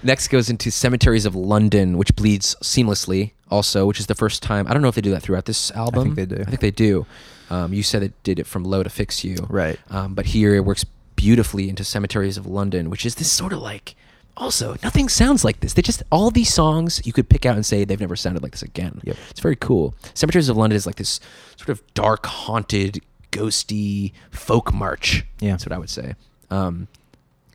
Next 0.03 0.29
goes 0.29 0.51
into 0.51 0.71
Cemeteries 0.71 1.25
of 1.27 1.35
London, 1.35 1.97
which 1.99 2.15
bleeds 2.15 2.55
seamlessly. 2.63 3.33
Also, 3.51 3.87
which 3.87 3.99
is 4.01 4.07
the 4.07 4.15
first 4.15 4.43
time. 4.43 4.67
I 4.67 4.73
don't 4.73 4.83
know 4.83 4.89
if 4.89 4.95
they 4.95 5.01
do 5.01 5.11
that 5.13 5.23
throughout 5.23 5.45
this 5.47 5.71
album. 5.73 6.01
I 6.01 6.03
think 6.05 6.17
they 6.17 6.27
do. 6.37 6.43
I 6.43 6.45
think 6.45 6.61
they 6.61 6.71
do. 6.71 7.07
Um, 7.49 7.73
you 7.73 7.83
said 7.85 8.03
it 8.03 8.13
did 8.25 8.39
it 8.41 8.47
from 8.47 8.65
low 8.65 8.83
to 8.83 8.91
fix 8.91 9.23
you. 9.25 9.37
Right. 9.49 9.79
Um, 9.91 10.15
but 10.15 10.27
here 10.27 10.55
it 10.57 10.65
works 10.65 10.85
beautifully 11.17 11.69
into 11.69 11.85
Cemeteries 11.85 12.37
of 12.37 12.47
London, 12.47 12.91
which 12.91 13.05
is 13.05 13.17
this 13.17 13.31
sort 13.31 13.53
of 13.53 13.61
like. 13.61 13.97
Also, 14.39 14.77
nothing 14.83 15.09
sounds 15.09 15.45
like 15.45 15.61
this. 15.61 15.73
They 15.73 15.81
just 15.81 16.03
all 16.13 16.31
these 16.31 16.53
songs 16.53 17.01
you 17.07 17.13
could 17.13 17.29
pick 17.29 17.47
out 17.47 17.57
and 17.57 17.65
say 17.65 17.85
they've 17.85 17.99
never 17.99 18.17
sounded 18.17 18.43
like 18.43 18.53
this 18.53 18.63
again. 18.63 19.01
Yep. 19.03 19.17
It's 19.31 19.41
very 19.41 19.57
cool. 19.57 19.95
Cemeteries 20.13 20.51
of 20.51 20.59
London 20.59 20.77
is 20.77 20.85
like 20.85 20.97
this 20.97 21.21
sort 21.57 21.71
of 21.71 21.83
dark, 21.95 22.27
haunted, 22.27 23.01
ghosty 23.33 24.13
folk 24.31 24.75
march. 24.75 25.25
Yeah. 25.41 25.53
That's 25.53 25.65
what 25.65 25.73
I 25.73 25.79
would 25.79 25.89
say. 25.89 26.17
Um, 26.51 26.89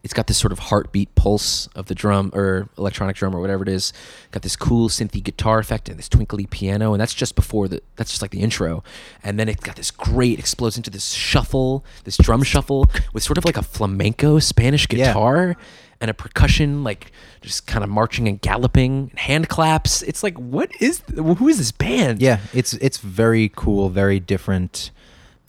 It's 0.04 0.14
got 0.16 0.26
this 0.26 0.38
sort 0.38 0.52
of 0.52 0.58
heartbeat 0.60 1.14
pulse 1.14 1.68
of 1.76 1.86
the 1.86 1.94
drum 1.94 2.32
or 2.34 2.68
electronic 2.78 3.16
drum 3.16 3.36
or 3.36 3.40
whatever 3.40 3.62
it 3.62 3.70
is. 3.70 3.94
Got 4.32 4.42
this 4.42 4.56
cool 4.56 4.90
synthy 4.90 5.24
guitar 5.24 5.60
effect 5.60 5.90
and 5.90 6.00
this 6.00 6.10
twinkly 6.10 6.48
piano, 6.48 6.94
and 6.94 7.00
that's 7.00 7.14
just 7.14 7.36
before 7.36 7.68
the. 7.68 7.82
That's 7.98 8.10
just 8.10 8.22
like 8.24 8.32
the 8.32 8.40
intro, 8.42 8.84
and 9.24 9.40
then 9.40 9.48
it 9.48 9.62
got 9.62 9.76
this 9.76 9.92
great 9.92 10.40
explodes 10.40 10.76
into 10.76 10.90
this 10.90 11.12
shuffle, 11.12 11.86
this 12.04 12.18
drum 12.18 12.42
shuffle 12.42 12.90
with 13.14 13.22
sort 13.22 13.38
of 13.38 13.46
like 13.46 13.58
a 13.58 13.62
flamenco 13.64 14.40
Spanish 14.40 14.88
Yeah. 14.90 15.08
guitar 15.08 15.56
and 16.00 16.10
a 16.10 16.16
percussion 16.16 16.84
like 16.84 17.12
just 17.42 17.68
kind 17.68 17.84
of 17.84 17.90
marching 17.92 18.28
and 18.28 18.42
galloping, 18.42 19.10
and 19.12 19.20
hand 19.20 19.50
claps. 19.50 20.02
It's 20.02 20.24
like 20.24 20.36
what 20.38 20.72
is 20.82 21.04
who 21.16 21.48
is 21.48 21.60
this 21.60 21.72
band? 21.72 22.24
Yeah, 22.24 22.40
it's 22.56 22.74
it's 22.74 22.98
very 22.98 23.52
cool, 23.56 23.90
very 23.90 24.20
different. 24.20 24.90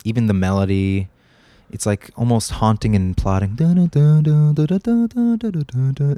Even 0.05 0.27
the 0.27 0.35
melody, 0.35 1.09
it's 1.73 1.87
like 1.87 2.11
almost 2.17 2.51
haunting 2.53 2.95
and 2.95 3.17
plotting. 3.17 3.57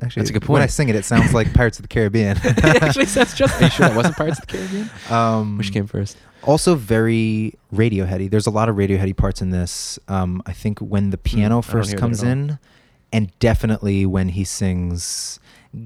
Actually, 0.03 0.21
That's 0.21 0.31
a 0.31 0.33
good 0.33 0.43
point. 0.43 0.55
When 0.55 0.62
I 0.62 0.67
sing 0.67 0.88
it, 0.88 0.97
it 0.97 1.05
sounds 1.05 1.33
like 1.33 1.53
Pirates 1.55 1.79
of 1.79 1.83
the 1.83 1.88
Caribbean. 1.88 2.37
it 2.45 2.83
actually 2.83 3.07
sounds 3.07 3.35
just. 3.35 3.61
Are 3.61 3.64
you 3.64 3.71
sure 3.71 3.88
that 3.88 3.97
wasn't 3.97 4.17
Pirates 4.17 4.38
of 4.40 4.47
the 4.47 4.53
Caribbean? 4.59 4.90
um, 5.11 5.57
Which 5.59 5.73
came 5.73 5.87
first? 5.87 6.17
also 6.43 6.75
very 6.75 7.55
Radioheady. 7.73 8.29
There's 8.31 8.47
a 8.47 8.51
lot 8.51 8.69
of 8.69 8.77
Radioheady 8.77 9.17
parts 9.17 9.40
in 9.40 9.51
this. 9.51 9.99
Um, 10.09 10.43
I 10.45 10.53
think 10.53 10.79
when 10.81 11.11
the 11.11 11.19
piano 11.19 11.57
don't 11.57 11.64
first 11.64 11.97
comes 11.97 12.23
in, 12.23 12.59
and 13.12 13.37
definitely 13.38 14.07
when 14.07 14.31
he 14.31 14.45
sings. 14.45 15.38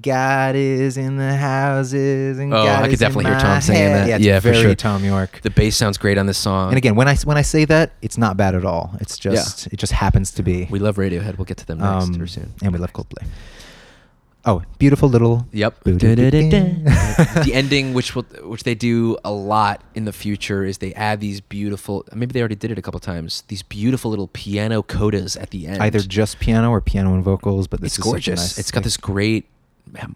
God 0.03 0.55
is 0.55 0.97
in 0.97 1.17
the 1.17 1.35
houses, 1.35 2.39
and 2.39 2.53
Oh, 2.53 2.65
God 2.65 2.85
I 2.85 2.89
could 2.89 2.99
definitely 2.99 3.25
hear 3.31 3.41
Thom 3.41 3.61
singing 3.61 3.81
head. 3.83 4.09
that. 4.09 4.21
Yeah, 4.21 4.35
Yeah, 4.35 4.41
for 4.41 4.51
very 4.53 4.63
sure. 4.63 4.75
Thom 4.75 5.05
Yorke. 5.05 5.41
The 5.43 5.51
bass 5.51 5.77
sounds 5.77 5.97
great 5.99 6.19
on 6.19 6.27
this 6.27 6.39
song. 6.39 6.69
And 6.69 6.77
again, 6.77 6.95
when 6.95 7.09
I 7.09 7.17
when 7.25 7.37
I 7.37 7.43
say 7.43 7.65
that, 7.65 7.93
it's 8.03 8.19
not 8.19 8.37
bad 8.37 8.55
at 8.55 8.65
all. 8.65 8.91
It's 9.01 9.19
just 9.19 9.67
it 9.69 9.77
just 9.79 9.93
happens 9.93 10.31
to 10.33 10.43
be. 10.43 10.67
we 10.71 10.79
love 10.79 10.97
Radiohead. 10.97 11.39
We'll 11.39 11.47
get 11.47 11.57
to 11.59 11.67
them 11.67 11.79
next 11.79 12.05
Um, 12.15 12.21
or 12.23 12.27
soon. 12.27 12.53
and 12.63 12.73
we 12.73 12.79
love 12.79 12.93
Coldplay. 12.93 13.27
Oh, 14.45 14.63
beautiful 14.79 15.09
little. 15.09 15.47
Yep. 15.53 15.85
The 15.85 17.51
ending, 17.53 17.93
which 17.93 18.15
will, 18.15 18.23
which 18.45 18.63
they 18.63 18.75
do 18.75 19.17
a 19.25 19.33
lot 19.33 19.83
in 19.95 20.05
the 20.05 20.13
future, 20.13 20.65
is 20.65 20.79
they 20.79 20.95
add 20.95 21.21
these 21.21 21.41
beautiful. 21.41 22.07
Maybe 22.15 22.33
they 22.33 22.41
already 22.41 22.55
did 22.55 22.71
it 22.71 22.79
a 22.79 22.83
couple 22.83 23.01
times. 23.01 23.43
These 23.49 23.63
beautiful 23.63 24.11
little 24.11 24.29
piano 24.29 24.83
codas 24.83 25.41
at 25.41 25.51
the 25.51 25.67
end. 25.67 25.83
Either 25.83 25.99
just 26.01 26.39
piano 26.41 26.71
or 26.71 26.81
piano 26.81 27.15
and 27.15 27.23
vocals, 27.25 27.67
but 27.67 27.81
this 27.81 27.93
it's 27.93 27.99
is 27.99 28.05
gorgeous. 28.05 28.41
nice 28.41 28.59
it's 28.59 28.71
got 28.71 28.85
this 28.85 28.97
great 28.97 29.47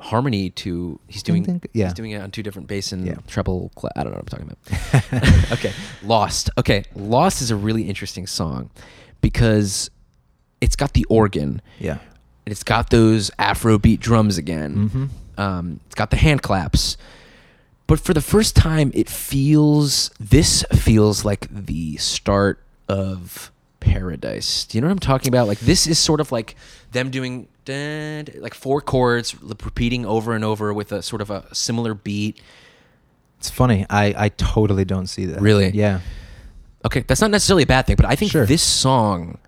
harmony 0.00 0.50
to. 0.50 0.98
He's 1.08 1.22
doing. 1.22 1.42
ding, 1.42 1.62
yeah. 1.72 1.86
He's 1.86 1.94
doing 1.94 2.10
it 2.12 2.20
on 2.22 2.30
two 2.30 2.42
different 2.42 2.68
bass 2.68 2.92
and 2.92 3.06
Yeah. 3.06 3.14
treble. 3.26 3.70
Cla- 3.76 3.90
I 3.96 4.02
don't 4.04 4.12
know 4.12 4.20
what 4.22 4.32
I'm 4.32 4.46
talking 4.46 4.56
about. 5.20 5.52
okay, 5.52 5.72
Lost. 6.02 6.50
Okay, 6.58 6.84
Lost 6.94 7.42
is 7.42 7.50
a 7.50 7.56
really 7.56 7.82
interesting 7.88 8.26
song 8.26 8.70
because 9.20 9.90
it's 10.60 10.76
got 10.76 10.92
the 10.94 11.04
organ. 11.08 11.60
Yeah. 11.78 11.98
and 12.44 12.50
it's 12.50 12.64
got 12.64 12.90
those 12.90 13.30
Afrobeat 13.38 14.00
drums 14.00 14.36
again. 14.36 14.90
Mhm. 14.90 15.40
Um, 15.40 15.80
it's 15.86 15.94
got 15.94 16.10
the 16.10 16.16
hand 16.16 16.42
claps. 16.42 16.96
But 17.86 18.00
for 18.00 18.12
the 18.14 18.20
first 18.20 18.56
time, 18.56 18.90
it 18.94 19.08
feels, 19.08 20.10
this 20.18 20.64
feels 20.72 21.24
like 21.24 21.46
the 21.50 21.96
start 21.98 22.58
of 22.88 23.52
Paradise. 23.80 24.64
Do 24.64 24.76
you 24.76 24.82
know 24.82 24.88
what 24.88 24.92
I'm 24.92 24.98
talking 24.98 25.28
about? 25.28 25.46
Like, 25.46 25.60
this 25.60 25.86
is 25.86 25.98
sort 26.00 26.20
of 26.20 26.32
like 26.32 26.56
them 26.92 27.10
doing 27.10 27.46
dun, 27.64 28.26
like 28.38 28.54
four 28.54 28.80
chords, 28.80 29.34
repeating 29.42 30.04
over 30.06 30.34
and 30.34 30.44
over 30.44 30.72
with 30.72 30.92
a 30.92 31.02
sort 31.02 31.20
of 31.22 31.30
a 31.30 31.52
similar 31.54 31.94
beat. 31.94 32.40
It's 33.38 33.50
funny. 33.50 33.86
I 33.90 34.14
I 34.16 34.28
totally 34.30 34.84
don't 34.84 35.06
see 35.08 35.26
that. 35.26 35.40
Really? 35.40 35.70
Yeah. 35.70 36.00
Okay, 36.84 37.00
that's 37.06 37.20
not 37.20 37.30
necessarily 37.30 37.62
a 37.62 37.66
bad 37.66 37.86
thing, 37.86 37.96
but 37.96 38.06
I 38.06 38.16
think 38.16 38.32
Sure. 38.32 38.44
this 38.46 38.62
song, 38.62 39.38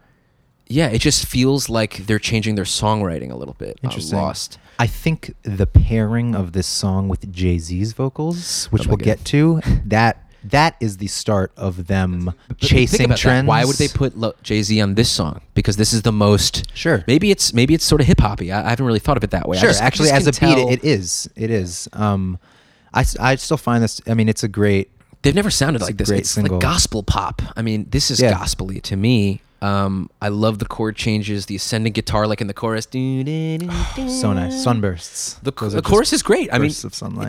yeah, 0.69 0.87
it 0.89 0.99
just 1.01 1.27
feels 1.27 1.69
like 1.69 2.07
they're 2.07 2.19
changing 2.21 2.55
their 2.55 2.65
songwriting 2.65 3.31
a 3.31 3.37
little 3.37 3.55
bit. 3.59 3.79
on 3.83 3.91
Interesting. 3.91 4.19
Lost. 4.19 4.59
I 4.79 4.87
think 4.89 5.35
the 5.43 5.67
pairing 5.67 6.35
of 6.35 6.53
this 6.53 6.67
song 6.67 7.09
with 7.09 7.33
Jay 7.33 7.59
Z's 7.59 7.93
vocals, 7.93 8.67
which 8.67 8.87
Oh 8.87 8.91
we'll 8.91 8.97
God. 8.99 9.05
get 9.05 9.25
to, 9.27 9.61
that 9.87 10.24
that 10.51 10.77
is 10.81 10.99
the 10.99 11.07
start 11.07 11.53
of 11.57 11.87
them 11.87 12.35
chasing 12.59 13.07
about 13.07 13.15
that. 13.17 13.19
trends. 13.21 13.47
Why 13.49 13.65
would 13.65 13.77
they 13.77 13.89
put 13.89 14.17
Lo- 14.17 14.35
Jay 14.43 14.63
Z 14.63 14.81
on 14.81 14.95
this 14.95 15.11
song? 15.11 15.41
Because 15.55 15.77
this 15.77 15.93
is 15.93 16.03
the 16.03 16.13
most. 16.13 16.71
Sure. 16.77 17.05
Maybe 17.07 17.31
it's 17.31 17.53
maybe 17.55 17.75
it's 17.75 17.85
sort 17.85 18.01
of 18.01 18.07
hip 18.07 18.21
hoppy. 18.21 18.53
I, 18.53 18.67
I 18.67 18.71
haven't 18.71 18.87
really 18.87 18.99
thought 18.99 19.17
of 19.17 19.25
it 19.25 19.31
that 19.31 19.49
way. 19.49 19.57
Sure, 19.59 19.71
just- 19.71 19.83
actually, 19.83 20.11
as 20.11 20.27
a 20.27 20.33
can 20.33 20.55
beat, 20.55 20.73
it, 20.73 20.85
it 20.85 20.85
is. 20.85 21.29
It 21.37 21.51
is. 21.51 21.89
Um, 21.93 22.39
I, 22.93 23.05
I 23.21 23.35
still 23.37 23.57
find 23.57 23.83
this. 23.83 24.01
I 24.07 24.15
mean, 24.15 24.29
it's 24.29 24.43
a 24.45 24.49
great. 24.49 24.91
They've 25.23 25.35
never 25.35 25.51
sounded 25.51 25.81
like 25.83 25.97
this. 25.97 26.09
great 26.09 26.21
It's 26.21 26.31
single. 26.31 26.57
like 26.57 26.63
gospel 26.63 27.03
pop. 27.03 27.41
I 27.57 27.63
mean, 27.63 27.87
this 27.91 28.11
is 28.11 28.21
Yeah. 28.21 28.33
gospely 28.33 28.81
to 28.83 28.97
me. 28.97 29.41
Um, 29.63 30.11
I 30.21 30.29
love 30.29 30.59
the 30.59 30.67
chord 30.67 30.95
changes, 30.95 31.47
the 31.47 31.57
ascending 31.57 31.95
guitar, 31.95 32.27
like 32.27 32.43
in 32.43 32.47
the 32.49 32.53
chorus. 32.53 32.87
So 32.93 34.33
nice. 34.35 34.63
Sunbursts. 34.63 35.35
The, 35.43 35.51
the 35.53 35.81
chorus 35.83 36.13
is 36.13 36.23
great. 36.23 36.53
I 36.53 36.59
mean, 36.59 36.67
it's 36.71 36.83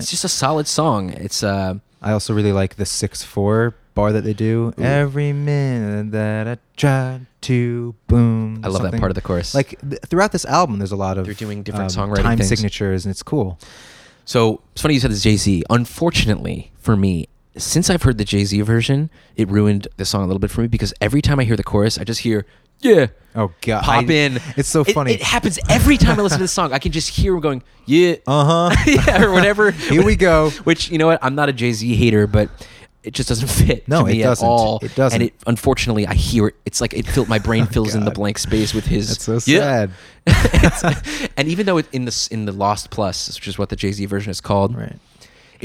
just 0.10 0.23
a 0.25 0.30
solid 0.30 0.67
song. 0.67 1.12
It's 1.12 1.43
uh, 1.43 1.75
I 2.05 2.11
also 2.11 2.33
really 2.33 2.53
like 2.53 2.75
the 2.75 2.85
six 2.85 3.23
four 3.23 3.73
bar 3.95 4.11
that 4.11 4.23
they 4.23 4.33
do. 4.33 4.73
Ooh. 4.79 4.83
Every 4.83 5.33
minute 5.33 6.11
that 6.11 6.47
I 6.47 6.57
try 6.77 7.21
to 7.41 7.95
boom. 8.07 8.61
I 8.63 8.67
love 8.67 8.83
that 8.83 8.99
part 8.99 9.09
of 9.11 9.15
the 9.15 9.21
chorus. 9.21 9.55
Like 9.55 9.79
th- 9.81 10.01
throughout 10.07 10.31
this 10.31 10.45
album, 10.45 10.77
there's 10.77 10.91
a 10.91 10.95
lot 10.95 11.17
of 11.17 11.25
They're 11.25 11.33
doing 11.33 11.63
different 11.63 11.97
um, 11.97 12.09
songwriting 12.09 12.21
time 12.23 12.37
things. 12.37 12.49
signatures, 12.49 13.05
and 13.05 13.11
it's 13.11 13.23
cool. 13.23 13.57
So 14.23 14.61
it's 14.73 14.81
funny 14.81 14.93
you 14.93 14.99
said 14.99 15.11
this 15.11 15.23
Jay 15.23 15.35
Z. 15.35 15.63
Unfortunately 15.69 16.71
for 16.77 16.95
me, 16.95 17.27
since 17.57 17.89
I've 17.89 18.03
heard 18.03 18.17
the 18.17 18.25
Jay 18.25 18.43
Z 18.45 18.61
version, 18.61 19.09
it 19.35 19.49
ruined 19.49 19.87
the 19.97 20.05
song 20.05 20.23
a 20.23 20.27
little 20.27 20.39
bit 20.39 20.51
for 20.51 20.61
me 20.61 20.67
because 20.67 20.93
every 21.01 21.21
time 21.21 21.39
I 21.39 21.43
hear 21.43 21.55
the 21.55 21.63
chorus, 21.63 21.97
I 21.97 22.03
just 22.03 22.19
hear 22.21 22.45
yeah. 22.81 23.07
Oh 23.38 23.51
god, 23.61 23.83
Pop 23.83 24.05
I- 24.05 24.13
in. 24.13 24.39
It's 24.55 24.69
so 24.69 24.83
funny. 24.83 25.13
It, 25.13 25.21
happens 25.21 25.59
every 25.69 25.97
time 25.97 26.17
I 26.19 26.23
listen 26.23 26.38
to 26.38 26.43
this 26.43 26.53
song. 26.53 26.71
I 26.71 26.79
can 26.79 26.91
just 26.93 27.09
hear 27.09 27.33
him 27.35 27.41
going 27.41 27.63
yeah, 27.85 28.15
uh 28.25 28.69
huh. 28.69 28.83
yeah, 28.88 29.23
or 29.23 29.31
whatever. 29.31 29.71
Here 29.71 30.03
we 30.03 30.15
go. 30.15 30.49
Which 30.63 30.89
you 30.89 30.97
know 30.97 31.07
what? 31.07 31.19
I'm 31.21 31.35
not 31.35 31.49
a 31.49 31.53
Jay 31.53 31.71
Z 31.73 31.93
hater, 31.95 32.27
but 32.27 32.49
it 33.03 33.13
just 33.13 33.27
doesn't 33.29 33.47
fit. 33.67 33.88
No, 33.88 33.99
to 33.99 34.05
me 34.05 34.21
it 34.21 34.23
doesn't. 34.23 34.45
At 34.45 34.49
all. 34.49 34.79
It 34.81 34.95
doesn't. 34.95 35.21
And 35.21 35.29
it 35.29 35.35
unfortunately, 35.45 36.07
I 36.07 36.13
hear 36.13 36.47
it. 36.47 36.55
It's 36.65 36.79
like 36.79 36.93
it 36.93 37.05
filled 37.05 37.27
my 37.27 37.39
brain 37.39 37.65
fills 37.65 37.93
in 37.93 38.05
the 38.05 38.11
blank 38.11 38.38
space 38.38 38.73
with 38.73 38.85
his. 38.85 39.09
That's 39.09 39.23
so 39.45 39.51
yeah. 39.51 39.59
sad. 39.59 39.91
It's- 40.63 41.27
and 41.38 41.47
even 41.49 41.65
though 41.65 41.77
it, 41.77 41.88
in 41.91 42.05
the 42.05 42.27
in 42.31 42.45
the 42.45 42.51
Lost 42.53 42.89
Plus, 42.89 43.35
which 43.35 43.47
is 43.47 43.57
what 43.59 43.69
the 43.69 43.75
Jay 43.75 43.91
Z 43.91 44.05
version 44.05 44.31
is 44.31 44.39
called, 44.39 44.75
Right. 44.75 44.95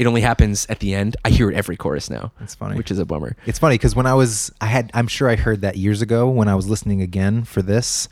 It 0.01 0.07
only 0.07 0.21
happens 0.21 0.65
at 0.67 0.79
the 0.79 0.95
end. 0.95 1.15
I 1.23 1.29
hear 1.29 1.51
it 1.51 1.55
every 1.55 1.77
chorus 1.77 2.09
now. 2.09 2.31
That's 2.39 2.55
funny. 2.55 2.75
Which 2.75 2.89
is 2.89 2.97
a 2.97 3.05
bummer. 3.05 3.35
It's 3.45 3.59
funny 3.59 3.75
because 3.75 3.95
when 3.95 4.07
I 4.07 4.15
was, 4.15 4.51
I 4.59 4.65
had, 4.65 4.89
I'm 4.95 5.07
sure 5.07 5.29
I 5.29 5.35
heard 5.35 5.61
that 5.61 5.77
years 5.77 6.01
ago 6.01 6.27
when 6.27 6.47
I 6.47 6.55
was 6.55 6.67
listening 6.67 7.01
again 7.03 7.43
for 7.43 7.61
this. 7.61 8.09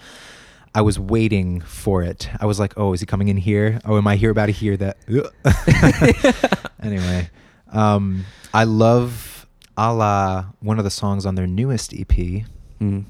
I 0.75 0.81
was 0.81 0.99
waiting 0.99 1.61
for 1.61 2.03
it. 2.03 2.29
I 2.39 2.45
was 2.45 2.59
like, 2.59 2.73
"Oh, 2.77 2.93
is 2.93 2.99
he 2.99 3.07
coming 3.07 3.27
in 3.27 3.37
here? 3.37 3.79
Oh, 3.85 3.97
am 3.97 4.05
I 4.05 4.17
here 4.17 4.29
about 4.29 4.45
to 4.45 4.51
hear 4.51 4.77
that?" 4.77 4.97
anyway, 6.83 7.29
um, 7.71 8.25
I 8.53 8.63
love 8.65 9.47
a 9.77 9.91
la 9.93 10.45
one 10.59 10.77
of 10.77 10.83
the 10.83 10.91
songs 10.91 11.25
on 11.25 11.33
their 11.35 11.47
newest 11.47 11.93
EP, 11.93 12.45
Mm. 12.79 13.05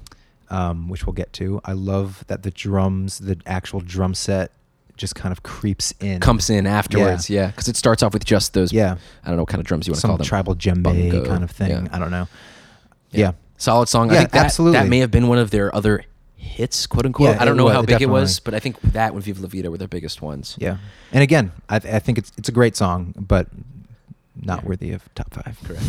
um, 0.50 0.88
which 0.90 1.06
we'll 1.06 1.14
get 1.14 1.34
to. 1.34 1.60
I 1.66 1.74
love 1.74 2.24
that 2.28 2.44
the 2.44 2.52
drums, 2.52 3.20
the 3.20 3.38
actual 3.46 3.82
drum 3.82 4.14
set, 4.16 4.52
just 5.00 5.16
kind 5.16 5.32
of 5.32 5.42
creeps 5.42 5.94
in. 6.00 6.20
Comes 6.20 6.50
in 6.52 6.68
afterwards, 6.68 7.30
yeah, 7.30 7.48
because 7.48 7.68
it 7.68 7.76
starts 7.76 8.04
off 8.04 8.14
with 8.14 8.24
just 8.26 8.54
those. 8.54 8.72
yeah, 8.72 8.98
I 9.24 9.28
don't 9.28 9.38
know 9.38 9.42
what 9.44 9.50
kind 9.50 9.60
of 9.62 9.66
drums 9.66 9.88
you 9.88 9.94
want 9.94 10.02
to 10.02 10.08
call 10.08 10.18
them. 10.18 10.26
tribal 10.26 10.56
djembe 10.56 10.84
Bongo, 10.84 11.26
kind 11.26 11.44
of 11.44 11.50
thing. 11.52 11.70
yeah. 11.72 11.88
I 11.92 11.98
don't 11.98 12.12
know. 12.12 12.28
Yeah. 13.12 13.32
solid 13.58 13.90
song. 13.90 14.12
I 14.12 14.14
Yeah, 14.14 14.20
think 14.20 14.32
that, 14.32 14.46
absolutely. 14.46 14.78
That 14.80 14.88
may 14.88 15.00
have 15.00 15.10
been 15.10 15.28
one 15.28 15.40
of 15.40 15.50
their 15.52 15.74
other 15.76 16.04
hits, 16.36 16.86
quote 16.88 17.06
unquote. 17.06 17.30
Yeah, 17.36 17.42
I 17.42 17.46
don't 17.46 17.58
know 17.58 17.66
was- 17.66 17.74
how 17.74 17.82
big 17.82 18.02
it 18.02 18.10
was, 18.10 18.40
but 18.40 18.54
I 18.54 18.60
think 18.60 18.80
that 18.82 19.14
and 19.14 19.24
Viva 19.24 19.42
La 19.42 19.48
Vida 19.48 19.72
were 19.72 19.78
their 19.80 19.88
biggest 19.88 20.22
ones. 20.22 20.56
Yeah, 20.60 20.78
and 21.12 21.24
again, 21.24 21.52
I, 21.70 21.78
I 21.78 22.00
think 22.00 22.18
it's 22.20 22.32
it's 22.38 22.50
a 22.50 22.54
great 22.54 22.76
song, 22.76 23.14
but 23.18 23.48
not 24.42 24.64
worthy 24.64 24.92
of 24.92 25.04
top 25.16 25.34
five. 25.34 25.58
Correct. 25.66 25.84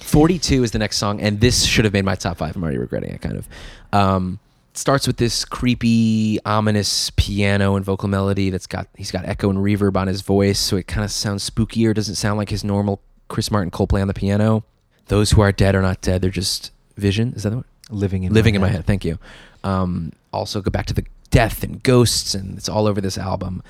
42 0.00 0.62
is 0.64 0.72
the 0.72 0.78
next 0.78 0.98
song, 0.98 1.20
and 1.22 1.40
this 1.40 1.64
should 1.64 1.84
have 1.86 1.94
made 1.94 2.04
my 2.04 2.14
top 2.14 2.36
five. 2.36 2.54
I'm 2.56 2.62
already 2.62 2.76
regretting 2.78 3.10
it, 3.10 3.20
kind 3.22 3.36
of. 3.36 3.48
Um, 3.92 4.38
starts 4.74 5.06
with 5.06 5.16
this 5.16 5.44
creepy, 5.44 6.38
ominous 6.44 7.10
piano 7.16 7.76
and 7.76 7.84
vocal 7.84 8.08
melody 8.08 8.50
that's 8.50 8.66
got, 8.66 8.88
he's 8.96 9.10
got 9.10 9.24
echo 9.24 9.48
and 9.50 9.58
reverb 9.58 9.96
on 9.96 10.08
his 10.08 10.22
voice, 10.22 10.58
so 10.58 10.76
it 10.76 10.86
kind 10.86 11.04
of 11.04 11.10
sounds 11.10 11.48
spookier. 11.48 11.94
Doesn't 11.94 12.16
sound 12.16 12.38
like 12.38 12.50
his 12.50 12.64
normal 12.64 13.00
Chris 13.28 13.50
Martin 13.50 13.70
Coldplay 13.70 14.02
on 14.02 14.08
the 14.08 14.14
piano. 14.14 14.64
Those 15.06 15.32
who 15.32 15.40
are 15.40 15.52
dead 15.52 15.74
are 15.74 15.82
not 15.82 16.00
dead, 16.00 16.22
they're 16.22 16.30
just 16.30 16.72
vision. 16.96 17.32
Is 17.34 17.42
that 17.42 17.50
the 17.50 17.56
one? 17.56 17.64
Living 17.90 18.24
in 18.24 18.32
living 18.32 18.54
my 18.54 18.56
in 18.56 18.62
my 18.62 18.68
head. 18.68 18.86
Thank 18.86 19.04
you. 19.04 19.18
Um, 19.62 20.12
also, 20.32 20.60
go 20.60 20.70
back 20.70 20.86
to 20.86 20.94
the 20.94 21.04
death 21.30 21.62
and 21.62 21.82
ghosts, 21.82 22.34
and 22.34 22.56
it's 22.56 22.68
all 22.68 22.86
over 22.86 23.00
this 23.00 23.18
album. 23.18 23.62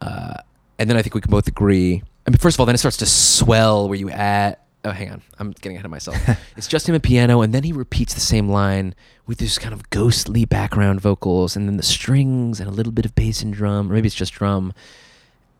Uh, 0.00 0.34
and 0.78 0.90
then 0.90 0.96
I 0.96 1.02
think 1.02 1.14
we 1.14 1.20
can 1.20 1.30
both 1.30 1.46
agree. 1.46 2.02
I 2.26 2.30
mean, 2.30 2.38
first 2.38 2.56
of 2.56 2.60
all, 2.60 2.66
then 2.66 2.74
it 2.74 2.78
starts 2.78 2.96
to 2.98 3.06
swell 3.06 3.88
where 3.88 3.98
you 3.98 4.10
add. 4.10 4.56
Oh, 4.84 4.90
hang 4.90 5.10
on, 5.10 5.22
I'm 5.38 5.52
getting 5.52 5.76
ahead 5.76 5.84
of 5.84 5.90
myself. 5.90 6.16
it's 6.56 6.66
just 6.66 6.88
him 6.88 6.94
and 6.94 7.04
piano, 7.04 7.40
and 7.40 7.54
then 7.54 7.62
he 7.62 7.72
repeats 7.72 8.14
the 8.14 8.20
same 8.20 8.48
line 8.48 8.94
with 9.26 9.38
this 9.38 9.56
kind 9.58 9.72
of 9.72 9.88
ghostly 9.90 10.44
background 10.44 11.00
vocals, 11.00 11.54
and 11.54 11.68
then 11.68 11.76
the 11.76 11.84
strings 11.84 12.58
and 12.58 12.68
a 12.68 12.72
little 12.72 12.92
bit 12.92 13.04
of 13.04 13.14
bass 13.14 13.42
and 13.42 13.54
drum, 13.54 13.90
or 13.90 13.94
maybe 13.94 14.06
it's 14.06 14.16
just 14.16 14.32
drum. 14.32 14.72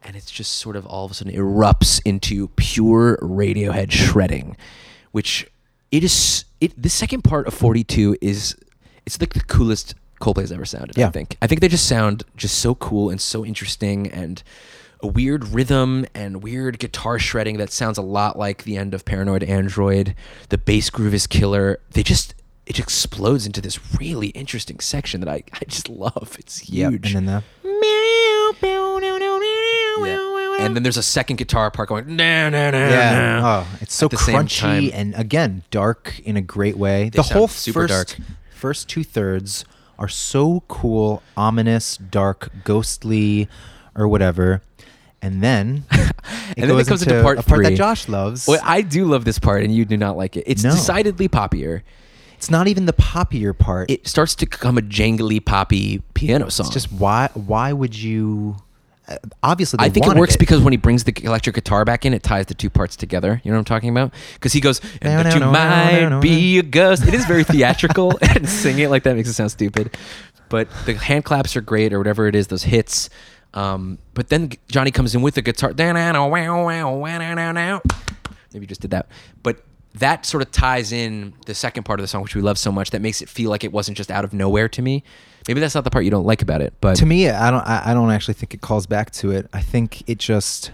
And 0.05 0.17
it's 0.17 0.33
just 0.33 0.57
sort 0.57 0.75
of 0.75 0.85
all 0.85 1.05
of 1.05 1.13
a 1.13 1.15
sudden 1.15 1.33
erupts 1.33 2.03
into 2.05 2.49
pure 2.57 3.19
Radiohead 3.19 3.93
shredding, 3.93 4.57
which 5.13 5.49
it 5.93 6.03
is. 6.03 6.45
It 6.61 6.81
the 6.81 6.89
second 6.89 7.23
part 7.23 7.47
of 7.47 7.55
42 7.55 8.17
is 8.21 8.57
it's 9.07 9.21
like 9.21 9.35
the 9.35 9.41
coolest 9.41 9.95
Coldplay's 10.23 10.53
ever 10.53 10.65
sounded. 10.65 10.97
Yeah. 10.97 11.09
I 11.09 11.11
think. 11.11 11.37
I 11.43 11.47
think 11.47 11.61
they 11.61 11.69
just 11.69 11.89
sound 11.89 12.25
just 12.37 12.59
so 12.59 12.77
cool 12.77 13.11
and 13.11 13.21
so 13.21 13.45
interesting 13.45 14.09
and 14.09 14.43
a 15.03 15.07
weird 15.07 15.49
rhythm 15.49 16.07
and 16.15 16.43
weird 16.43 16.79
guitar 16.79 17.19
shredding 17.19 17.59
that 17.59 17.73
sounds 17.73 17.99
a 17.99 18.03
lot 18.03 18.39
like 18.39 18.65
the 18.65 18.77
end 18.77 18.95
of 18.95 19.05
Paranoid 19.05 19.43
Android. 19.43 20.15
The 20.49 20.59
bass 20.59 20.91
groove 20.91 21.15
is 21.15 21.27
killer. 21.27 21.81
They 21.91 22.03
just 22.03 22.35
it 22.67 22.79
explodes 22.79 23.45
into 23.45 23.61
this 23.61 23.79
really 23.99 24.29
interesting 24.29 24.79
section 24.79 25.21
that 25.21 25.29
I, 25.29 25.43
I 25.53 25.65
just 25.67 25.89
love. 25.89 26.37
It's 26.39 26.69
Yep, 26.69 26.93
huge. 26.93 27.15
And 27.15 27.29
then 27.29 27.43
the 27.43 27.45
Yeah. 30.05 30.67
And 30.67 30.77
then 30.77 30.85
there's 30.85 30.97
a 30.97 31.03
second 31.03 31.37
guitar 31.37 31.73
part 31.73 31.89
going. 31.89 32.07
Nah, 32.15 32.49
nah, 32.51 32.71
nah, 32.71 32.79
yeah, 32.79 33.41
nah. 33.41 33.65
oh, 33.65 33.79
it's 33.81 33.95
so 33.95 34.07
At 34.07 34.13
the 34.13 34.17
same 34.19 34.37
crunchy 34.37 34.91
and 34.93 35.13
again 35.17 35.65
dark 35.73 36.21
in 36.21 36.37
a 36.37 36.41
great 36.41 36.77
way. 36.77 37.05
They 37.05 37.17
the 37.17 37.23
whole 37.25 37.49
super 37.49 37.89
first 37.89 38.19
dark. 38.19 38.29
first 38.51 38.89
two 38.89 39.03
thirds 39.03 39.65
are 39.99 40.09
so 40.09 40.63
cool, 40.69 41.23
ominous, 41.37 41.97
dark, 41.97 42.51
ghostly, 42.65 43.49
or 43.97 44.07
whatever. 44.07 44.63
And 45.25 45.41
then 45.43 45.85
it 45.93 46.13
And 46.59 46.69
then 46.71 46.79
it 46.79 46.87
comes 46.89 47.03
into 47.03 47.23
part 47.23 47.39
a 47.39 47.43
part 47.43 47.59
three. 47.59 47.69
that 47.71 47.77
Josh 47.77 48.09
loves. 48.09 48.47
Well, 48.49 48.61
I 48.65 48.83
do 48.83 49.05
love 49.07 49.25
this 49.25 49.39
part, 49.39 49.63
and 49.63 49.73
you 49.75 49.85
do 49.85 49.97
not 49.97 50.17
like 50.17 50.37
it. 50.37 50.45
It's 50.47 50.65
No. 50.65 50.71
decidedly 50.73 51.29
poppier. 51.29 51.83
it's 52.37 52.51
not 52.51 52.67
even 52.67 52.87
the 52.87 52.93
poppier 52.93 53.57
part. 53.57 53.89
It 53.91 54.09
starts 54.09 54.35
to 54.37 54.47
become 54.47 54.77
a 54.77 54.83
jangly 54.83 55.43
poppy 55.45 56.03
piano 56.15 56.51
song. 56.51 56.67
it's 56.67 56.75
just 56.75 56.93
why 56.93 57.29
why 57.35 57.73
would 57.73 57.95
you? 57.97 58.57
uh, 59.09 59.17
Obviously, 59.45 59.77
they 59.79 59.85
I 59.85 59.89
think 59.91 60.07
it 60.07 60.09
wanted 60.09 60.21
works 60.21 60.37
because 60.37 60.61
when 60.61 60.73
he 60.73 60.77
brings 60.77 61.05
the 61.05 61.15
electric 61.25 61.55
guitar 61.55 61.85
back 61.85 62.05
in, 62.05 62.15
it 62.15 62.25
ties 62.25 62.47
the 62.47 62.55
two 62.55 62.69
parts 62.71 62.97
together. 62.97 63.41
You 63.45 63.53
know 63.53 63.57
what 63.59 63.61
I'm 63.61 63.65
talking 63.77 63.91
about? 63.91 64.13
Because 64.35 64.53
he 64.53 64.61
goes, 64.61 64.81
and 65.01 65.15
No, 65.15 65.23
that 65.23 65.29
no, 65.29 65.35
you 65.35 65.41
no, 65.41 65.47
no, 65.47 65.53
might 65.53 66.01
no, 66.01 66.09
no, 66.09 66.21
be 66.21 66.59
a 66.59 66.63
ghost. 66.65 67.07
It 67.07 67.15
is 67.15 67.25
very 67.27 67.45
theatrical, 67.45 68.19
and 68.23 68.49
singing 68.49 68.81
it 68.87 68.91
like 68.91 69.05
that 69.05 69.15
makes 69.15 69.29
it 69.29 69.35
sound 69.35 69.53
stupid. 69.53 69.97
But 70.49 70.69
the 70.85 70.95
hand 70.95 71.25
claps 71.25 71.55
are 71.57 71.61
great, 71.63 71.93
or 71.93 71.99
whatever 71.99 72.27
it 72.27 72.35
is, 72.35 72.49
those 72.49 72.65
hits. 72.65 73.09
Um, 73.55 73.99
but 74.15 74.29
then 74.29 74.51
Jonny 74.69 74.91
comes 74.91 75.15
in 75.15 75.23
with 75.23 75.35
the 75.35 75.43
guitar. 75.43 75.73
Maybe 78.53 78.65
you 78.65 78.67
just 78.67 78.81
did 78.81 78.91
that. 78.91 79.09
But 79.43 79.65
that 79.95 80.25
sort 80.25 80.43
of 80.43 80.51
ties 80.51 80.93
in 80.93 81.35
the 81.47 81.55
second 81.55 81.85
part 81.85 82.01
of 82.01 82.05
the 82.05 82.09
song, 82.09 82.23
which 82.23 82.35
we 82.35 82.41
love 82.41 82.59
so 82.59 82.73
much, 82.73 82.91
that 82.91 83.03
makes 83.03 83.21
it 83.21 83.29
feel 83.29 83.51
like 83.51 83.65
it 83.65 83.73
wasn't 83.73 83.97
just 83.97 84.11
out 84.11 84.25
of 84.25 84.33
nowhere 84.33 84.69
to 84.71 84.83
me. 84.83 85.05
Maybe 85.49 85.61
that's 85.61 85.75
not 85.75 85.85
the 85.85 85.91
part 85.91 86.05
you 86.05 86.11
don't 86.11 86.25
like 86.25 86.41
about 86.41 86.63
it, 86.63 86.73
but 86.81 86.97
to 86.97 87.07
me, 87.07 87.29
I 87.29 87.51
don't. 87.51 87.67
I, 87.67 87.91
I 87.91 87.95
don't 87.95 88.11
actually 88.11 88.35
think 88.35 88.55
it 88.55 88.61
calls 88.61 88.87
back 88.87 89.11
to 89.13 89.33
it. 89.33 89.49
I 89.53 89.61
think 89.61 90.09
it 90.09 90.19
just. 90.19 90.71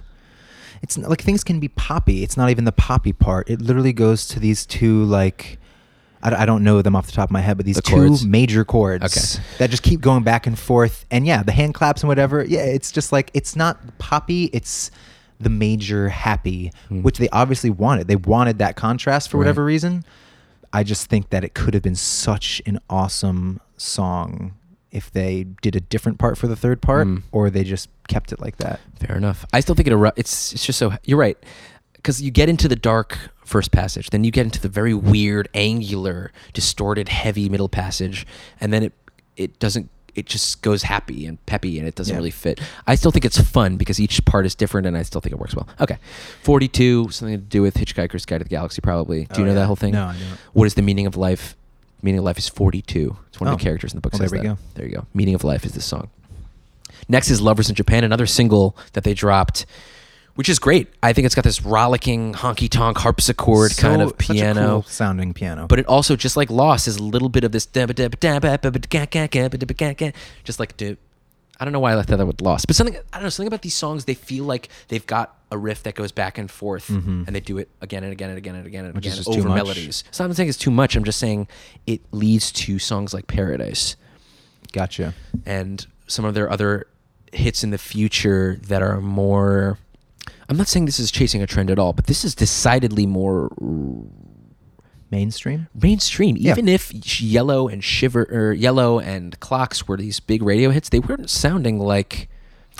It's 0.82 0.96
like 0.96 1.22
things 1.22 1.42
can 1.42 1.58
be 1.58 1.68
poppy. 1.68 2.22
It's 2.22 2.36
not 2.36 2.50
even 2.50 2.64
the 2.64 2.72
poppy 2.72 3.12
part. 3.12 3.48
It 3.50 3.60
literally 3.60 3.92
goes 3.92 4.26
to 4.28 4.40
these 4.40 4.66
two 4.66 5.04
like. 5.04 5.58
I, 6.22 6.42
I 6.42 6.46
don't 6.46 6.64
know 6.64 6.82
them 6.82 6.96
off 6.96 7.06
the 7.06 7.12
top 7.12 7.28
of 7.28 7.32
my 7.32 7.40
head, 7.40 7.56
but 7.56 7.66
these 7.66 7.76
The 7.76 7.82
two 7.82 7.94
chords? 7.96 8.24
major 8.26 8.64
chords 8.64 9.04
Okay. 9.04 9.44
that 9.58 9.70
just 9.70 9.82
keep 9.82 10.00
going 10.00 10.22
back 10.24 10.46
and 10.46 10.58
forth. 10.58 11.04
And 11.10 11.26
yeah, 11.26 11.42
the 11.42 11.52
hand 11.52 11.74
claps 11.74 12.02
and 12.02 12.08
whatever. 12.08 12.44
Yeah, 12.44 12.60
it's 12.60 12.90
just 12.92 13.12
like 13.12 13.30
it's 13.34 13.54
not 13.56 13.98
poppy. 13.98 14.44
It's 14.52 14.90
the 15.40 15.50
major 15.50 16.08
happy, 16.08 16.72
Hmm. 16.88 17.02
which 17.02 17.18
they 17.18 17.28
obviously 17.28 17.70
wanted. 17.70 18.08
They 18.08 18.16
wanted 18.16 18.58
that 18.58 18.74
contrast 18.76 19.30
for 19.30 19.38
whatever 19.38 19.64
reason. 19.64 20.04
I 20.72 20.82
just 20.82 21.08
think 21.08 21.30
that 21.30 21.44
it 21.44 21.54
could 21.54 21.74
have 21.74 21.82
been 21.82 21.94
such 21.94 22.60
an 22.66 22.78
awesome 22.90 23.60
song 23.76 24.54
if 24.90 25.10
they 25.12 25.44
did 25.62 25.76
a 25.76 25.80
different 25.80 26.18
part 26.18 26.36
for 26.36 26.46
the 26.48 26.56
third 26.56 26.80
part, 26.82 27.06
Mm. 27.06 27.22
or 27.30 27.50
they 27.50 27.62
just 27.62 27.88
kept 28.08 28.32
it 28.32 28.40
like 28.40 28.56
that. 28.56 28.80
Fair 28.98 29.16
enough. 29.16 29.46
I 29.52 29.60
still 29.60 29.74
think 29.74 29.86
it. 29.88 30.12
It's 30.16 30.52
it's 30.54 30.66
just 30.66 30.78
so. 30.78 30.92
You're 31.04 31.18
right, 31.18 31.38
because 31.98 32.22
you 32.22 32.30
get 32.30 32.48
into 32.48 32.66
the 32.68 32.76
dark 32.76 33.18
first 33.44 33.70
passage, 33.70 34.10
then 34.10 34.24
you 34.24 34.30
get 34.30 34.44
into 34.46 34.60
the 34.60 34.68
very 34.68 34.94
weird, 34.94 35.48
angular, 35.54 36.32
distorted, 36.52 37.08
heavy 37.08 37.48
middle 37.48 37.68
passage, 37.68 38.26
and 38.60 38.72
then 38.72 38.82
it 38.84 38.92
it 39.36 39.58
doesn't. 39.58 39.90
It 40.14 40.26
just 40.26 40.62
goes 40.62 40.82
happy 40.82 41.26
and 41.26 41.44
peppy, 41.46 41.78
and 41.78 41.86
it 41.86 41.94
doesn't 41.94 42.12
Yeah. 42.12 42.16
really 42.18 42.32
fit. 42.32 42.58
I 42.88 42.96
still 42.96 43.12
think 43.12 43.24
it's 43.24 43.40
fun 43.40 43.76
because 43.76 44.00
each 44.00 44.24
part 44.24 44.46
is 44.46 44.56
different, 44.56 44.84
and 44.88 44.96
I 44.96 45.02
still 45.04 45.20
think 45.20 45.32
it 45.32 45.38
works 45.38 45.54
well. 45.54 45.68
Okay, 45.80 45.98
forty-two, 46.42 47.10
something 47.10 47.36
to 47.36 47.42
do 47.44 47.62
with 47.62 47.74
Hitchhiker's 47.76 48.26
Guide 48.26 48.38
to 48.38 48.44
the 48.44 48.50
Galaxy, 48.50 48.80
probably. 48.80 49.26
Do 49.26 49.34
you 49.36 49.42
Oh, 49.42 49.42
know 49.44 49.48
yeah. 49.50 49.54
that 49.60 49.66
whole 49.66 49.76
thing? 49.76 49.92
No, 49.92 50.06
I 50.06 50.12
don't. 50.14 50.38
What 50.54 50.64
is 50.66 50.74
the 50.74 50.82
meaning 50.82 51.06
of 51.06 51.16
life? 51.16 51.54
Meaning 52.02 52.18
of 52.20 52.24
life 52.24 52.38
is 52.38 52.48
forty-two. 52.48 53.16
It's 53.28 53.38
one 53.40 53.46
of 53.48 53.54
Oh. 53.54 53.56
the 53.58 53.62
characters 53.62 53.92
in 53.92 53.96
the 53.98 54.00
book. 54.00 54.12
Well, 54.14 54.20
says 54.20 54.30
there 54.32 54.40
we 54.40 54.48
that. 54.48 54.54
go. 54.56 54.60
There 54.74 54.86
you 54.86 54.92
go. 54.94 55.06
Meaning 55.14 55.34
of 55.36 55.44
life 55.44 55.64
is 55.64 55.72
this 55.72 55.84
song. 55.84 56.08
Next 57.08 57.30
is 57.30 57.40
Lovers 57.40 57.68
in 57.68 57.74
Japan, 57.76 58.02
another 58.04 58.26
single 58.26 58.76
that 58.94 59.04
they 59.04 59.14
dropped, 59.14 59.66
which 60.38 60.48
is 60.48 60.60
great. 60.60 60.86
I 61.02 61.12
think 61.12 61.26
it's 61.26 61.34
got 61.34 61.42
this 61.42 61.62
rollicking 61.64 62.32
honky 62.32 62.68
tonk 62.70 62.96
harpsichord 62.98 63.76
kind 63.76 64.00
So- 64.00 64.06
of 64.06 64.10
such 64.20 64.30
a 64.30 64.32
piano. 64.34 64.66
cool 64.68 64.82
sounding 64.84 65.34
piano. 65.34 65.66
But 65.66 65.80
it 65.80 65.86
also, 65.86 66.14
just 66.14 66.36
like 66.36 66.48
Lost, 66.48 66.86
is 66.86 66.96
a 66.96 67.02
little 67.02 67.28
bit 67.28 67.42
of 67.42 67.50
this 67.50 67.66
just 70.44 70.60
like 70.60 70.76
I 71.60 71.64
don't 71.64 71.72
know 71.72 71.80
why 71.80 71.90
I 71.90 71.96
left 71.96 72.08
that 72.10 72.24
with 72.24 72.40
Lost, 72.40 72.68
but 72.68 72.76
something 72.76 72.94
I 73.12 73.16
don't 73.16 73.24
know 73.24 73.28
something 73.30 73.48
about 73.48 73.62
these 73.62 73.74
songs. 73.74 74.04
They 74.04 74.14
feel 74.14 74.44
like 74.44 74.68
they've 74.86 75.04
got 75.04 75.34
a 75.50 75.58
riff 75.58 75.82
that 75.82 75.96
goes 75.96 76.12
back 76.12 76.38
and 76.38 76.48
forth, 76.48 76.86
Mhm. 76.86 77.26
and 77.26 77.34
they 77.34 77.40
do 77.40 77.58
it 77.58 77.68
again 77.80 78.04
and 78.04 78.12
again 78.12 78.28
and 78.28 78.38
again 78.38 78.54
and 78.54 78.64
again 78.64 78.84
and 78.84 78.94
Which 78.94 79.06
again 79.06 79.24
over 79.26 79.48
melodies. 79.48 80.04
So 80.12 80.22
I'm 80.22 80.30
not 80.30 80.36
saying 80.36 80.50
it's 80.50 80.56
too 80.58 80.70
much. 80.70 80.94
I'm 80.94 81.02
just 81.02 81.18
saying 81.18 81.48
it 81.84 82.00
leads 82.12 82.52
to 82.52 82.78
songs 82.78 83.12
like 83.12 83.26
Paradise 83.26 83.96
gotcha. 84.72 85.14
and 85.44 85.84
some 86.06 86.24
of 86.24 86.34
their 86.34 86.48
other 86.48 86.86
hits 87.32 87.64
in 87.64 87.70
the 87.70 87.78
future 87.78 88.60
that 88.68 88.80
are 88.82 89.00
more 89.00 89.78
I'm 90.48 90.56
not 90.56 90.66
saying 90.68 90.86
this 90.86 90.98
is 90.98 91.10
chasing 91.10 91.42
a 91.42 91.46
trend 91.46 91.70
at 91.70 91.78
all, 91.78 91.92
but 91.92 92.06
this 92.06 92.24
is 92.24 92.34
decidedly 92.34 93.06
more 93.06 93.50
Mainstream. 95.10 95.68
mainstream. 95.74 96.36
Yeah. 96.36 96.52
Even 96.52 96.68
if 96.68 96.92
Yellow 97.20 97.66
and 97.68 97.82
Shiver 97.82 98.24
or 98.30 98.52
Yellow 98.52 98.98
and 99.00 99.38
Clocks 99.40 99.88
were 99.88 99.96
these 99.96 100.20
big 100.20 100.42
radio 100.42 100.70
hits, 100.70 100.90
they 100.90 100.98
weren't 100.98 101.30
sounding 101.30 101.78
like 101.78 102.28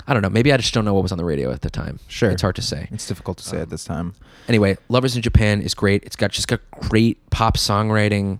I 0.07 0.13
don't 0.13 0.23
know. 0.23 0.29
Maybe 0.31 0.53
I 0.53 0.57
just 0.59 0.73
don't 0.75 0.85
know 0.85 0.95
what 0.95 1.03
was 1.03 1.11
on 1.11 1.19
the 1.19 1.25
radio 1.25 1.51
at 1.51 1.63
the 1.63 1.71
time. 1.71 1.99
Sure. 2.07 2.31
it's 2.31 2.43
hard 2.43 2.55
to 2.57 2.63
say. 2.63 2.89
It's 2.93 3.07
difficult 3.09 3.39
to 3.39 3.45
say 3.45 3.57
Um, 3.57 3.63
at 3.63 3.71
this 3.71 3.85
time. 3.85 4.15
Anyway, 4.47 4.77
Lovers 4.89 5.17
in 5.17 5.23
Japan 5.23 5.61
is 5.61 5.75
great. 5.75 6.05
It's 6.05 6.15
got 6.17 6.31
just 6.31 6.47
got 6.49 6.61
great 6.89 7.29
pop 7.31 7.57
songwriting. 7.57 8.39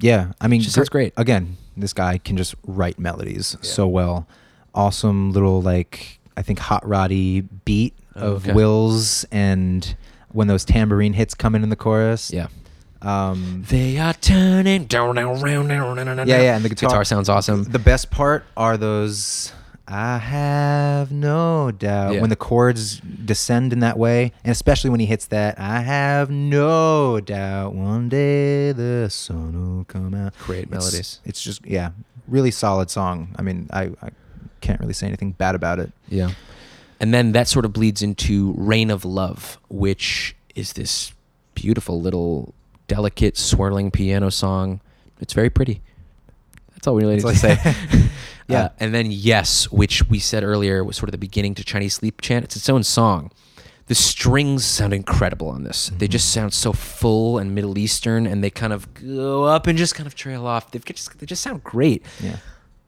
Yeah, 0.00 0.32
I 0.40 0.48
mean, 0.48 0.60
sounds 0.62 0.88
great. 0.90 1.12
Again, 1.16 1.56
this 1.76 1.92
guy 1.92 2.18
can 2.18 2.36
just 2.36 2.54
write 2.66 2.98
melodies 2.98 3.56
Yeah. 3.62 3.68
so 3.70 3.86
well. 3.88 4.26
Awesome 4.74 5.32
little 5.32 5.62
like 5.62 6.18
I 6.36 6.42
think 6.42 6.58
hot 6.58 6.86
roddy 6.86 7.40
beat 7.40 7.94
of 8.18 8.44
okay. 8.44 8.52
Will's 8.52 9.24
and 9.30 9.96
when 10.32 10.46
those 10.46 10.64
tambourine 10.64 11.14
hits 11.14 11.34
come 11.34 11.54
in 11.54 11.62
in 11.62 11.70
the 11.70 11.76
chorus. 11.76 12.30
Yeah. 12.32 12.48
Um, 13.00 13.64
They 13.68 13.96
are 13.98 14.12
turning 14.14 14.84
down, 14.86 15.14
down, 15.14 15.40
round, 15.40 15.68
down, 15.68 15.96
down, 15.96 16.16
down, 16.16 16.28
yeah, 16.28 16.42
yeah, 16.42 16.56
and 16.56 16.64
the 16.64 16.68
guitar, 16.68 17.04
sounds 17.04 17.28
awesome. 17.28 17.64
The 17.64 17.78
best 17.78 18.10
part 18.10 18.44
are 18.56 18.76
those. 18.76 19.52
I 19.86 20.18
have 20.18 21.10
no 21.12 21.70
doubt 21.70 22.14
Yeah. 22.14 22.20
when 22.20 22.28
the 22.28 22.36
chords 22.36 23.00
descend 23.00 23.72
in 23.72 23.78
that 23.80 23.96
way, 23.98 24.32
and 24.44 24.50
especially 24.50 24.90
when 24.90 25.00
he 25.00 25.06
hits 25.06 25.26
that. 25.26 25.58
I 25.58 25.80
have 25.80 26.28
no 26.28 27.20
doubt 27.20 27.74
one 27.74 28.08
day 28.10 28.72
the 28.72 29.08
sun 29.10 29.76
will 29.76 29.84
come 29.84 30.12
out. 30.14 30.34
Great 30.44 30.64
It's- 30.64 30.70
melodies. 30.70 31.20
It's 31.24 31.40
just 31.40 31.64
yeah, 31.64 31.90
really 32.26 32.50
solid 32.50 32.90
song. 32.90 33.28
I 33.36 33.42
mean, 33.42 33.68
I, 33.72 33.84
I 34.02 34.10
can't 34.60 34.78
really 34.80 34.92
say 34.92 35.06
anything 35.06 35.32
bad 35.32 35.54
about 35.54 35.78
it. 35.78 35.90
Yeah. 36.08 36.32
And 37.00 37.14
then 37.14 37.32
that 37.32 37.48
sort 37.48 37.64
of 37.64 37.72
bleeds 37.72 38.02
into 38.02 38.54
Reign 38.56 38.90
of 38.90 39.04
Love, 39.04 39.58
which 39.68 40.34
is 40.54 40.72
this 40.72 41.12
beautiful 41.54 42.00
little 42.00 42.54
delicate 42.88 43.36
swirling 43.36 43.90
piano 43.90 44.30
song. 44.30 44.80
It's 45.20 45.32
very 45.32 45.50
pretty. 45.50 45.80
That's 46.72 46.86
all 46.86 46.94
we 46.94 47.02
really 47.02 47.16
need 47.16 47.22
to 47.22 47.34
say. 47.36 47.58
Yeah. 48.50 48.62
Uh, 48.62 48.68
and 48.80 48.94
then 48.94 49.10
Yes, 49.10 49.70
which 49.70 50.08
we 50.08 50.18
said 50.18 50.42
earlier 50.42 50.82
was 50.82 50.96
sort 50.96 51.10
of 51.10 51.12
the 51.12 51.18
beginning 51.18 51.54
to 51.56 51.64
Chinese 51.64 51.92
sleep 51.92 52.22
chant. 52.22 52.46
It's 52.46 52.56
its 52.56 52.70
own 52.70 52.82
song. 52.82 53.30
The 53.88 53.94
strings 53.94 54.64
sound 54.64 54.94
incredible 54.94 55.48
on 55.48 55.64
this. 55.64 55.90
They 55.98 56.08
Mhm. 56.08 56.12
just 56.12 56.30
sound 56.32 56.54
so 56.54 56.72
full 56.72 57.36
and 57.36 57.54
Middle 57.54 57.76
Eastern, 57.76 58.26
and 58.26 58.42
they 58.42 58.48
kind 58.48 58.72
of 58.72 58.94
go 58.94 59.44
up 59.44 59.66
and 59.66 59.76
just 59.76 59.94
kind 59.94 60.06
of 60.06 60.14
trail 60.14 60.46
off. 60.46 60.70
They've 60.70 60.82
just, 60.82 61.18
they 61.18 61.26
just 61.26 61.42
sound 61.42 61.62
great. 61.62 62.02
Yeah. 62.24 62.36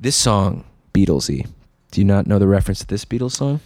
This 0.00 0.16
song, 0.16 0.64
Beatlesy. 0.94 1.46
Do 1.90 2.00
you 2.00 2.06
not 2.06 2.26
know 2.26 2.38
the 2.38 2.48
reference 2.48 2.78
to 2.80 2.86
this 2.86 3.04
Beatles 3.04 3.32
song? 3.32 3.60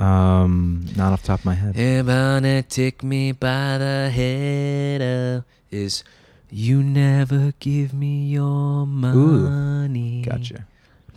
Um, 0.00 0.86
not 0.96 1.12
off 1.12 1.22
the 1.22 1.26
top 1.28 1.40
of 1.40 1.44
my 1.44 1.54
head. 1.54 1.76
Everybody 1.76 2.62
take 2.62 3.02
me 3.02 3.32
by 3.32 3.76
the 3.76 4.10
head 4.10 5.02
uh, 5.02 5.42
is 5.70 6.02
you 6.50 6.82
never 6.82 7.52
give 7.60 7.92
me 7.92 8.24
your 8.26 8.86
money. 8.86 10.22
Gotcha. 10.22 10.64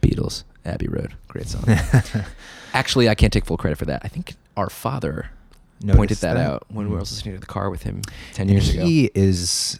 Beatles, 0.01 0.43
Abbey 0.65 0.89
Road, 0.89 1.13
great 1.29 1.47
song. 1.47 1.63
Actually, 2.73 3.07
I 3.07 3.15
can't 3.15 3.31
take 3.31 3.45
full 3.45 3.55
credit 3.55 3.77
for 3.77 3.86
that. 3.86 4.01
I 4.03 4.09
think 4.09 4.36
our 4.57 4.69
father 4.69 5.29
pointed 5.79 5.97
Noticed 5.97 6.21
that, 6.21 6.38
out 6.38 6.65
when 6.69 6.89
we 6.89 6.93
were 6.93 6.99
listening 6.99 7.36
to 7.36 7.39
the 7.39 7.47
car 7.47 7.69
with 7.69 7.84
him 7.84 8.01
ten 8.34 8.49
years 8.49 8.69
ago. 8.69 8.84
He 8.84 9.09
is 9.15 9.79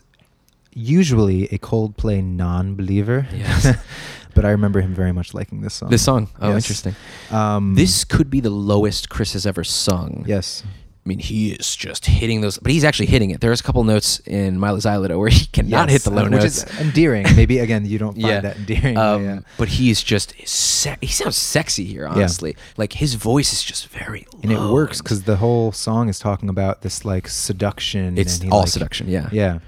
usually 0.73 1.45
a 1.45 1.57
Coldplay 1.57 2.23
non-believer. 2.23 3.27
Yes. 3.33 3.77
but 4.36 4.45
I 4.45 4.49
remember 4.51 4.81
him 4.81 4.93
very 4.93 5.11
much 5.11 5.34
liking 5.34 5.61
this 5.61 5.73
song. 5.75 5.89
This 5.89 6.01
song, 6.03 6.29
oh, 6.41 6.49
Yes. 6.49 6.63
interesting. 6.63 6.95
Um, 7.31 7.75
This 7.75 8.03
could 8.03 8.29
be 8.29 8.39
the 8.39 8.49
lowest 8.49 9.09
Chris 9.09 9.34
has 9.34 9.45
ever 9.45 9.63
sung. 9.63 10.23
Yes. 10.27 10.63
I 11.05 11.09
mean, 11.09 11.19
he 11.19 11.51
is 11.51 11.75
just 11.75 12.05
hitting 12.05 12.39
those, 12.39 12.57
but 12.59 12.71
he's 12.71 12.86
actually 12.86 13.07
hitting 13.07 13.31
it. 13.31 13.41
There's 13.41 13.59
a 13.59 13.63
couple 13.63 13.84
notes 13.84 14.19
in 14.19 14.57
Mylo 14.57 14.77
Xyloto 14.77 15.19
where 15.19 15.27
he 15.27 15.47
cannot 15.47 15.89
hit 15.89 16.03
the 16.03 16.11
low 16.11 16.23
uh, 16.23 16.29
notes. 16.29 16.63
which 16.63 16.71
is 16.73 16.79
endearing. 16.79 17.25
Maybe 17.36 17.59
again, 17.59 17.86
you 17.86 17.99
don't 17.99 18.13
find 18.21 18.45
that 18.45 18.55
endearing. 18.55 18.95
but 18.95 19.15
Um, 19.15 19.23
yeah. 19.25 19.39
But 19.57 19.67
he 19.67 19.89
is 19.89 20.01
just 20.01 20.34
se- 20.47 20.95
he 21.01 21.07
sounds 21.07 21.36
sexy 21.36 21.84
here. 21.84 22.07
Honestly, 22.07 22.55
like 22.77 22.93
his 22.93 23.15
voice 23.15 23.51
is 23.51 23.61
just 23.63 23.88
very 23.89 24.25
and 24.41 24.49
it 24.49 24.57
works 24.61 25.01
because 25.01 25.23
the 25.23 25.36
whole 25.36 25.73
song 25.73 26.07
is 26.07 26.19
talking 26.19 26.47
about 26.47 26.84
this 26.84 27.03
like 27.03 27.27
seduction. 27.27 28.17
It's 28.17 28.41
all 28.49 28.59
like- 28.61 28.69
seduction, 28.69 29.09
yeah. 29.09 29.27
yeah. 29.34 29.59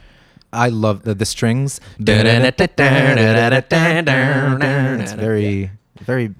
I 0.55 0.69
love 0.69 1.03
the 1.03 1.13
the 1.13 1.25
strings. 1.25 1.79
It's 5.01 5.13
very 5.13 5.71
very 6.01 6.33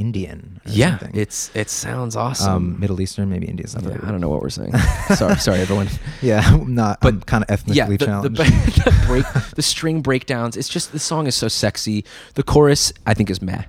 Indian. 0.00 0.60
yeah, 0.64 0.98
something. 0.98 1.20
it's 1.20 1.50
it 1.54 1.68
sounds 1.68 2.16
awesome. 2.16 2.52
um, 2.52 2.80
Middle 2.80 3.00
Eastern, 3.02 3.28
maybe 3.28 3.46
India's 3.46 3.74
not 3.74 3.84
Yeah, 3.84 3.98
I 4.02 4.10
don't 4.10 4.20
know 4.20 4.30
what 4.30 4.40
we're 4.40 4.48
saying. 4.48 4.72
sorry, 5.14 5.36
sorry, 5.36 5.60
everyone. 5.60 5.88
Yeah, 6.22 6.42
I'm 6.44 6.74
not. 6.74 7.00
But 7.00 7.26
kind 7.26 7.44
of 7.44 7.50
ethnically 7.50 7.76
yeah, 7.76 7.86
the, 7.86 7.98
the, 7.98 8.06
challenged. 8.06 8.36
the 8.84 9.04
break, 9.06 9.26
the 9.54 9.62
string 9.62 10.00
breakdowns. 10.00 10.56
It's 10.56 10.68
just 10.68 10.92
the 10.92 10.98
song 10.98 11.26
is 11.26 11.34
so 11.34 11.48
sexy. 11.48 12.04
The 12.34 12.42
chorus, 12.42 12.92
I 13.06 13.14
think, 13.14 13.30
is 13.30 13.42
meh. 13.42 13.64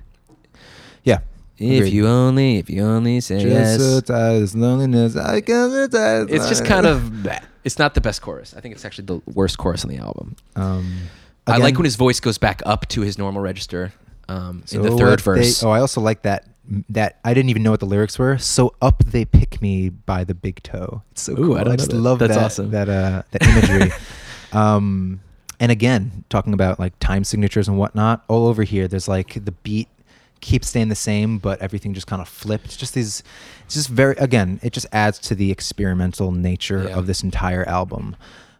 yeah. 1.04 1.18
If 1.58 1.78
agreed. 1.78 1.92
you 1.92 2.08
only, 2.08 2.58
if 2.58 2.68
you 2.70 2.82
only 2.82 3.20
say 3.20 3.40
Just 3.40 3.46
yes. 3.46 3.78
so 3.80 4.00
tired, 4.00 4.54
loneliness, 4.54 5.16
I 5.16 5.40
can't 5.40 5.92
die. 5.92 6.24
It's 6.28 6.48
just 6.48 6.64
kind 6.64 6.86
of 6.86 7.12
meh. 7.12 7.38
It's 7.64 7.78
not 7.78 7.94
the 7.94 8.00
best 8.00 8.22
chorus. 8.22 8.54
I 8.56 8.60
think 8.60 8.74
it's 8.74 8.84
actually 8.84 9.04
the 9.06 9.20
worst 9.32 9.58
chorus 9.58 9.84
on 9.84 9.90
the 9.90 9.98
album. 9.98 10.34
Um, 10.56 10.96
I 11.46 11.58
like 11.58 11.76
when 11.76 11.84
his 11.84 11.96
voice 11.96 12.18
goes 12.20 12.38
back 12.38 12.62
up 12.66 12.88
to 12.88 13.02
his 13.02 13.18
normal 13.18 13.42
register 13.42 13.92
um, 14.28 14.64
in 14.72 14.82
the 14.82 14.96
third 14.96 15.20
they- 15.20 15.22
verse. 15.22 15.62
oh, 15.62 15.70
I 15.70 15.80
also 15.80 16.00
like 16.00 16.22
that. 16.22 16.46
That 16.90 17.18
I 17.24 17.34
didn't 17.34 17.50
even 17.50 17.64
know 17.64 17.72
what 17.72 17.80
the 17.80 17.86
lyrics 17.86 18.18
were. 18.20 18.38
So 18.38 18.74
up 18.80 19.04
they 19.04 19.24
pick 19.24 19.60
me 19.60 19.88
by 19.88 20.22
the 20.22 20.32
big 20.34 20.62
toe. 20.62 21.02
It's 21.10 21.22
so 21.22 21.32
Ooh, 21.32 21.36
cool. 21.36 21.54
I 21.54 21.64
don't 21.64 21.70
know 21.70 21.76
just 21.76 21.90
that. 21.90 21.96
love 21.96 22.18
That's 22.20 22.34
that. 22.36 22.44
awesome. 22.44 22.70
That 22.70 22.88
uh, 22.88 23.22
that 23.32 23.42
imagery. 23.42 23.92
um, 24.52 25.20
and 25.58 25.72
again, 25.72 26.24
talking 26.28 26.52
about 26.54 26.78
like 26.78 26.96
time 27.00 27.24
signatures 27.24 27.66
and 27.66 27.78
whatnot. 27.78 28.24
All 28.28 28.46
over 28.46 28.62
here, 28.62 28.86
there's 28.88 29.08
like 29.08 29.44
the 29.44 29.50
beat 29.52 29.88
keeps 30.42 30.68
staying 30.68 30.90
the 30.90 30.94
same, 30.94 31.38
but 31.38 31.58
everything 31.62 31.94
just 31.94 32.06
kind 32.06 32.20
of 32.20 32.28
flipped. 32.28 32.78
Just 32.78 32.92
these. 32.92 33.22
It's 33.64 33.74
just 33.76 33.88
very. 33.88 34.14
Again, 34.18 34.60
it 34.62 34.74
just 34.74 34.86
adds 34.92 35.18
to 35.20 35.34
the 35.34 35.50
experimental 35.50 36.30
nature 36.32 36.84
Yeah. 36.88 36.98
of 36.98 37.06
this 37.06 37.22
entire 37.22 37.66
album. 37.66 38.14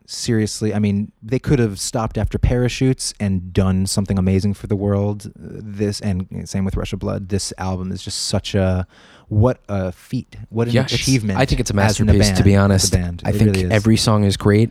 Seriously, 0.07 0.74
I 0.74 0.78
mean, 0.78 1.12
they 1.22 1.39
could 1.39 1.59
have 1.59 1.78
stopped 1.78 2.18
after 2.18 2.37
parachutes 2.39 3.14
and 3.20 3.53
done 3.53 3.87
something 3.87 4.18
amazing 4.18 4.55
for 4.55 4.66
the 4.66 4.74
world. 4.76 5.30
This 5.37 6.01
and 6.01 6.49
same 6.49 6.64
with 6.64 6.76
Rush 6.76 6.93
of 6.93 6.99
Blood. 6.99 7.28
This 7.28 7.53
album 7.57 7.93
is 7.93 8.03
just 8.03 8.24
such 8.24 8.55
a 8.55 8.87
what 9.28 9.61
a 9.68 9.93
feat, 9.93 10.37
what 10.51 10.66
an 10.68 10.74
yeah, 10.74 10.85
achievement. 10.85 11.39
I 11.39 11.45
think 11.47 11.61
it's 11.61 11.70
a 11.70 11.74
masterpiece. 11.74 12.30
to 12.33 12.43
be 12.43 12.51
band, 12.55 12.72
as 12.72 12.93
a 12.93 12.93
honest, 12.93 12.93
band. 12.93 13.22
I 13.24 13.30
It 13.30 13.37
think 13.37 13.55
really 13.57 13.70
every 13.70 13.97
song 13.97 14.24
is 14.24 14.37
great. 14.37 14.70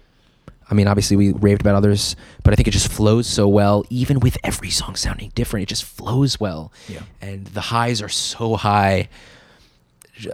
I 0.72 0.74
mean, 0.74 0.88
obviously 0.88 1.18
we 1.18 1.34
raved 1.34 1.60
about 1.60 1.76
others, 1.76 2.16
but 2.44 2.54
I 2.54 2.56
think 2.56 2.70
it 2.70 2.72
just 2.72 2.90
flows 2.90 3.28
so 3.28 3.46
well. 3.48 3.84
Even 3.90 4.22
with 4.22 4.38
every 4.44 4.70
song 4.70 4.96
sounding 4.96 5.32
different, 5.36 5.64
it 5.64 5.68
just 5.68 5.84
flows 5.84 6.40
well. 6.40 6.72
Yeah. 6.88 7.02
And 7.22 7.46
the 7.48 7.62
highs 7.62 8.02
are 8.02 8.10
so 8.10 8.56
high. 8.56 9.10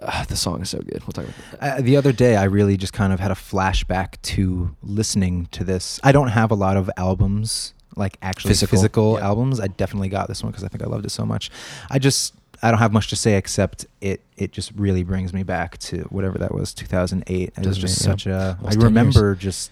Ah, 0.02 0.26
the 0.28 0.36
song 0.36 0.62
is 0.62 0.70
so 0.70 0.78
good. 0.80 1.02
We'll 1.02 1.14
talk 1.14 1.26
about 1.26 1.60
that. 1.60 1.80
Uh, 1.80 1.82
the 1.82 1.98
other 1.98 2.12
day, 2.12 2.36
I 2.36 2.44
really 2.44 2.78
just 2.78 2.94
kind 2.94 3.14
of 3.14 3.20
had 3.20 3.32
a 3.32 3.36
flashback 3.36 4.22
to 4.24 4.76
listening 4.84 5.48
to 5.54 5.64
this. 5.64 6.00
I 6.04 6.12
don't 6.12 6.28
have 6.28 6.52
a 6.52 6.56
lot 6.56 6.78
of 6.78 6.90
albums, 6.98 7.74
like 7.96 8.18
actually 8.22 8.50
Physical, 8.50 8.78
physical, 8.78 9.14
yeah. 9.14 9.26
albums. 9.26 9.60
I 9.60 9.68
definitely 9.68 10.10
got 10.10 10.28
this 10.28 10.44
one 10.44 10.52
because 10.52 10.64
I 10.64 10.68
think 10.68 10.84
I 10.84 10.88
loved 10.88 11.06
it 11.06 11.10
so 11.10 11.26
much. 11.26 11.50
I 11.90 12.00
just 12.00 12.36
I 12.62 12.70
don't 12.70 12.80
have 12.80 12.92
much 12.92 13.08
to 13.10 13.16
say 13.16 13.38
except 13.38 13.86
it 14.02 14.22
it 14.36 14.52
just 14.52 14.72
really 14.76 15.04
brings 15.04 15.34
me 15.34 15.44
back 15.44 15.78
to 15.80 16.02
whatever 16.10 16.38
that 16.38 16.54
was, 16.54 16.74
2008. 16.74 17.54
It 17.58 17.66
was 17.66 17.78
2008, 17.78 17.82
just 17.82 18.02
yeah. 18.02 18.12
such 18.12 18.28
a. 18.28 18.58
I 18.60 18.64
Almost 18.64 18.80
10 18.80 18.84
remember 18.84 19.36
just 19.36 19.72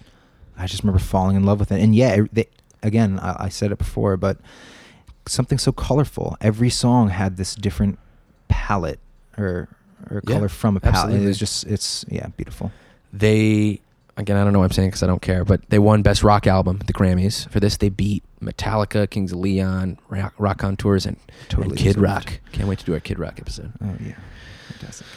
I 0.57 0.67
just 0.67 0.83
remember 0.83 0.99
falling 0.99 1.35
in 1.35 1.43
love 1.43 1.59
with 1.59 1.71
it. 1.71 1.81
And 1.81 1.95
yeah, 1.95 2.15
it, 2.21 2.33
they, 2.33 2.47
again, 2.83 3.19
I, 3.19 3.45
I 3.45 3.49
said 3.49 3.71
it 3.71 3.77
before, 3.77 4.17
but 4.17 4.37
something 5.27 5.57
so 5.57 5.71
colorful. 5.71 6.37
Every 6.41 6.69
song 6.69 7.09
had 7.09 7.37
this 7.37 7.55
different 7.55 7.99
palette 8.47 8.99
or 9.37 9.67
or 10.09 10.21
Yeah, 10.27 10.35
color 10.35 10.49
from 10.49 10.77
a 10.77 10.79
palette. 10.79 10.95
It 10.95 10.99
absolutely. 10.99 11.27
was 11.27 11.37
just 11.39 11.63
it's 11.65 12.05
yeah, 12.09 12.27
beautiful. 12.37 12.71
They 13.11 13.79
again, 14.17 14.37
I 14.37 14.43
don't 14.43 14.53
know 14.53 14.59
what 14.59 14.65
I'm 14.65 14.71
saying 14.71 14.89
because 14.89 15.03
I 15.03 15.07
don't 15.07 15.21
care, 15.21 15.43
but 15.43 15.61
they 15.69 15.79
won 15.79 16.01
Best 16.03 16.23
Rock 16.23 16.47
Album, 16.47 16.79
the 16.85 16.93
Grammys. 16.93 17.49
For 17.49 17.59
this, 17.59 17.77
they 17.77 17.89
beat 17.89 18.23
Metallica, 18.41 19.09
Kings 19.09 19.31
of 19.31 19.39
Leon, 19.39 19.97
Rock, 20.09 20.33
Rock 20.37 20.63
on 20.63 20.77
Tours, 20.77 21.05
and, 21.05 21.17
Totally 21.49 21.69
and 21.71 21.77
Kid 21.77 21.85
deserved. 21.95 22.03
Rock. 22.03 22.39
Can't 22.51 22.69
wait 22.69 22.79
to 22.79 22.85
do 22.85 22.93
our 22.93 22.99
Kid 22.99 23.19
Rock 23.19 23.39
episode. 23.39 23.71
Oh 23.83 23.95
yeah, 24.05 24.15
fantastic. 24.69 25.07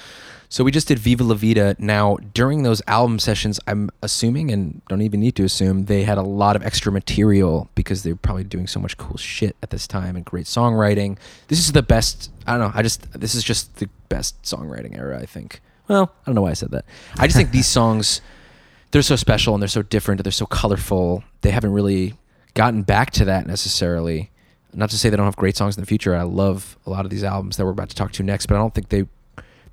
So 0.51 0.65
we 0.65 0.71
just 0.71 0.89
did 0.89 0.99
Viva 0.99 1.23
La 1.25 1.35
Vida. 1.35 1.77
Now, 1.79 2.17
during 2.33 2.63
those 2.63 2.81
album 2.87 3.19
sessions, 3.19 3.61
I'm 3.67 3.91
assuming, 4.03 4.51
and 4.51 4.81
don't 4.89 5.03
even 5.03 5.21
need 5.21 5.37
to 5.37 5.45
assume, 5.45 5.85
they 5.85 6.05
had 6.05 6.17
a 6.17 6.23
lot 6.23 6.57
of 6.57 6.63
extra 6.65 6.91
material 6.91 7.69
because 7.75 8.03
they're 8.03 8.17
probably 8.17 8.45
doing 8.45 8.67
so 8.67 8.81
much 8.81 8.97
cool 8.97 9.19
shit 9.19 9.57
at 9.63 9.69
this 9.71 9.87
time 9.87 10.17
and 10.17 10.25
great 10.25 10.47
songwriting. 10.47 11.19
This 11.49 11.59
is 11.59 11.73
the 11.73 11.83
best. 11.83 12.31
I 12.47 12.53
don't 12.53 12.61
know. 12.61 12.73
I 12.75 12.83
just 12.83 13.13
this 13.13 13.35
is 13.35 13.45
just 13.45 13.77
the 13.77 13.91
best 14.09 14.41
songwriting 14.43 14.97
era. 14.97 15.19
I 15.21 15.27
think. 15.27 15.61
Well, 15.87 16.13
I 16.23 16.27
don't 16.27 16.35
know 16.35 16.43
why 16.43 16.51
I 16.51 16.55
said 16.55 16.71
that. 16.71 16.85
I 17.19 17.27
just 17.27 17.37
think 17.37 17.51
these 17.51 17.69
songs, 17.79 18.21
they're 18.91 19.03
so 19.03 19.17
special 19.17 19.55
and 19.55 19.63
they're 19.63 19.69
so 19.69 19.83
different. 19.83 20.21
and 20.21 20.25
They're 20.25 20.33
so 20.33 20.47
colorful. 20.47 21.25
They 21.43 21.51
haven't 21.51 21.73
really 21.73 22.15
gotten 22.55 22.83
back 22.83 23.11
to 23.13 23.25
that 23.27 23.47
necessarily. 23.47 24.31
Not 24.75 24.91
to 24.91 24.99
say 24.99 25.09
they 25.09 25.17
don't 25.17 25.25
have 25.27 25.37
great 25.37 25.57
songs 25.57 25.77
in 25.77 25.83
the 25.83 25.87
future. 25.87 26.15
I 26.15 26.23
love 26.23 26.79
a 26.87 26.91
lot 26.91 27.05
of 27.05 27.11
these 27.11 27.25
albums 27.25 27.57
that 27.57 27.65
we're 27.65 27.71
about 27.71 27.89
to 27.91 27.95
talk 27.97 28.13
to 28.13 28.23
next, 28.23 28.47
but 28.47 28.55
I 28.55 28.59
don't 28.59 28.75
think 28.75 28.91
they 28.91 29.07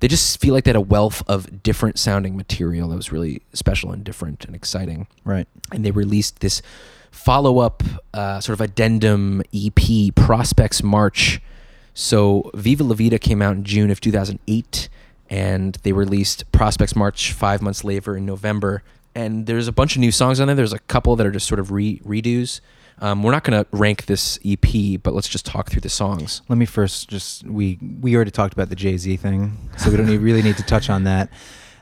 they 0.00 0.08
just 0.08 0.40
feel 0.40 0.54
like 0.54 0.64
they 0.64 0.70
had 0.70 0.76
a 0.76 0.80
wealth 0.80 1.22
of 1.28 1.62
different 1.62 1.98
sounding 1.98 2.36
material 2.36 2.88
that 2.88 2.96
was 2.96 3.12
really 3.12 3.42
special 3.52 3.92
and 3.92 4.04
different 4.04 4.44
and 4.44 4.54
exciting. 4.54 5.06
Right. 5.24 5.48
And 5.72 5.84
they 5.84 5.90
released 5.90 6.40
this 6.40 6.62
follow 7.10 7.58
up 7.58 7.82
uh, 8.14 8.40
sort 8.40 8.54
of 8.54 8.60
addendum 8.60 9.42
EP, 9.54 9.74
Prospekt's 10.14 10.82
March. 10.82 11.40
So 11.94 12.50
Viva 12.54 12.84
La 12.84 12.94
Vida 12.94 13.18
came 13.18 13.40
out 13.40 13.56
in 13.56 13.64
June 13.64 13.90
of 13.90 14.00
2008, 14.00 14.88
and 15.30 15.76
they 15.82 15.92
released 15.92 16.50
Prospekt's 16.52 16.94
March 16.94 17.32
five 17.32 17.62
months 17.62 17.84
later 17.84 18.16
in 18.16 18.26
November. 18.26 18.82
And 19.14 19.46
there's 19.46 19.66
a 19.66 19.72
bunch 19.72 19.96
of 19.96 20.00
new 20.00 20.12
songs 20.12 20.40
on 20.40 20.46
there. 20.46 20.54
There's 20.54 20.74
a 20.74 20.78
couple 20.78 21.16
that 21.16 21.26
are 21.26 21.30
just 21.30 21.48
sort 21.48 21.58
of 21.58 21.72
re- 21.72 22.00
redos. 22.00 22.60
Um, 22.98 23.22
we're 23.22 23.32
not 23.32 23.44
going 23.44 23.62
to 23.62 23.68
rank 23.76 24.06
this 24.06 24.38
EP, 24.44 25.00
but 25.02 25.12
let's 25.14 25.28
just 25.28 25.44
talk 25.44 25.68
through 25.70 25.82
the 25.82 25.88
songs. 25.90 26.40
Let 26.48 26.56
me 26.56 26.64
first 26.66 27.08
just 27.08 27.44
we 27.46 27.78
we 28.00 28.14
already 28.16 28.30
talked 28.30 28.54
about 28.54 28.68
the 28.70 28.76
Jay 28.76 28.96
Z 28.96 29.16
thing, 29.18 29.56
so 29.76 29.90
we 29.90 29.96
don't 29.98 30.06
need, 30.06 30.18
really 30.18 30.42
need 30.42 30.56
to 30.56 30.62
touch 30.62 30.88
on 30.88 31.04
that. 31.04 31.28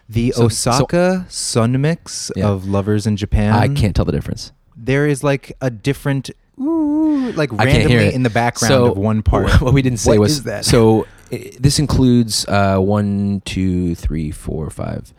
The 0.09 0.31
So- 0.37 0.49
so- 0.49 0.71
Osaka 0.71 1.27
Sun 1.29 1.81
mix 1.81 2.31
Yeah. 2.37 2.49
of 2.49 2.67
Lovers 2.67 3.07
in 3.07 3.17
Japan. 3.17 3.53
I 3.55 3.69
can't 3.69 3.95
tell 3.95 4.05
the 4.05 4.12
difference. 4.12 4.53
There 4.77 5.07
is 5.07 5.23
like 5.23 5.57
a 5.61 5.71
different, 5.71 6.31
ooh, 6.61 7.31
like 7.33 7.53
I 7.53 7.65
can't 7.67 7.69
hear 7.89 7.99
randomly 7.99 8.07
it. 8.07 8.15
in 8.15 8.23
the 8.25 8.31
background 8.31 8.71
So, 8.73 8.91
of 8.91 8.99
one 8.99 9.23
part. 9.23 9.49
What 9.61 9.73
we 9.73 9.83
didn't 9.83 10.01
say 10.01 10.11
What 10.19 10.21
was 10.21 10.43
that? 10.45 10.65
so. 10.65 11.07
i 11.33 11.53
this 11.59 11.79
includes 11.79 12.45
uh, 12.49 12.79
one, 12.79 13.41
two, 13.45 13.95
three, 13.95 14.31
four, 14.33 14.69
five, 14.71 15.15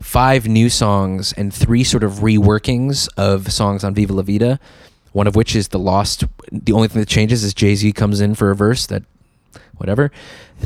five 0.00 0.46
new 0.48 0.68
songs 0.70 1.32
and 1.34 1.52
three 1.52 1.84
sort 1.84 2.02
of 2.04 2.12
reworkings 2.20 3.08
of 3.16 3.52
songs 3.52 3.84
on 3.84 3.94
Viva 3.94 4.12
La 4.14 4.22
Vida. 4.22 4.58
One 5.14 5.28
of 5.28 5.36
which 5.36 5.54
is 5.54 5.68
the 5.68 5.78
lost. 5.78 6.24
The 6.50 6.72
only 6.72 6.88
thing 6.88 7.00
that 7.00 7.08
changes 7.08 7.44
is 7.44 7.54
Jay 7.54 7.76
Z 7.76 7.92
comes 7.92 8.20
in 8.20 8.34
for 8.34 8.50
a 8.50 8.56
verse 8.56 8.84
that, 8.86 9.04
whatever. 9.76 10.10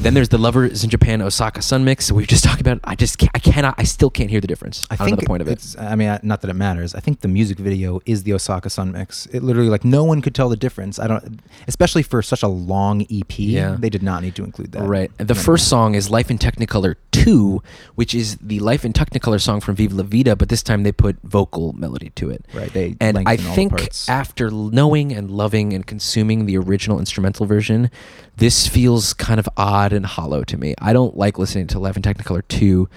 Then 0.02 0.14
there's 0.14 0.28
the 0.28 0.38
Lovers 0.38 0.84
in 0.84 0.90
Japan 0.90 1.20
Osaka 1.22 1.62
Sun 1.62 1.84
mix. 1.84 2.08
that 2.08 2.14
we've 2.14 2.26
just 2.26 2.44
talked 2.48 2.60
about. 2.60 2.80
I 2.84 2.94
just 2.94 3.18
can't, 3.18 3.30
I 3.34 3.38
cannot. 3.38 3.74
I 3.78 3.84
still 3.84 4.10
can't 4.10 4.30
hear 4.30 4.40
the 4.40 4.46
difference. 4.46 4.86
I, 4.90 4.94
I 4.94 4.96
think 4.98 5.18
the 5.20 5.26
point 5.26 5.42
of 5.42 5.48
it. 5.48 5.52
it's, 5.52 5.76
I 5.78 5.94
mean, 5.94 6.18
not 6.22 6.40
that 6.42 6.50
it 6.50 6.54
matters. 6.54 6.94
I 6.94 7.00
think 7.00 7.20
the 7.20 7.28
music 7.28 7.58
video 7.58 8.00
is 8.06 8.22
the 8.24 8.32
Osaka 8.34 8.70
Sun 8.70 8.92
mix. 8.92 9.26
It 9.26 9.42
literally 9.42 9.68
like 9.70 9.84
no 9.84 10.04
one 10.04 10.20
could 10.22 10.34
tell 10.34 10.48
the 10.48 10.56
difference. 10.56 10.98
I 10.98 11.06
don't, 11.06 11.40
especially 11.66 12.02
for 12.02 12.22
such 12.22 12.42
a 12.42 12.48
long 12.48 13.02
EP. 13.10 13.38
Yeah. 13.38 13.76
they 13.78 13.90
did 13.90 14.02
not 14.02 14.22
need 14.22 14.34
to 14.36 14.44
include 14.44 14.72
that. 14.72 14.82
Right. 14.82 15.10
The 15.18 15.34
No, 15.34 15.40
first 15.40 15.66
no. 15.66 15.76
song 15.76 15.94
is 15.94 16.10
Life 16.10 16.30
in 16.30 16.38
Technicolor 16.38 16.96
2, 17.12 17.62
which 17.94 18.14
is 18.14 18.36
the 18.40 18.60
Life 18.60 18.84
in 18.84 18.92
Technicolor 18.92 19.40
song 19.40 19.60
from 19.60 19.74
Viva 19.76 19.94
La 19.96 20.02
Vida, 20.02 20.36
but 20.36 20.48
this 20.48 20.62
time 20.62 20.82
they 20.82 20.92
put 20.92 21.16
vocal 21.22 21.72
melody 21.74 22.10
to 22.10 22.30
it. 22.30 22.44
Right, 22.54 22.72
they 22.72 22.96
and 23.00 23.18
I 23.18 23.22
lengthen 23.22 23.46
all 23.46 23.54
the 23.54 23.56
think 23.78 23.92
after 24.08 24.50
knowing 24.50 25.12
and 25.12 25.30
loving 25.30 25.72
and 25.72 25.86
consuming 25.86 26.46
the 26.46 26.56
original 26.58 26.98
instrumental 26.98 27.46
version, 27.46 27.90
this 28.36 28.66
feels 28.68 29.14
kind 29.14 29.40
of 29.40 29.48
odd 29.56 29.87
and 29.92 30.04
hollow 30.06 30.44
to 30.44 30.56
me. 30.56 30.74
I 30.78 30.92
don't 30.92 31.16
like 31.16 31.38
listening 31.38 31.66
to 31.68 31.78
Life 31.78 31.96
in 31.96 32.02
Technicolor 32.02 32.42
2 32.48 32.88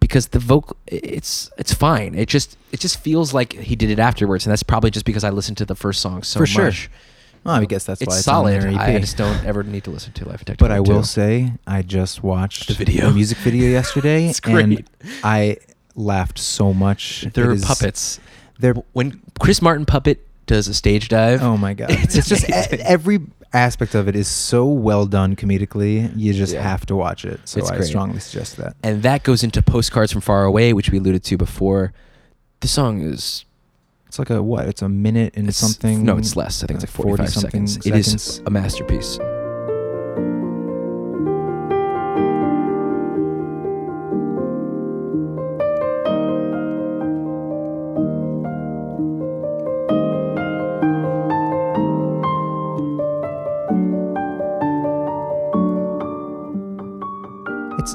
because 0.00 0.28
the 0.28 0.38
vocal 0.38 0.76
it's 0.86 1.50
it's 1.58 1.72
fine. 1.74 2.14
It 2.14 2.28
just 2.28 2.56
it 2.72 2.80
just 2.80 2.98
feels 3.00 3.32
like 3.34 3.52
he 3.54 3.74
did 3.76 3.90
it 3.90 3.98
afterwards 3.98 4.46
and 4.46 4.52
that's 4.52 4.62
probably 4.62 4.90
just 4.90 5.06
because 5.06 5.24
I 5.24 5.30
listened 5.30 5.56
to 5.58 5.64
the 5.64 5.74
first 5.74 6.00
song 6.00 6.22
so 6.22 6.38
For 6.40 6.46
sure. 6.46 6.64
much. 6.66 6.90
Well, 7.44 7.54
I 7.54 7.64
guess 7.64 7.84
that's 7.84 8.00
why 8.04 8.16
it's 8.16 8.24
solid. 8.24 8.64
on. 8.64 8.74
I 8.74 8.98
just 8.98 9.16
don't 9.16 9.44
ever 9.44 9.62
need 9.62 9.84
to 9.84 9.90
listen 9.90 10.12
to 10.14 10.28
Life 10.28 10.40
in 10.42 10.46
Technicolor 10.54 10.58
But 10.58 10.72
I 10.72 10.76
2. 10.78 10.82
will 10.82 11.02
say, 11.04 11.52
I 11.66 11.82
just 11.82 12.22
watched 12.24 12.66
The 12.66 12.74
video. 12.74 13.12
music 13.12 13.38
video 13.38 13.68
yesterday, 13.70 14.26
It's 14.26 14.40
great. 14.40 14.64
and 14.64 14.84
I 15.22 15.58
laughed 15.94 16.38
so 16.40 16.74
much. 16.74 17.24
They're 17.34 17.52
is- 17.52 17.64
puppets. 17.64 18.18
They're 18.58 18.74
when 18.94 19.20
Chris 19.38 19.62
Martin 19.62 19.86
puppet 19.86 20.26
does 20.46 20.66
a 20.66 20.74
stage 20.74 21.08
dive. 21.08 21.42
oh 21.42 21.56
my 21.56 21.74
god! 21.74 21.90
It's 21.92 22.16
It's, 22.16 22.28
just 22.28 22.48
every 22.48 23.20
aspect 23.56 23.94
of 23.94 24.08
it 24.08 24.14
is 24.16 24.28
so 24.28 24.66
well 24.66 25.06
done 25.06 25.36
comedically. 25.36 26.10
You 26.16 26.32
just 26.32 26.52
Yeah. 26.54 26.62
have 26.62 26.86
to 26.86 26.96
watch 26.96 27.24
it. 27.24 27.40
So 27.44 27.58
It's 27.60 27.70
I 27.70 27.76
great. 27.76 27.86
strongly 27.88 28.20
suggest 28.20 28.56
that. 28.58 28.74
and 28.82 29.02
that 29.02 29.22
goes 29.22 29.42
into 29.42 29.62
postcards 29.62 30.12
from 30.12 30.20
far 30.20 30.44
away, 30.44 30.72
which 30.72 30.90
we 30.90 30.98
alluded 30.98 31.24
to 31.24 31.36
before. 31.36 31.92
The 32.60 32.68
song 32.68 33.00
is 33.02 33.44
It's 34.06 34.18
like 34.18 34.30
a 34.30 34.42
what? 34.42 34.66
It's 34.66 34.82
a 34.82 34.88
minute 34.88 35.34
and 35.36 35.44
it's- 35.48 35.56
something. 35.56 36.04
No, 36.04 36.16
it's 36.16 36.36
less. 36.36 36.62
I 36.62 36.66
think 36.66 36.76
it's 36.80 36.84
uh, 36.84 36.86
like 36.88 36.94
forty-five 37.06 37.26
40-something 37.28 37.66
seconds. 37.66 37.86
It 37.86 37.94
is 37.96 38.40
a 38.46 38.50
masterpiece. 38.50 39.18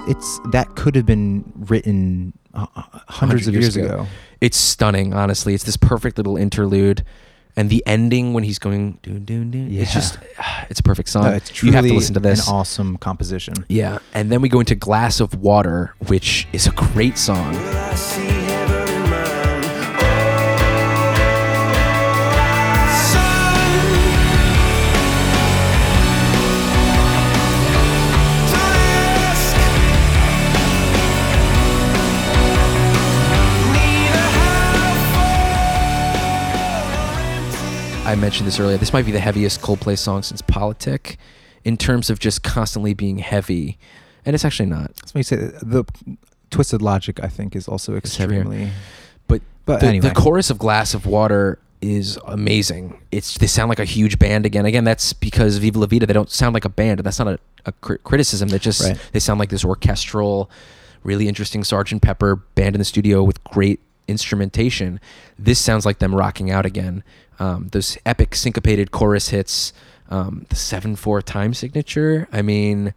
It's 0.07 0.21
it's 0.21 0.39
that 0.51 0.75
could 0.75 0.95
have 0.95 1.05
been 1.05 1.51
written 1.55 2.33
uh, 2.53 2.67
uh, 2.75 2.81
hundreds 3.07 3.47
of 3.47 3.53
years, 3.53 3.75
ago. 3.75 4.07
It's 4.39 4.57
stunning, 4.57 5.13
honestly. 5.13 5.53
It's 5.53 5.63
this 5.63 5.77
perfect 5.77 6.17
little 6.17 6.37
interlude, 6.37 7.03
and 7.55 7.69
the 7.69 7.83
ending 7.85 8.33
when 8.33 8.43
he's 8.43 8.59
going 8.59 8.99
doon 9.03 9.25
doon 9.25 9.51
doon. 9.51 9.73
It's 9.73 9.93
just, 9.93 10.19
it's 10.69 10.79
a 10.79 10.83
perfect 10.83 11.09
song. 11.09 11.25
Uh, 11.25 11.31
it's 11.31 11.63
you 11.63 11.71
have 11.71 11.85
to 11.85 11.93
listen 11.93 12.13
to 12.15 12.19
this. 12.19 12.47
an 12.47 12.53
awesome 12.53 12.97
composition. 12.97 13.65
Yeah, 13.69 13.99
and 14.13 14.31
then 14.31 14.41
we 14.41 14.49
go 14.49 14.59
into 14.59 14.75
Glass 14.75 15.19
of 15.19 15.35
Water, 15.35 15.95
which 16.07 16.47
is 16.53 16.67
a 16.67 16.71
great 16.71 17.17
song. 17.17 17.55
I 38.11 38.15
mentioned 38.15 38.45
this 38.45 38.59
earlier. 38.59 38.77
This 38.77 38.91
might 38.91 39.05
be 39.05 39.11
the 39.13 39.19
heaviest 39.21 39.61
Coldplay 39.61 39.97
song 39.97 40.21
since 40.21 40.41
Politic, 40.41 41.17
in 41.63 41.77
terms 41.77 42.09
of 42.09 42.19
just 42.19 42.43
constantly 42.43 42.93
being 42.93 43.19
heavy, 43.19 43.77
and 44.25 44.33
it's 44.33 44.43
actually 44.43 44.67
not. 44.67 44.93
That's 44.95 45.13
what 45.13 45.19
you 45.19 45.23
say. 45.23 45.35
The 45.61 45.85
twisted 46.49 46.81
logic, 46.81 47.19
I 47.23 47.27
think, 47.27 47.55
is 47.55 47.67
also 47.69 47.95
extremely. 47.95 48.69
But 49.27 49.41
But 49.65 49.79
the, 49.79 49.87
anyway, 49.87 50.09
the 50.09 50.13
chorus 50.15 50.49
of 50.49 50.57
Glass 50.57 50.93
of 50.93 51.05
Water 51.05 51.57
is 51.81 52.19
amazing. 52.27 52.99
It's 53.11 53.37
they 53.37 53.47
sound 53.47 53.69
like 53.69 53.79
a 53.79 53.85
huge 53.85 54.19
band 54.19 54.45
again. 54.45 54.65
Again, 54.65 54.83
that's 54.83 55.13
because 55.13 55.57
Viva 55.57 55.79
La 55.79 55.85
Vida. 55.87 56.05
They 56.05 56.13
don't 56.13 56.29
sound 56.29 56.53
like 56.53 56.65
a 56.65 56.69
band. 56.69 56.99
That's 56.99 57.17
not 57.17 57.27
a, 57.29 57.39
a 57.65 57.71
cri- 57.71 57.97
criticism. 58.03 58.49
They 58.49 58.59
just 58.59 58.83
Right. 58.83 58.99
they 59.13 59.19
sound 59.19 59.39
like 59.39 59.49
this 59.49 59.63
orchestral, 59.63 60.51
really 61.03 61.27
interesting 61.29 61.63
Sergeant 61.63 62.01
Pepper 62.01 62.35
band 62.35 62.75
in 62.75 62.79
the 62.79 62.85
studio 62.85 63.23
with 63.23 63.41
great 63.45 63.79
instrumentation. 64.07 64.99
This 65.37 65.59
sounds 65.59 65.85
like 65.85 65.99
them 65.99 66.15
rocking 66.15 66.51
out 66.51 66.65
again. 66.65 67.03
Um, 67.39 67.69
those 67.71 67.97
epic 68.05 68.35
syncopated 68.35 68.91
chorus 68.91 69.29
hits, 69.29 69.73
um, 70.09 70.45
the 70.49 70.55
seven 70.55 70.95
four 70.95 71.21
time 71.21 71.53
signature. 71.53 72.27
I 72.31 72.41
mean, 72.41 72.93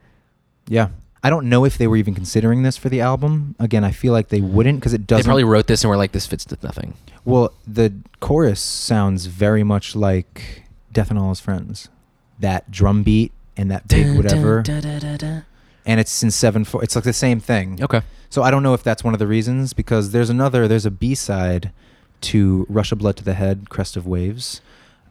yeah. 0.68 0.88
I 1.22 1.30
don't 1.30 1.48
know 1.48 1.64
if 1.64 1.78
they 1.78 1.86
were 1.86 1.96
even 1.96 2.14
considering 2.14 2.64
this 2.64 2.76
for 2.76 2.90
the 2.90 3.00
album. 3.00 3.54
Again, 3.58 3.82
I 3.82 3.92
feel 3.92 4.12
like 4.12 4.28
they 4.28 4.42
wouldn't 4.42 4.80
because 4.80 4.92
it 4.92 5.06
doesn't. 5.06 5.22
They 5.22 5.26
probably 5.26 5.44
wrote 5.44 5.66
this 5.66 5.82
and 5.82 5.88
were 5.88 5.96
like, 5.96 6.12
"This 6.12 6.26
fits 6.26 6.44
to 6.44 6.58
nothing." 6.62 6.92
Well, 7.24 7.54
the 7.66 7.94
chorus 8.20 8.60
sounds 8.60 9.24
very 9.24 9.64
much 9.64 9.96
like 9.96 10.64
Death 10.92 11.08
and 11.08 11.18
All 11.18 11.30
His 11.30 11.40
Friends. 11.40 11.88
That 12.40 12.70
drum 12.70 13.02
beat 13.04 13.32
and 13.56 13.70
that 13.70 13.88
big 13.88 14.16
whatever, 14.18 14.62
and 15.86 15.98
it's 15.98 16.22
in 16.22 16.30
seven 16.30 16.64
four. 16.64 16.84
It's 16.84 16.94
like 16.94 17.04
the 17.04 17.14
same 17.14 17.40
thing. 17.40 17.82
Okay. 17.82 18.02
So 18.30 18.42
I 18.42 18.50
don't 18.50 18.62
know 18.62 18.74
if 18.74 18.82
that's 18.82 19.04
one 19.04 19.14
of 19.14 19.18
the 19.18 19.26
reasons 19.26 19.72
because 19.72 20.10
there's 20.12 20.30
another. 20.30 20.66
There's 20.68 20.86
a 20.86 20.90
B 20.90 21.14
side 21.14 21.70
to 22.22 22.66
Rush 22.68 22.90
of 22.92 22.98
Blood 22.98 23.16
to 23.16 23.24
the 23.24 23.34
Head, 23.34 23.68
Crest 23.70 23.96
of 23.96 24.06
Waves. 24.06 24.60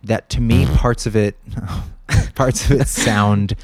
That 0.04 0.30
to 0.32 0.42
me, 0.42 0.66
parts 0.66 1.06
of 1.06 1.16
it, 1.16 1.38
parts 2.36 2.70
of 2.70 2.82
it 2.82 2.88
sound 2.88 3.56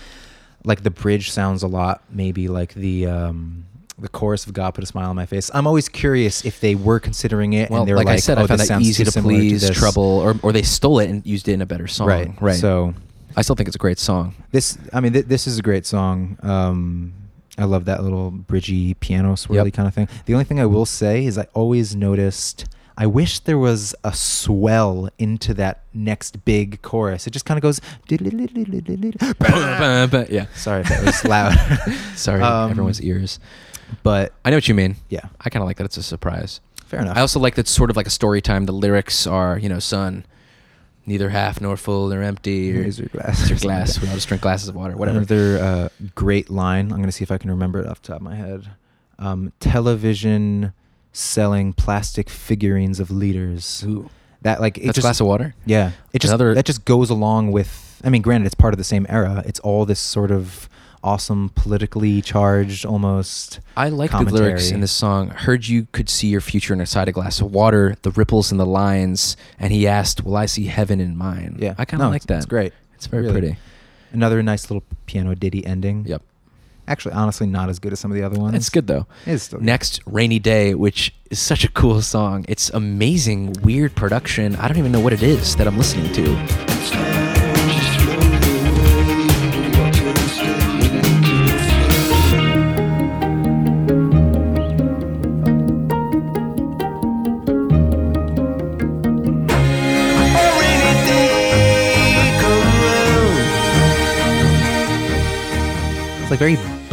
like 0.63 0.83
the 0.83 0.91
bridge 0.91 1.31
sounds 1.31 1.63
a 1.63 1.67
lot. 1.67 2.03
Maybe 2.09 2.47
like 2.47 2.73
the. 2.73 3.07
um 3.07 3.65
the 4.01 4.07
chorus 4.07 4.47
of 4.47 4.53
God 4.53 4.73
put 4.73 4.83
a 4.83 4.87
smile 4.87 5.09
on 5.09 5.15
my 5.17 5.25
face. 5.25 5.51
I'm 5.53 5.67
always 5.67 5.89
curious 5.89 6.45
if 6.45 6.61
they 6.61 6.73
were 6.73 7.01
considering 7.01 7.51
it 7.51 7.69
Well, 7.69 7.81
and 7.81 7.87
they 7.89 7.91
were 7.91 7.97
like, 7.97 8.05
like, 8.05 8.13
I 8.13 8.19
said, 8.19 8.37
oh, 8.37 8.43
I 8.43 8.47
found 8.47 8.61
that 8.61 8.81
easy 8.81 9.03
to 9.03 9.11
please, 9.21 9.67
this. 9.67 9.77
trouble, 9.77 10.03
or 10.03 10.35
or 10.41 10.53
they 10.53 10.61
stole 10.61 10.99
it 10.99 11.09
and 11.09 11.25
used 11.25 11.49
it 11.49 11.51
in 11.53 11.61
a 11.61 11.65
better 11.65 11.85
song. 11.85 12.07
Right, 12.07 12.41
right. 12.41 12.55
So 12.55 12.93
I 13.35 13.41
still 13.41 13.55
think 13.55 13.67
it's 13.67 13.75
a 13.75 13.79
great 13.79 13.99
song. 13.99 14.35
this, 14.51 14.77
I 14.93 15.01
mean, 15.01 15.13
th- 15.13 15.25
this 15.25 15.47
is 15.47 15.59
a 15.59 15.61
great 15.61 15.85
song. 15.85 16.37
Um, 16.41 17.13
I 17.59 17.65
love 17.65 17.85
that 17.85 18.03
little 18.03 18.31
bridgy 18.31 18.99
piano 18.99 19.33
swirly 19.33 19.65
Yep. 19.65 19.73
kind 19.73 19.87
of 19.87 19.93
thing. 19.93 20.07
The 20.25 20.33
only 20.33 20.45
thing 20.45 20.59
I 20.59 20.65
will 20.65 20.85
say 20.85 21.25
is 21.25 21.37
I 21.37 21.47
always 21.53 21.95
noticed. 21.95 22.65
I 22.97 23.05
wish 23.05 23.39
there 23.39 23.57
was 23.57 23.95
a 24.03 24.13
swell 24.13 25.07
into 25.17 25.53
that 25.53 25.83
next 25.93 26.43
big 26.43 26.81
chorus. 26.81 27.27
It 27.27 27.31
just 27.31 27.45
kind 27.45 27.57
of 27.57 27.61
goes. 27.61 27.79
yeah, 30.29 30.45
Sorry 30.55 30.81
if 30.81 30.89
that 30.89 31.03
was 31.05 31.23
loud. 31.25 31.53
sorry, 32.15 32.41
Um, 32.41 32.71
everyone's 32.71 33.01
ears. 33.01 33.39
but 34.03 34.33
I 34.45 34.49
know 34.49 34.57
what 34.57 34.67
you 34.67 34.75
mean. 34.75 34.95
yeah, 35.09 35.21
I 35.41 35.49
kind 35.49 35.63
of 35.63 35.67
like 35.67 35.77
that 35.77 35.85
it's 35.85 35.97
a 35.97 36.03
surprise. 36.03 36.59
fair 36.85 36.99
enough. 37.01 37.17
I 37.17 37.21
also 37.21 37.39
like 37.39 37.55
that 37.55 37.61
it's 37.61 37.71
sort 37.71 37.89
of 37.89 37.95
like 37.95 38.07
a 38.07 38.11
story 38.11 38.41
time. 38.41 38.65
The 38.65 38.73
lyrics 38.73 39.25
are, 39.27 39.57
you 39.57 39.69
know, 39.69 39.79
son, 39.79 40.25
neither 41.09 41.27
half 41.29 41.59
nor 41.59 41.75
full 41.75 42.07
nor 42.07 42.21
empty. 42.23 42.71
Or, 42.71 42.75
Here's 42.83 42.97
your 42.99 43.09
glass. 43.09 43.51
Glass. 43.61 43.99
We 44.01 44.07
all 44.07 44.13
just 44.15 44.27
drink 44.29 44.41
glasses 44.41 44.69
of 44.69 44.75
water. 44.75 44.95
Whatever. 44.95 45.17
Another 45.17 45.59
uh, 45.59 45.89
great 46.15 46.49
line. 46.49 46.85
I'm 46.91 46.97
going 46.99 47.05
to 47.07 47.11
see 47.11 47.23
if 47.23 47.31
I 47.31 47.37
can 47.37 47.49
remember 47.49 47.79
it 47.81 47.87
off 47.87 48.01
the 48.01 48.07
top 48.09 48.17
of 48.17 48.21
my 48.21 48.35
head. 48.35 48.69
Um, 49.17 49.51
television 49.59 50.71
selling 51.11 51.73
plastic 51.73 52.29
figurines 52.29 52.99
of 52.99 53.09
leaders. 53.11 53.83
Ooh, 53.85 54.09
That 54.43 54.61
like 54.61 54.77
it 54.77 54.85
that's 54.85 54.95
just 54.95 55.03
glass 55.03 55.19
of 55.19 55.27
water. 55.27 55.55
yeah. 55.65 55.91
It 56.13 56.19
just 56.21 56.31
Another- 56.31 56.53
that 56.53 56.65
just 56.65 56.85
goes 56.85 57.09
along 57.09 57.51
with. 57.51 57.99
I 58.03 58.09
mean, 58.09 58.21
granted, 58.21 58.45
it's 58.45 58.55
part 58.55 58.73
of 58.73 58.77
the 58.77 58.83
same 58.85 59.05
era. 59.09 59.43
It's 59.45 59.59
all 59.59 59.85
this 59.85 59.99
sort 59.99 60.31
of 60.31 60.69
awesome, 61.03 61.49
politically 61.55 62.21
charged, 62.21 62.85
almost. 62.85 63.59
I 63.77 63.89
like 63.89 64.11
the 64.11 64.19
lyrics 64.23 64.71
in 64.71 64.81
this 64.81 64.91
song. 64.91 65.29
Heard 65.29 65.67
you 65.67 65.87
could 65.91 66.09
see 66.09 66.27
your 66.27 66.41
future 66.41 66.73
inside 66.73 67.07
a 67.07 67.11
glass 67.11 67.39
of 67.41 67.51
water, 67.51 67.95
the 68.01 68.11
ripples 68.11 68.51
and 68.51 68.59
the 68.59 68.65
lines, 68.65 69.35
and 69.59 69.71
he 69.73 69.87
asked, 69.87 70.23
"Will 70.23 70.35
I 70.37 70.45
see 70.45 70.65
heaven 70.65 70.99
in 70.99 71.15
mine?" 71.17 71.57
Yeah, 71.59 71.75
I 71.77 71.85
kind 71.85 72.01
of 72.01 72.07
No, 72.07 72.11
like 72.11 72.23
it's- 72.23 72.27
that. 72.27 72.37
It's 72.37 72.45
great. 72.45 72.73
It's 72.95 73.07
very 73.07 73.23
Really. 73.23 73.39
pretty. 73.39 73.57
Another 74.11 74.41
nice 74.43 74.69
little 74.69 74.83
piano 75.05 75.35
ditty 75.35 75.65
ending. 75.65 76.05
Yep, 76.07 76.21
Actually, 76.87 77.13
honestly, 77.13 77.45
not 77.45 77.69
as 77.69 77.77
good 77.77 77.93
as 77.93 77.99
some 77.99 78.09
of 78.11 78.17
the 78.17 78.23
other 78.23 78.39
ones. 78.39 78.55
it's 78.55 78.69
good 78.69 78.87
though. 78.87 79.05
It's 79.27 79.43
still 79.43 79.59
good. 79.59 79.65
Next, 79.65 79.99
Rainy 80.07 80.39
Day, 80.39 80.73
which 80.73 81.13
is 81.29 81.37
such 81.37 81.63
a 81.63 81.69
cool 81.69 82.01
song. 82.01 82.45
It's 82.47 82.71
amazing, 82.71 83.55
weird 83.61 83.93
production. 83.95 84.55
I 84.55 84.67
don't 84.67 84.77
even 84.77 84.91
know 84.91 84.99
what 84.99 85.13
it 85.13 85.21
is 85.21 85.55
that 85.57 85.67
I'm 85.67 85.77
listening 85.77 86.11
to. 86.13 87.08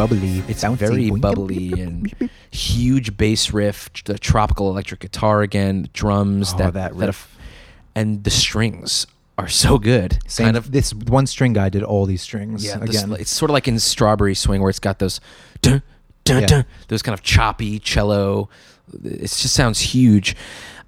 Bubbly. 0.09 0.43
It's 0.49 0.65
bouncy. 0.65 0.77
very 0.77 1.11
bubbly 1.11 1.73
and 1.81 2.13
huge 2.51 3.17
bass 3.17 3.53
riff, 3.53 3.91
the 4.05 4.19
tropical 4.19 4.71
electric 4.71 5.01
guitar 5.01 5.43
again, 5.43 5.89
drums, 5.93 6.53
Oh, 6.55 6.59
that, 6.59 6.73
that 6.75 6.97
that 6.99 7.07
riff. 7.07 7.37
and 7.95 8.25
the 8.25 8.31
strings 8.31 9.07
are 9.39 9.49
so 9.49 9.79
good. 9.79 10.19
Same. 10.27 10.47
Kind 10.47 10.57
of, 10.57 10.73
this 10.73 10.95
one 10.95 11.27
string 11.27 11.53
guy 11.53 11.69
did 11.69 11.83
all 11.83 12.07
these 12.07 12.23
strings. 12.23 12.65
yeah. 12.65 12.79
this- 12.79 13.03
again. 13.03 13.17
it's 13.21 13.31
sort 13.31 13.51
of 13.51 13.55
like 13.55 13.69
in 13.69 13.79
Strawberry 13.79 14.35
Swing 14.35 14.61
where 14.63 14.71
it's 14.71 14.79
got 14.79 14.99
those, 14.99 15.21
dun, 15.61 15.83
dun, 16.25 16.41
Yeah. 16.43 16.47
dun, 16.47 16.65
those 16.89 17.03
kind 17.03 17.13
of 17.15 17.23
choppy 17.23 17.79
cello. 17.79 18.49
It 19.05 19.21
just 19.23 19.53
sounds 19.53 19.81
huge. 19.81 20.35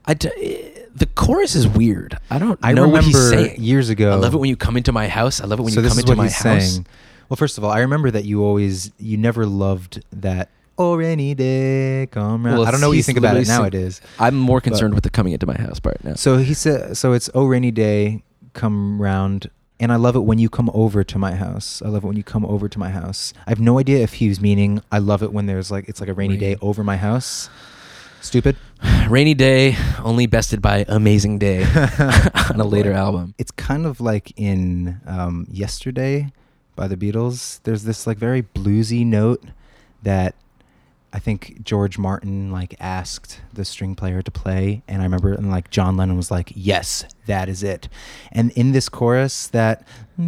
I 0.06 0.14
d- 0.14 0.30
eh, 0.40 0.80
the 0.94 1.04
chorus 1.06 1.54
is 1.54 1.68
weird. 1.68 2.16
I 2.30 2.38
don't 2.38 2.58
I 2.62 2.72
know 2.72 2.82
remember 2.86 2.96
what 2.96 3.04
he's 3.04 3.28
saying. 3.30 3.62
years 3.62 3.88
ago. 3.90 4.12
I 4.12 4.14
love 4.14 4.32
it 4.34 4.38
when 4.38 4.48
you 4.48 4.56
come 4.56 4.76
into 4.78 4.92
my 4.92 5.06
house. 5.08 5.40
I 5.40 5.44
love 5.44 5.58
it 5.58 5.62
when 5.62 5.72
so 5.72 5.80
you 5.80 5.82
this 5.82 5.92
come 5.92 6.00
into 6.00 6.16
my 6.16 6.28
house. 6.28 6.38
saying. 6.72 6.86
Well, 7.28 7.36
first 7.36 7.58
of 7.58 7.64
all, 7.64 7.70
I 7.70 7.80
remember 7.80 8.10
that 8.10 8.24
you 8.24 8.42
always, 8.44 8.90
you 8.98 9.16
never 9.16 9.46
loved 9.46 10.02
that. 10.12 10.50
Or 10.76 11.02
any 11.02 11.34
day 11.34 12.06
come 12.10 12.46
round. 12.46 12.58
Well, 12.58 12.68
I 12.68 12.70
don't 12.70 12.80
know 12.80 12.88
what 12.88 12.96
you 12.96 13.02
think 13.02 13.18
about 13.18 13.36
it 13.36 13.48
nowadays. 13.48 14.00
I'm 14.20 14.36
more 14.36 14.58
But- 14.58 14.64
concerned 14.64 14.94
with 14.94 15.02
the 15.02 15.10
coming 15.10 15.32
into 15.32 15.44
my 15.46 15.56
house 15.56 15.80
part 15.80 16.02
now. 16.04 16.14
So 16.14 16.38
he 16.38 16.54
said, 16.54 16.96
so 16.96 17.12
it's 17.14 17.28
oh 17.34 17.46
rainy 17.46 17.72
day 17.72 18.22
come 18.52 19.02
round, 19.02 19.50
and 19.80 19.90
I 19.90 19.96
love 19.96 20.14
it 20.14 20.20
when 20.20 20.38
you 20.38 20.48
come 20.48 20.70
over 20.72 21.02
to 21.02 21.18
my 21.18 21.34
house. 21.34 21.82
I 21.84 21.88
love 21.88 22.04
it 22.04 22.06
when 22.06 22.16
you 22.16 22.22
come 22.22 22.46
over 22.46 22.68
to 22.68 22.78
my 22.78 22.90
house. 22.90 23.34
I 23.46 23.50
have 23.50 23.58
no 23.60 23.80
idea 23.80 23.98
if 24.04 24.14
he 24.14 24.28
was 24.28 24.40
meaning 24.40 24.80
I 24.92 24.98
love 24.98 25.22
it 25.24 25.32
when 25.32 25.46
there's 25.46 25.68
like 25.72 25.88
it's 25.88 25.98
like 25.98 26.08
a 26.08 26.14
rainy 26.14 26.36
day 26.36 26.56
over 26.62 26.84
my 26.84 26.96
house. 26.96 27.50
Stupid. 28.20 28.56
Rainy 29.08 29.34
Day, 29.34 29.76
only 30.04 30.26
bested 30.26 30.60
by 30.60 30.84
Amazing 30.88 31.38
Day 31.38 31.62
on 32.50 32.60
a 32.60 32.64
later 32.64 32.92
album. 32.92 33.34
It's 33.38 33.50
kind 33.52 33.86
of 33.86 34.00
like 34.00 34.32
in 34.36 35.00
um, 35.06 35.46
Yesterday 35.50 36.32
by 36.78 36.88
the 36.88 36.96
Beatles. 36.96 37.60
There's 37.64 37.82
this 37.82 38.06
like 38.06 38.16
very 38.16 38.42
bluesy 38.42 39.04
note 39.04 39.42
that 40.02 40.34
I 41.12 41.18
think 41.18 41.64
George 41.64 41.98
Martin 41.98 42.52
like 42.52 42.76
asked 42.78 43.40
the 43.52 43.64
string 43.64 43.94
player 43.96 44.22
to 44.22 44.30
play, 44.30 44.82
and 44.86 45.02
I 45.02 45.04
remember 45.04 45.32
and 45.32 45.50
like 45.50 45.70
John 45.70 45.96
Lennon 45.96 46.16
was 46.16 46.30
like, 46.30 46.52
"Yes, 46.54 47.04
that 47.26 47.48
is 47.48 47.62
it." 47.62 47.88
And 48.30 48.52
in 48.52 48.72
this 48.72 48.88
chorus, 48.88 49.48
that 49.48 49.86
I 50.18 50.22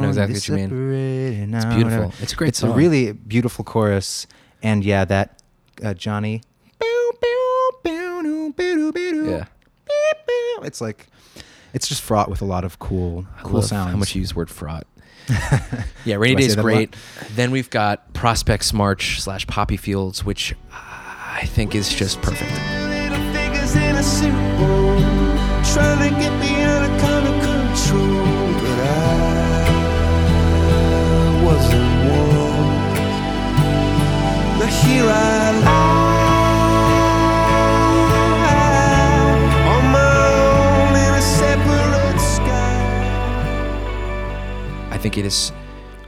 know 0.00 0.08
exactly 0.08 0.34
what 0.34 0.48
you 0.48 0.54
mean. 0.56 1.54
It's 1.54 1.64
beautiful. 1.66 2.12
It's 2.20 2.32
a 2.32 2.36
great 2.36 2.48
It's 2.48 2.58
song. 2.58 2.70
a 2.72 2.74
really 2.74 3.12
beautiful 3.12 3.64
chorus, 3.64 4.26
and 4.62 4.84
yeah, 4.84 5.04
that 5.04 5.42
uh, 5.84 5.94
Jonny. 5.94 6.42
Yeah. 7.84 9.44
It's 10.62 10.80
like, 10.80 11.06
it's 11.76 11.88
just 11.88 12.00
fraught 12.00 12.30
with 12.30 12.40
a 12.40 12.44
lot 12.46 12.64
of 12.64 12.78
cool, 12.78 13.26
cool 13.42 13.60
sounds. 13.60 13.90
How 13.90 13.98
much 13.98 14.14
you 14.14 14.20
use 14.22 14.30
the 14.30 14.36
word 14.36 14.48
fraught. 14.48 14.86
yeah, 16.06 16.16
Rainy 16.16 16.36
Day 16.36 16.46
is 16.46 16.56
that 16.56 16.62
a 16.62 16.66
lot? 16.66 16.74
great. 16.74 16.96
Then 17.32 17.50
we've 17.50 17.68
got 17.68 18.14
Prospekt's 18.14 18.72
March 18.72 19.20
slash 19.20 19.46
Poppy 19.46 19.76
Fields, 19.76 20.24
which 20.24 20.54
I 20.72 21.44
think 21.44 21.74
is 21.74 21.92
just 21.92 22.22
perfect. 22.22 22.50
Little 22.50 23.32
figures 23.34 23.76
in 23.76 23.96
think 45.06 45.18
it 45.18 45.24
is 45.24 45.50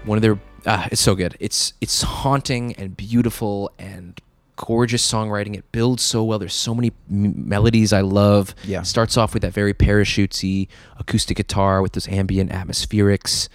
one 0.07 0.19
of 0.19 0.23
their. 0.23 0.41
Uh, 0.67 0.89
it's 0.91 1.01
so 1.01 1.15
good. 1.15 1.37
It's 1.39 1.73
it's 1.81 2.03
haunting 2.03 2.75
and 2.75 2.97
beautiful 2.97 3.71
and 3.79 4.21
gorgeous 4.57 5.09
songwriting. 5.09 5.57
It 5.57 5.71
builds 5.71 6.03
so 6.03 6.25
well. 6.25 6.41
There's 6.41 6.53
so 6.53 6.75
many 6.75 6.91
m- 7.09 7.49
melodies 7.49 7.93
I 7.93 8.01
love. 8.01 8.57
Yeah. 8.65 8.83
Starts 8.83 9.17
off 9.17 9.35
with 9.35 9.43
that 9.43 9.53
very 9.53 9.73
parachutesy 9.73 10.67
acoustic 10.99 11.37
guitar 11.37 11.81
with 11.81 11.93
those 11.93 12.09
ambient 12.09 12.51
atmospherics. 12.51 13.49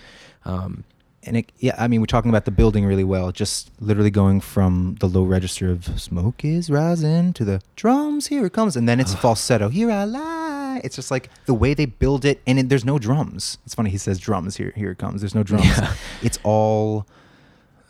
Um, 0.45 0.85
and 1.23 1.35
it, 1.37 1.51
yeah, 1.57 1.75
I 1.77 1.89
mean, 1.89 1.99
we're 1.99 2.05
talking 2.05 2.29
about 2.29 2.45
the 2.45 2.51
building 2.51 2.85
really 2.85 3.03
well. 3.03 3.33
Just 3.33 3.69
literally 3.81 4.11
going 4.11 4.39
from 4.39 4.95
the 5.01 5.07
low 5.07 5.23
register 5.23 5.69
of 5.69 5.99
"smoke 5.99 6.45
is 6.45 6.69
rising" 6.69 7.33
to 7.33 7.43
the 7.43 7.61
drums. 7.75 8.27
Here 8.27 8.45
it 8.45 8.53
comes, 8.53 8.77
and 8.77 8.87
then 8.87 9.01
it's 9.01 9.13
falsetto. 9.23 9.67
Here 9.67 9.91
I 9.91 10.05
lie. 10.05 10.42
It's 10.83 10.95
just 10.95 11.09
like 11.11 11.29
the 11.45 11.53
way 11.53 11.73
they 11.73 11.85
build 11.85 12.25
it, 12.25 12.41
and 12.45 12.59
it, 12.59 12.69
there's 12.69 12.85
no 12.85 12.99
drums. 12.99 13.57
It's 13.65 13.73
funny 13.75 13.89
he 13.89 13.97
says 13.97 14.19
drums. 14.19 14.57
Here, 14.57 14.73
here 14.75 14.91
it 14.91 14.97
comes. 14.97 15.21
There's 15.21 15.35
no 15.35 15.43
drums. 15.43 15.65
Yeah. 15.65 15.93
It's 16.21 16.37
all 16.43 17.07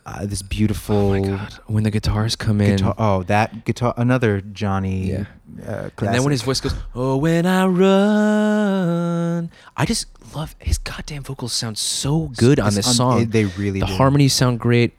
uh, 0.06 0.26
this 0.26 0.42
beautiful 0.42 0.96
oh 1.12 1.20
my 1.20 1.26
god! 1.28 1.54
When 1.66 1.82
the 1.82 1.90
guitars 1.90 2.36
come 2.36 2.60
in. 2.60 2.78
Oh, 2.98 3.22
that 3.24 3.64
guitar. 3.64 3.94
Another 3.96 4.40
Jonny. 4.40 5.10
Yeah. 5.10 5.24
Uh, 5.66 5.88
And 5.98 6.14
then 6.14 6.22
when 6.24 6.30
his 6.32 6.42
voice 6.42 6.60
goes, 6.60 6.74
"Oh, 6.94 7.16
when 7.16 7.46
I 7.46 7.66
run," 7.66 9.50
I 9.76 9.84
just 9.86 10.06
love 10.34 10.54
his 10.58 10.78
goddamn 10.78 11.22
vocals. 11.22 11.52
Sound 11.52 11.78
so 11.78 12.30
good 12.36 12.58
on 12.60 12.74
this 12.74 12.86
un- 12.88 12.94
song. 12.94 13.26
they 13.30 13.44
really 13.46 13.80
the 13.80 13.86
do. 13.86 13.94
harmonies 13.94 14.32
sound 14.32 14.60
great. 14.60 14.92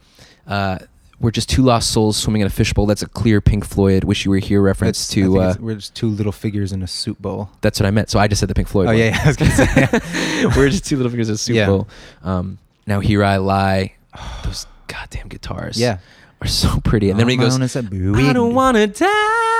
Uh, 0.48 0.80
we're 1.20 1.32
just 1.32 1.50
two 1.50 1.62
lost 1.64 1.92
souls 1.92 2.18
swimming 2.18 2.42
in 2.42 2.48
a 2.48 2.50
fishbowl. 2.50 2.86
That's 2.86 3.02
a 3.02 3.08
clear 3.08 3.42
Pink 3.42 3.66
Floyd 3.66 4.04
"Wish 4.04 4.26
You 4.26 4.32
Were 4.32 4.38
Here" 4.38 4.62
reference 4.62 5.12
It's- 5.12 5.12
I 5.12 5.28
think 5.32 5.56
to. 5.58 5.62
Uh, 5.62 5.66
we're 5.66 5.76
just 5.76 5.96
two 5.96 6.10
little 6.10 6.32
figures 6.32 6.72
in 6.74 6.82
a 6.84 6.88
soup 6.88 7.20
bowl. 7.20 7.50
that's 7.62 7.80
what 7.80 7.86
I 7.88 7.92
meant. 7.92 8.10
So 8.10 8.20
I 8.20 8.28
just 8.28 8.40
said 8.40 8.50
the 8.50 8.54
Pink 8.56 8.68
Floyd. 8.68 8.88
Oh 8.88 8.92
yeah, 8.92 9.06
yeah, 9.10 9.22
I 9.24 9.28
was 9.28 9.36
gonna 9.38 9.52
say. 9.52 10.46
we're 10.58 10.70
just 10.70 10.86
two 10.86 10.98
little 10.98 11.10
figures 11.10 11.30
in 11.30 11.36
a 11.36 11.38
soup 11.38 11.56
Yeah. 11.56 11.66
bowl. 11.68 11.88
Um, 12.24 12.58
now 12.88 13.00
here 13.00 13.24
I 13.24 13.38
lie. 13.38 13.94
Those 14.44 14.66
goddamn 14.88 15.28
guitars. 15.30 15.80
Yeah. 15.80 15.98
Are 16.42 16.48
so 16.48 16.80
pretty. 16.84 17.10
And 17.10 17.20
then 17.20 17.30
he 17.30 17.38
goes, 17.38 17.56
own 17.56 17.62
is 17.64 17.76
a 17.78 17.80
I 17.80 18.34
don't 18.34 18.54
wanna 18.54 18.88
die. 18.88 19.06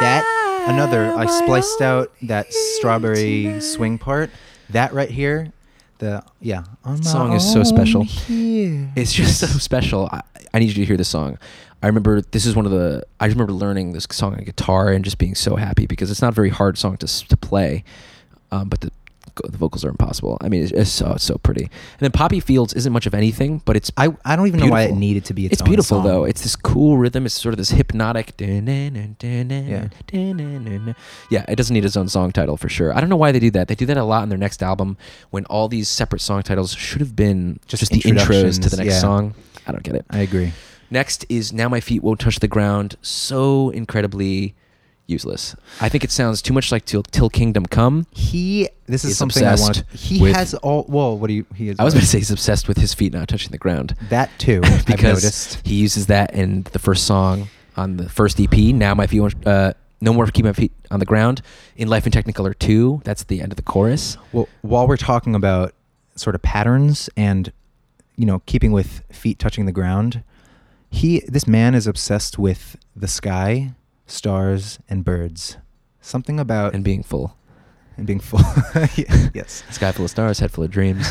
that 0.02 0.66
another 0.68 1.14
I 1.16 1.26
spliced 1.26 1.82
out 1.82 2.12
that 2.24 2.52
strawberry 2.52 3.60
swing 3.62 3.98
part. 3.98 4.30
That 4.72 4.94
right 4.94 5.10
here, 5.10 5.52
the 6.00 6.24
yeah. 6.42 6.64
On 6.84 7.02
song 7.02 7.34
is 7.34 7.52
so 7.52 7.64
special. 7.64 8.04
here. 8.04 8.92
It's 8.96 9.14
just 9.14 9.40
so 9.40 9.48
special. 9.48 10.10
I, 10.12 10.22
I 10.54 10.60
need 10.60 10.68
you 10.68 10.74
to 10.76 10.86
hear 10.86 10.98
this 10.98 11.10
song. 11.10 11.38
I 11.82 11.88
remember 11.88 12.22
this 12.22 12.46
is 12.46 12.56
one 12.56 12.66
of 12.66 12.72
the. 12.72 13.04
I 13.20 13.28
remember 13.28 13.54
learning 13.54 13.94
this 13.94 14.08
song 14.12 14.34
on 14.34 14.44
guitar 14.44 14.90
and 14.90 15.04
just 15.04 15.18
being 15.18 15.36
so 15.36 15.56
happy 15.56 15.86
because 15.86 16.10
it's 16.10 16.22
not 16.22 16.30
a 16.30 16.36
very 16.36 16.50
hard 16.50 16.78
song 16.78 16.98
to 16.98 17.08
to 17.28 17.38
play, 17.38 17.84
um, 18.52 18.70
but 18.70 18.82
the 18.82 18.92
the 19.44 19.58
vocals 19.58 19.84
are 19.86 19.90
impossible. 19.90 20.38
I 20.42 20.50
mean, 20.50 20.64
it's, 20.64 20.72
it's 20.72 20.90
so 20.90 21.14
it's 21.14 21.24
so 21.24 21.38
pretty. 21.38 21.64
And 21.64 22.00
then 22.00 22.12
Poppy 22.12 22.40
Fields 22.40 22.74
isn't 22.74 22.92
much 22.92 23.06
of 23.06 23.14
anything, 23.14 23.62
but 23.66 23.76
it's 23.76 23.92
I 23.98 24.16
I 24.24 24.36
don't 24.36 24.48
even 24.48 24.60
know 24.60 24.68
why 24.68 24.84
it 24.84 24.96
needed 24.96 25.26
to 25.26 25.34
be. 25.34 25.46
Its, 25.46 25.54
it's 25.54 25.62
beautiful 25.62 25.98
song. 25.98 26.06
though. 26.06 26.24
It's 26.24 26.42
this 26.44 26.56
cool 26.56 26.98
rhythm. 26.98 27.26
It's 27.26 27.36
sort 27.36 27.54
of 27.54 27.58
this 27.58 27.70
hypnotic. 27.72 28.34
Yeah. 28.40 29.88
Yeah, 31.30 31.46
it 31.48 31.56
doesn't 31.56 31.74
need 31.74 31.86
its 31.86 31.98
own 31.98 32.10
song 32.10 32.32
title 32.32 32.58
for 32.58 32.70
sure. 32.70 32.94
I 32.96 33.00
don't 33.00 33.10
know 33.10 33.16
why 33.18 33.32
they 33.32 33.40
do 33.40 33.52
that. 33.52 33.68
They 33.68 33.76
do 33.76 33.86
that 33.88 33.98
a 33.98 34.04
lot 34.04 34.24
in 34.24 34.30
their 34.30 34.38
next 34.38 34.62
album 34.64 34.98
when 35.32 35.46
all 35.46 35.68
these 35.68 35.88
separate 35.90 36.22
song 36.22 36.42
titles 36.44 36.74
should 36.74 37.02
have 37.02 37.16
been 37.16 37.60
just, 37.68 37.82
Just 37.82 37.92
the 37.92 38.02
intros 38.02 38.62
to 38.62 38.70
the 38.70 38.78
next 38.78 38.94
yeah. 38.96 39.00
song. 39.00 39.36
I 39.68 39.72
don't 39.72 39.84
get 39.84 39.96
it. 39.96 40.06
I 40.10 40.20
agree. 40.20 40.54
Next 40.92 41.26
is 41.30 41.52
Now 41.52 41.68
My 41.68 41.80
Feet 41.80 42.04
Won't 42.04 42.20
Touch 42.20 42.40
the 42.40 42.48
Ground. 42.48 42.96
So 43.02 43.70
incredibly 43.72 44.56
useless. 45.08 45.56
I 45.82 45.90
think 45.90 46.04
it 46.04 46.12
sounds 46.12 46.42
too 46.42 46.54
much 46.54 46.72
like 46.72 46.86
Till, 46.86 47.04
Till 47.04 47.30
Kingdom 47.30 47.66
Come. 47.66 48.08
He 48.12 48.70
this 48.88 49.04
is 49.06 49.18
something 49.18 49.44
I 49.44 49.56
want. 49.56 49.84
He 49.92 50.22
with- 50.22 50.36
has 50.36 50.54
all. 50.56 50.86
Well, 50.88 51.18
what 51.18 51.28
do 51.28 51.34
you? 51.34 51.46
He 51.56 51.70
is. 51.70 51.80
I 51.80 51.84
was 51.84 51.94
going 51.94 52.02
to 52.02 52.08
say 52.10 52.18
he's 52.20 52.32
obsessed 52.32 52.68
with 52.68 52.78
his 52.78 52.94
feet 52.94 53.14
not 53.14 53.28
touching 53.28 53.52
the 53.52 53.58
ground. 53.58 53.96
that 54.10 54.30
too. 54.38 54.62
I've 54.64 54.86
because 54.86 55.24
noticed. 55.24 55.66
he 55.68 55.76
uses 55.76 56.08
that 56.08 56.34
in 56.34 56.64
the 56.72 56.80
first 56.80 57.06
song 57.06 57.48
on 57.78 57.98
the 57.98 58.10
first 58.10 58.40
EP. 58.40 58.54
Now 58.54 58.94
my 58.96 59.08
feet, 59.08 59.22
uh, 59.46 59.74
no 60.02 60.14
more 60.14 60.28
keep 60.28 60.46
my 60.46 60.54
feet 60.54 60.72
on 60.92 61.00
the 61.00 61.06
ground. 61.06 61.42
In 61.78 61.88
Life 61.88 62.06
in 62.06 62.12
Technicolor 62.12 62.58
two, 62.58 63.02
that's 63.04 63.24
the 63.24 63.42
end 63.42 63.52
of 63.52 63.56
the 63.58 63.64
chorus. 63.64 64.18
Well, 64.32 64.48
while 64.62 64.88
we're 64.88 64.98
talking 64.98 65.36
about 65.36 65.74
sort 66.16 66.36
of 66.36 66.42
patterns 66.42 67.10
and 67.18 67.52
you 68.16 68.26
know 68.26 68.40
keeping 68.46 68.72
with 68.72 69.04
feet 69.12 69.40
touching 69.40 69.66
the 69.66 69.72
ground, 69.72 70.24
he 70.90 71.20
this 71.28 71.48
man 71.48 71.76
is 71.76 71.88
obsessed 71.88 72.38
with 72.40 72.78
the 72.96 73.08
sky, 73.08 73.74
stars, 74.08 74.80
and 74.90 75.04
birds. 75.04 75.58
Something 76.02 76.40
about 76.40 76.74
and 76.76 76.84
being 76.84 77.04
full. 77.04 77.36
and 77.98 78.06
being 78.06 78.20
full. 78.20 78.40
Yes, 79.34 79.64
Sky 79.72 79.92
full 79.92 80.06
of 80.06 80.12
stars, 80.12 80.40
head 80.40 80.52
full 80.52 80.64
of 80.64 80.72
dreams. 80.72 81.08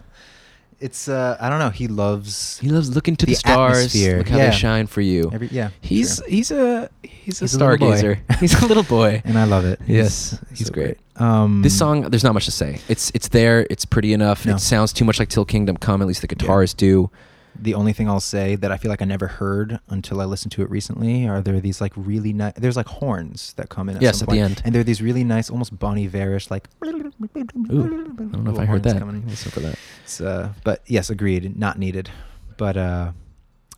it's 0.80 1.08
uh 1.08 1.36
I 1.40 1.48
don't 1.48 1.58
know. 1.58 1.70
He 1.70 1.86
loves 1.88 2.58
he 2.58 2.68
loves 2.68 2.94
looking 2.94 3.14
to 3.16 3.26
the, 3.26 3.32
The 3.32 3.36
stars. 3.36 3.76
atmosphere, 3.78 4.18
Look 4.18 4.28
how 4.28 4.36
yeah. 4.38 4.50
they 4.50 4.56
shine 4.56 4.86
for 4.86 5.00
you. 5.00 5.30
every 5.32 5.48
yeah. 5.48 5.70
he's 5.80 6.16
true. 6.18 6.26
he's 6.28 6.50
a 6.50 6.90
he's 7.02 7.40
a 7.40 7.44
He's 7.44 7.54
a 7.54 7.58
stargazer. 7.58 8.18
he's 8.40 8.60
a 8.62 8.66
little 8.66 8.82
boy. 8.82 9.22
and 9.24 9.38
I 9.38 9.44
love 9.44 9.64
it. 9.64 9.80
Yes, 9.86 10.38
he's 10.54 10.66
so 10.68 10.72
great. 10.72 10.98
Um, 11.16 11.62
This 11.62 11.76
song, 11.78 12.02
there's 12.02 12.24
not 12.24 12.34
much 12.34 12.46
to 12.46 12.50
say. 12.50 12.80
It's 12.88 13.12
it's 13.14 13.28
there. 13.28 13.66
It's 13.70 13.84
pretty 13.84 14.12
enough. 14.12 14.44
No. 14.46 14.54
It 14.54 14.58
sounds 14.60 14.92
too 14.92 15.04
much 15.04 15.18
like 15.20 15.28
Till 15.28 15.44
Kingdom 15.44 15.76
Come. 15.76 16.00
At 16.02 16.08
least 16.08 16.22
the 16.22 16.26
guitars 16.28 16.74
do. 16.74 17.10
The 17.54 17.74
only 17.74 17.92
thing 17.92 18.08
I'll 18.08 18.20
say 18.20 18.56
that 18.56 18.72
I 18.72 18.76
feel 18.76 18.90
like 18.90 19.02
I 19.02 19.04
never 19.04 19.26
heard 19.26 19.78
until 19.88 20.20
I 20.20 20.24
listened 20.24 20.52
to 20.52 20.62
it 20.62 20.70
recently 20.70 21.28
are 21.28 21.40
there 21.40 21.60
these 21.60 21.80
like 21.80 21.92
really 21.96 22.32
nice. 22.32 22.54
There's 22.56 22.76
like 22.76 22.88
horns 22.88 23.52
that 23.54 23.68
come 23.68 23.88
in. 23.88 23.96
At 23.96 24.02
Yes, 24.02 24.22
at 24.22 24.28
the 24.28 24.38
end. 24.38 24.62
and 24.64 24.74
they're 24.74 24.84
these 24.84 25.02
really 25.02 25.24
nice, 25.24 25.50
almost 25.50 25.78
Bon 25.78 25.98
Iver-ish 25.98 26.50
like. 26.50 26.68
Ooh, 26.84 26.88
I 26.88 26.92
don't 27.72 28.44
know 28.44 28.52
if 28.52 28.58
I 28.58 28.64
heard 28.64 28.82
that. 28.84 29.06
Listen 29.26 29.50
for 29.50 29.60
that. 29.60 29.78
It's, 30.04 30.20
uh, 30.20 30.52
but 30.64 30.82
yes, 30.86 31.10
agreed, 31.10 31.56
not 31.58 31.78
needed. 31.78 32.10
But 32.56 32.76
uh, 32.76 33.12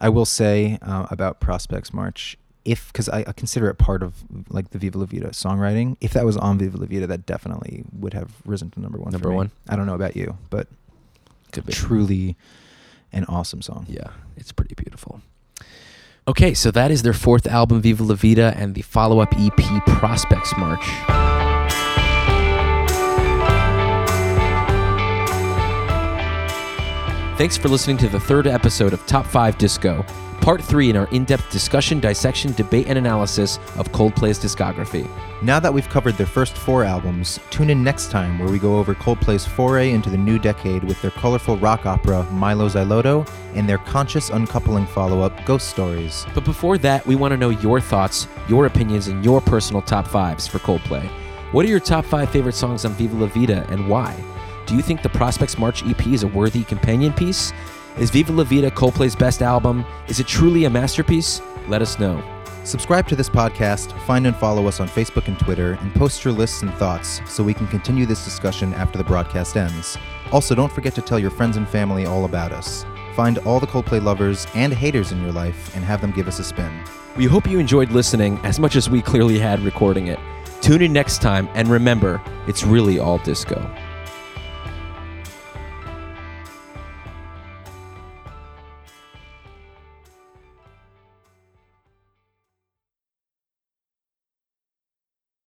I 0.00 0.08
will 0.08 0.26
say 0.26 0.78
uh, 0.82 1.06
about 1.10 1.40
Prospekt's 1.40 1.92
March, 1.92 2.36
if 2.64 2.92
because 2.92 3.08
I, 3.08 3.24
I 3.26 3.32
consider 3.32 3.68
it 3.68 3.74
part 3.78 4.02
of 4.02 4.24
like 4.48 4.70
the 4.70 4.78
Viva 4.78 4.98
La 4.98 5.06
Vida 5.06 5.28
songwriting. 5.30 5.96
If 6.00 6.12
that 6.12 6.24
was 6.24 6.36
on 6.36 6.58
Viva 6.58 6.78
La 6.78 6.86
Vida, 6.86 7.06
that 7.06 7.26
definitely 7.26 7.84
would 7.92 8.14
have 8.14 8.30
risen 8.44 8.70
to 8.70 8.80
number 8.80 8.98
one. 8.98 9.12
Number 9.12 9.30
one? 9.32 9.50
I 9.68 9.76
don't 9.76 9.86
know 9.86 9.94
about 9.94 10.16
you, 10.16 10.38
but 10.50 10.68
truly 11.70 12.36
an 13.14 13.24
awesome 13.26 13.62
song. 13.62 13.86
Yeah, 13.88 14.10
it's 14.36 14.52
pretty 14.52 14.74
beautiful. 14.74 15.22
Okay, 16.26 16.54
so 16.54 16.70
that 16.70 16.90
is 16.90 17.02
their 17.02 17.12
fourth 17.12 17.46
album, 17.46 17.80
Viva 17.82 18.02
La 18.02 18.14
Vida, 18.14 18.54
and 18.56 18.74
the 18.74 18.82
follow 18.82 19.20
up 19.20 19.32
EP, 19.38 19.56
Prospekt's 19.86 20.56
March. 20.56 20.84
Thanks 27.36 27.56
for 27.56 27.68
listening 27.68 27.96
to 27.98 28.08
the 28.08 28.20
third 28.20 28.46
episode 28.46 28.92
of 28.92 29.04
Top 29.06 29.26
5 29.26 29.58
Disco, 29.58 30.06
part 30.44 30.62
three 30.62 30.90
in 30.90 30.96
our 30.96 31.06
in 31.06 31.24
depth 31.24 31.50
discussion, 31.50 31.98
dissection, 31.98 32.52
debate, 32.52 32.86
and 32.86 32.98
analysis 32.98 33.58
of 33.78 33.90
Coldplay's 33.92 34.38
discography. 34.38 35.08
Now 35.40 35.58
that 35.58 35.72
we've 35.72 35.88
covered 35.88 36.16
their 36.18 36.26
first 36.26 36.54
four 36.54 36.84
albums, 36.84 37.40
tune 37.48 37.70
in 37.70 37.82
next 37.82 38.10
time 38.10 38.38
where 38.38 38.50
we 38.50 38.58
go 38.58 38.76
over 38.78 38.94
Coldplay's 38.94 39.46
foray 39.46 39.92
into 39.92 40.10
the 40.10 40.18
new 40.18 40.38
decade 40.38 40.84
with 40.84 41.00
their 41.00 41.12
colorful 41.12 41.56
rock 41.56 41.86
opera 41.86 42.26
Mylo 42.30 42.68
Xyloto 42.68 43.26
and 43.54 43.66
their 43.66 43.78
conscious 43.78 44.28
uncoupling 44.28 44.86
follow 44.86 45.22
up 45.22 45.32
Ghost 45.46 45.70
Stories. 45.70 46.26
But 46.34 46.44
before 46.44 46.76
that, 46.76 47.06
we 47.06 47.16
want 47.16 47.32
to 47.32 47.38
know 47.38 47.48
your 47.48 47.80
thoughts, 47.80 48.28
your 48.46 48.66
opinions, 48.66 49.08
and 49.08 49.24
your 49.24 49.40
personal 49.40 49.80
top 49.80 50.06
fives 50.06 50.46
for 50.46 50.58
Coldplay. 50.58 51.08
What 51.52 51.64
are 51.64 51.70
your 51.70 51.80
top 51.80 52.04
five 52.04 52.28
favorite 52.28 52.54
songs 52.54 52.84
on 52.84 52.92
Viva 52.92 53.16
La 53.16 53.28
Vida 53.28 53.66
and 53.70 53.88
why? 53.88 54.14
Do 54.66 54.76
you 54.76 54.82
think 54.82 55.02
the 55.02 55.08
Prospekt's 55.08 55.58
March 55.58 55.86
EP 55.86 56.06
is 56.06 56.22
a 56.22 56.28
worthy 56.28 56.64
companion 56.64 57.14
piece? 57.14 57.52
Is 57.96 58.10
Viva 58.10 58.32
La 58.32 58.42
Vida 58.42 58.72
Coldplay's 58.72 59.14
best 59.14 59.40
album? 59.40 59.84
Is 60.08 60.18
it 60.18 60.26
truly 60.26 60.64
a 60.64 60.70
masterpiece? 60.70 61.40
Let 61.68 61.80
us 61.80 62.00
know. 62.00 62.20
Subscribe 62.64 63.06
to 63.06 63.14
this 63.14 63.28
podcast, 63.28 63.96
find 64.00 64.26
and 64.26 64.34
follow 64.34 64.66
us 64.66 64.80
on 64.80 64.88
Facebook 64.88 65.28
and 65.28 65.38
Twitter, 65.38 65.78
and 65.80 65.94
post 65.94 66.24
your 66.24 66.34
lists 66.34 66.62
and 66.62 66.74
thoughts 66.74 67.20
so 67.28 67.44
we 67.44 67.54
can 67.54 67.68
continue 67.68 68.04
this 68.04 68.24
discussion 68.24 68.74
after 68.74 68.98
the 68.98 69.04
broadcast 69.04 69.56
ends. 69.56 69.96
Also, 70.32 70.56
don't 70.56 70.72
forget 70.72 70.92
to 70.96 71.02
tell 71.02 71.20
your 71.20 71.30
friends 71.30 71.56
and 71.56 71.68
family 71.68 72.04
all 72.04 72.24
about 72.24 72.50
us. 72.50 72.84
Find 73.14 73.38
all 73.38 73.60
the 73.60 73.66
Coldplay 73.68 74.02
lovers 74.02 74.48
and 74.56 74.72
haters 74.72 75.12
in 75.12 75.22
your 75.22 75.30
life 75.30 75.72
and 75.76 75.84
have 75.84 76.00
them 76.00 76.10
give 76.10 76.26
us 76.26 76.40
a 76.40 76.44
spin. 76.44 76.72
We 77.16 77.26
hope 77.26 77.46
you 77.46 77.60
enjoyed 77.60 77.92
listening 77.92 78.40
as 78.42 78.58
much 78.58 78.74
as 78.74 78.90
we 78.90 79.02
clearly 79.02 79.38
had 79.38 79.60
recording 79.60 80.08
it. 80.08 80.18
Tune 80.60 80.82
in 80.82 80.92
next 80.92 81.22
time, 81.22 81.48
and 81.54 81.68
remember, 81.68 82.20
it's 82.48 82.64
really 82.64 82.98
all 82.98 83.18
disco. 83.18 83.72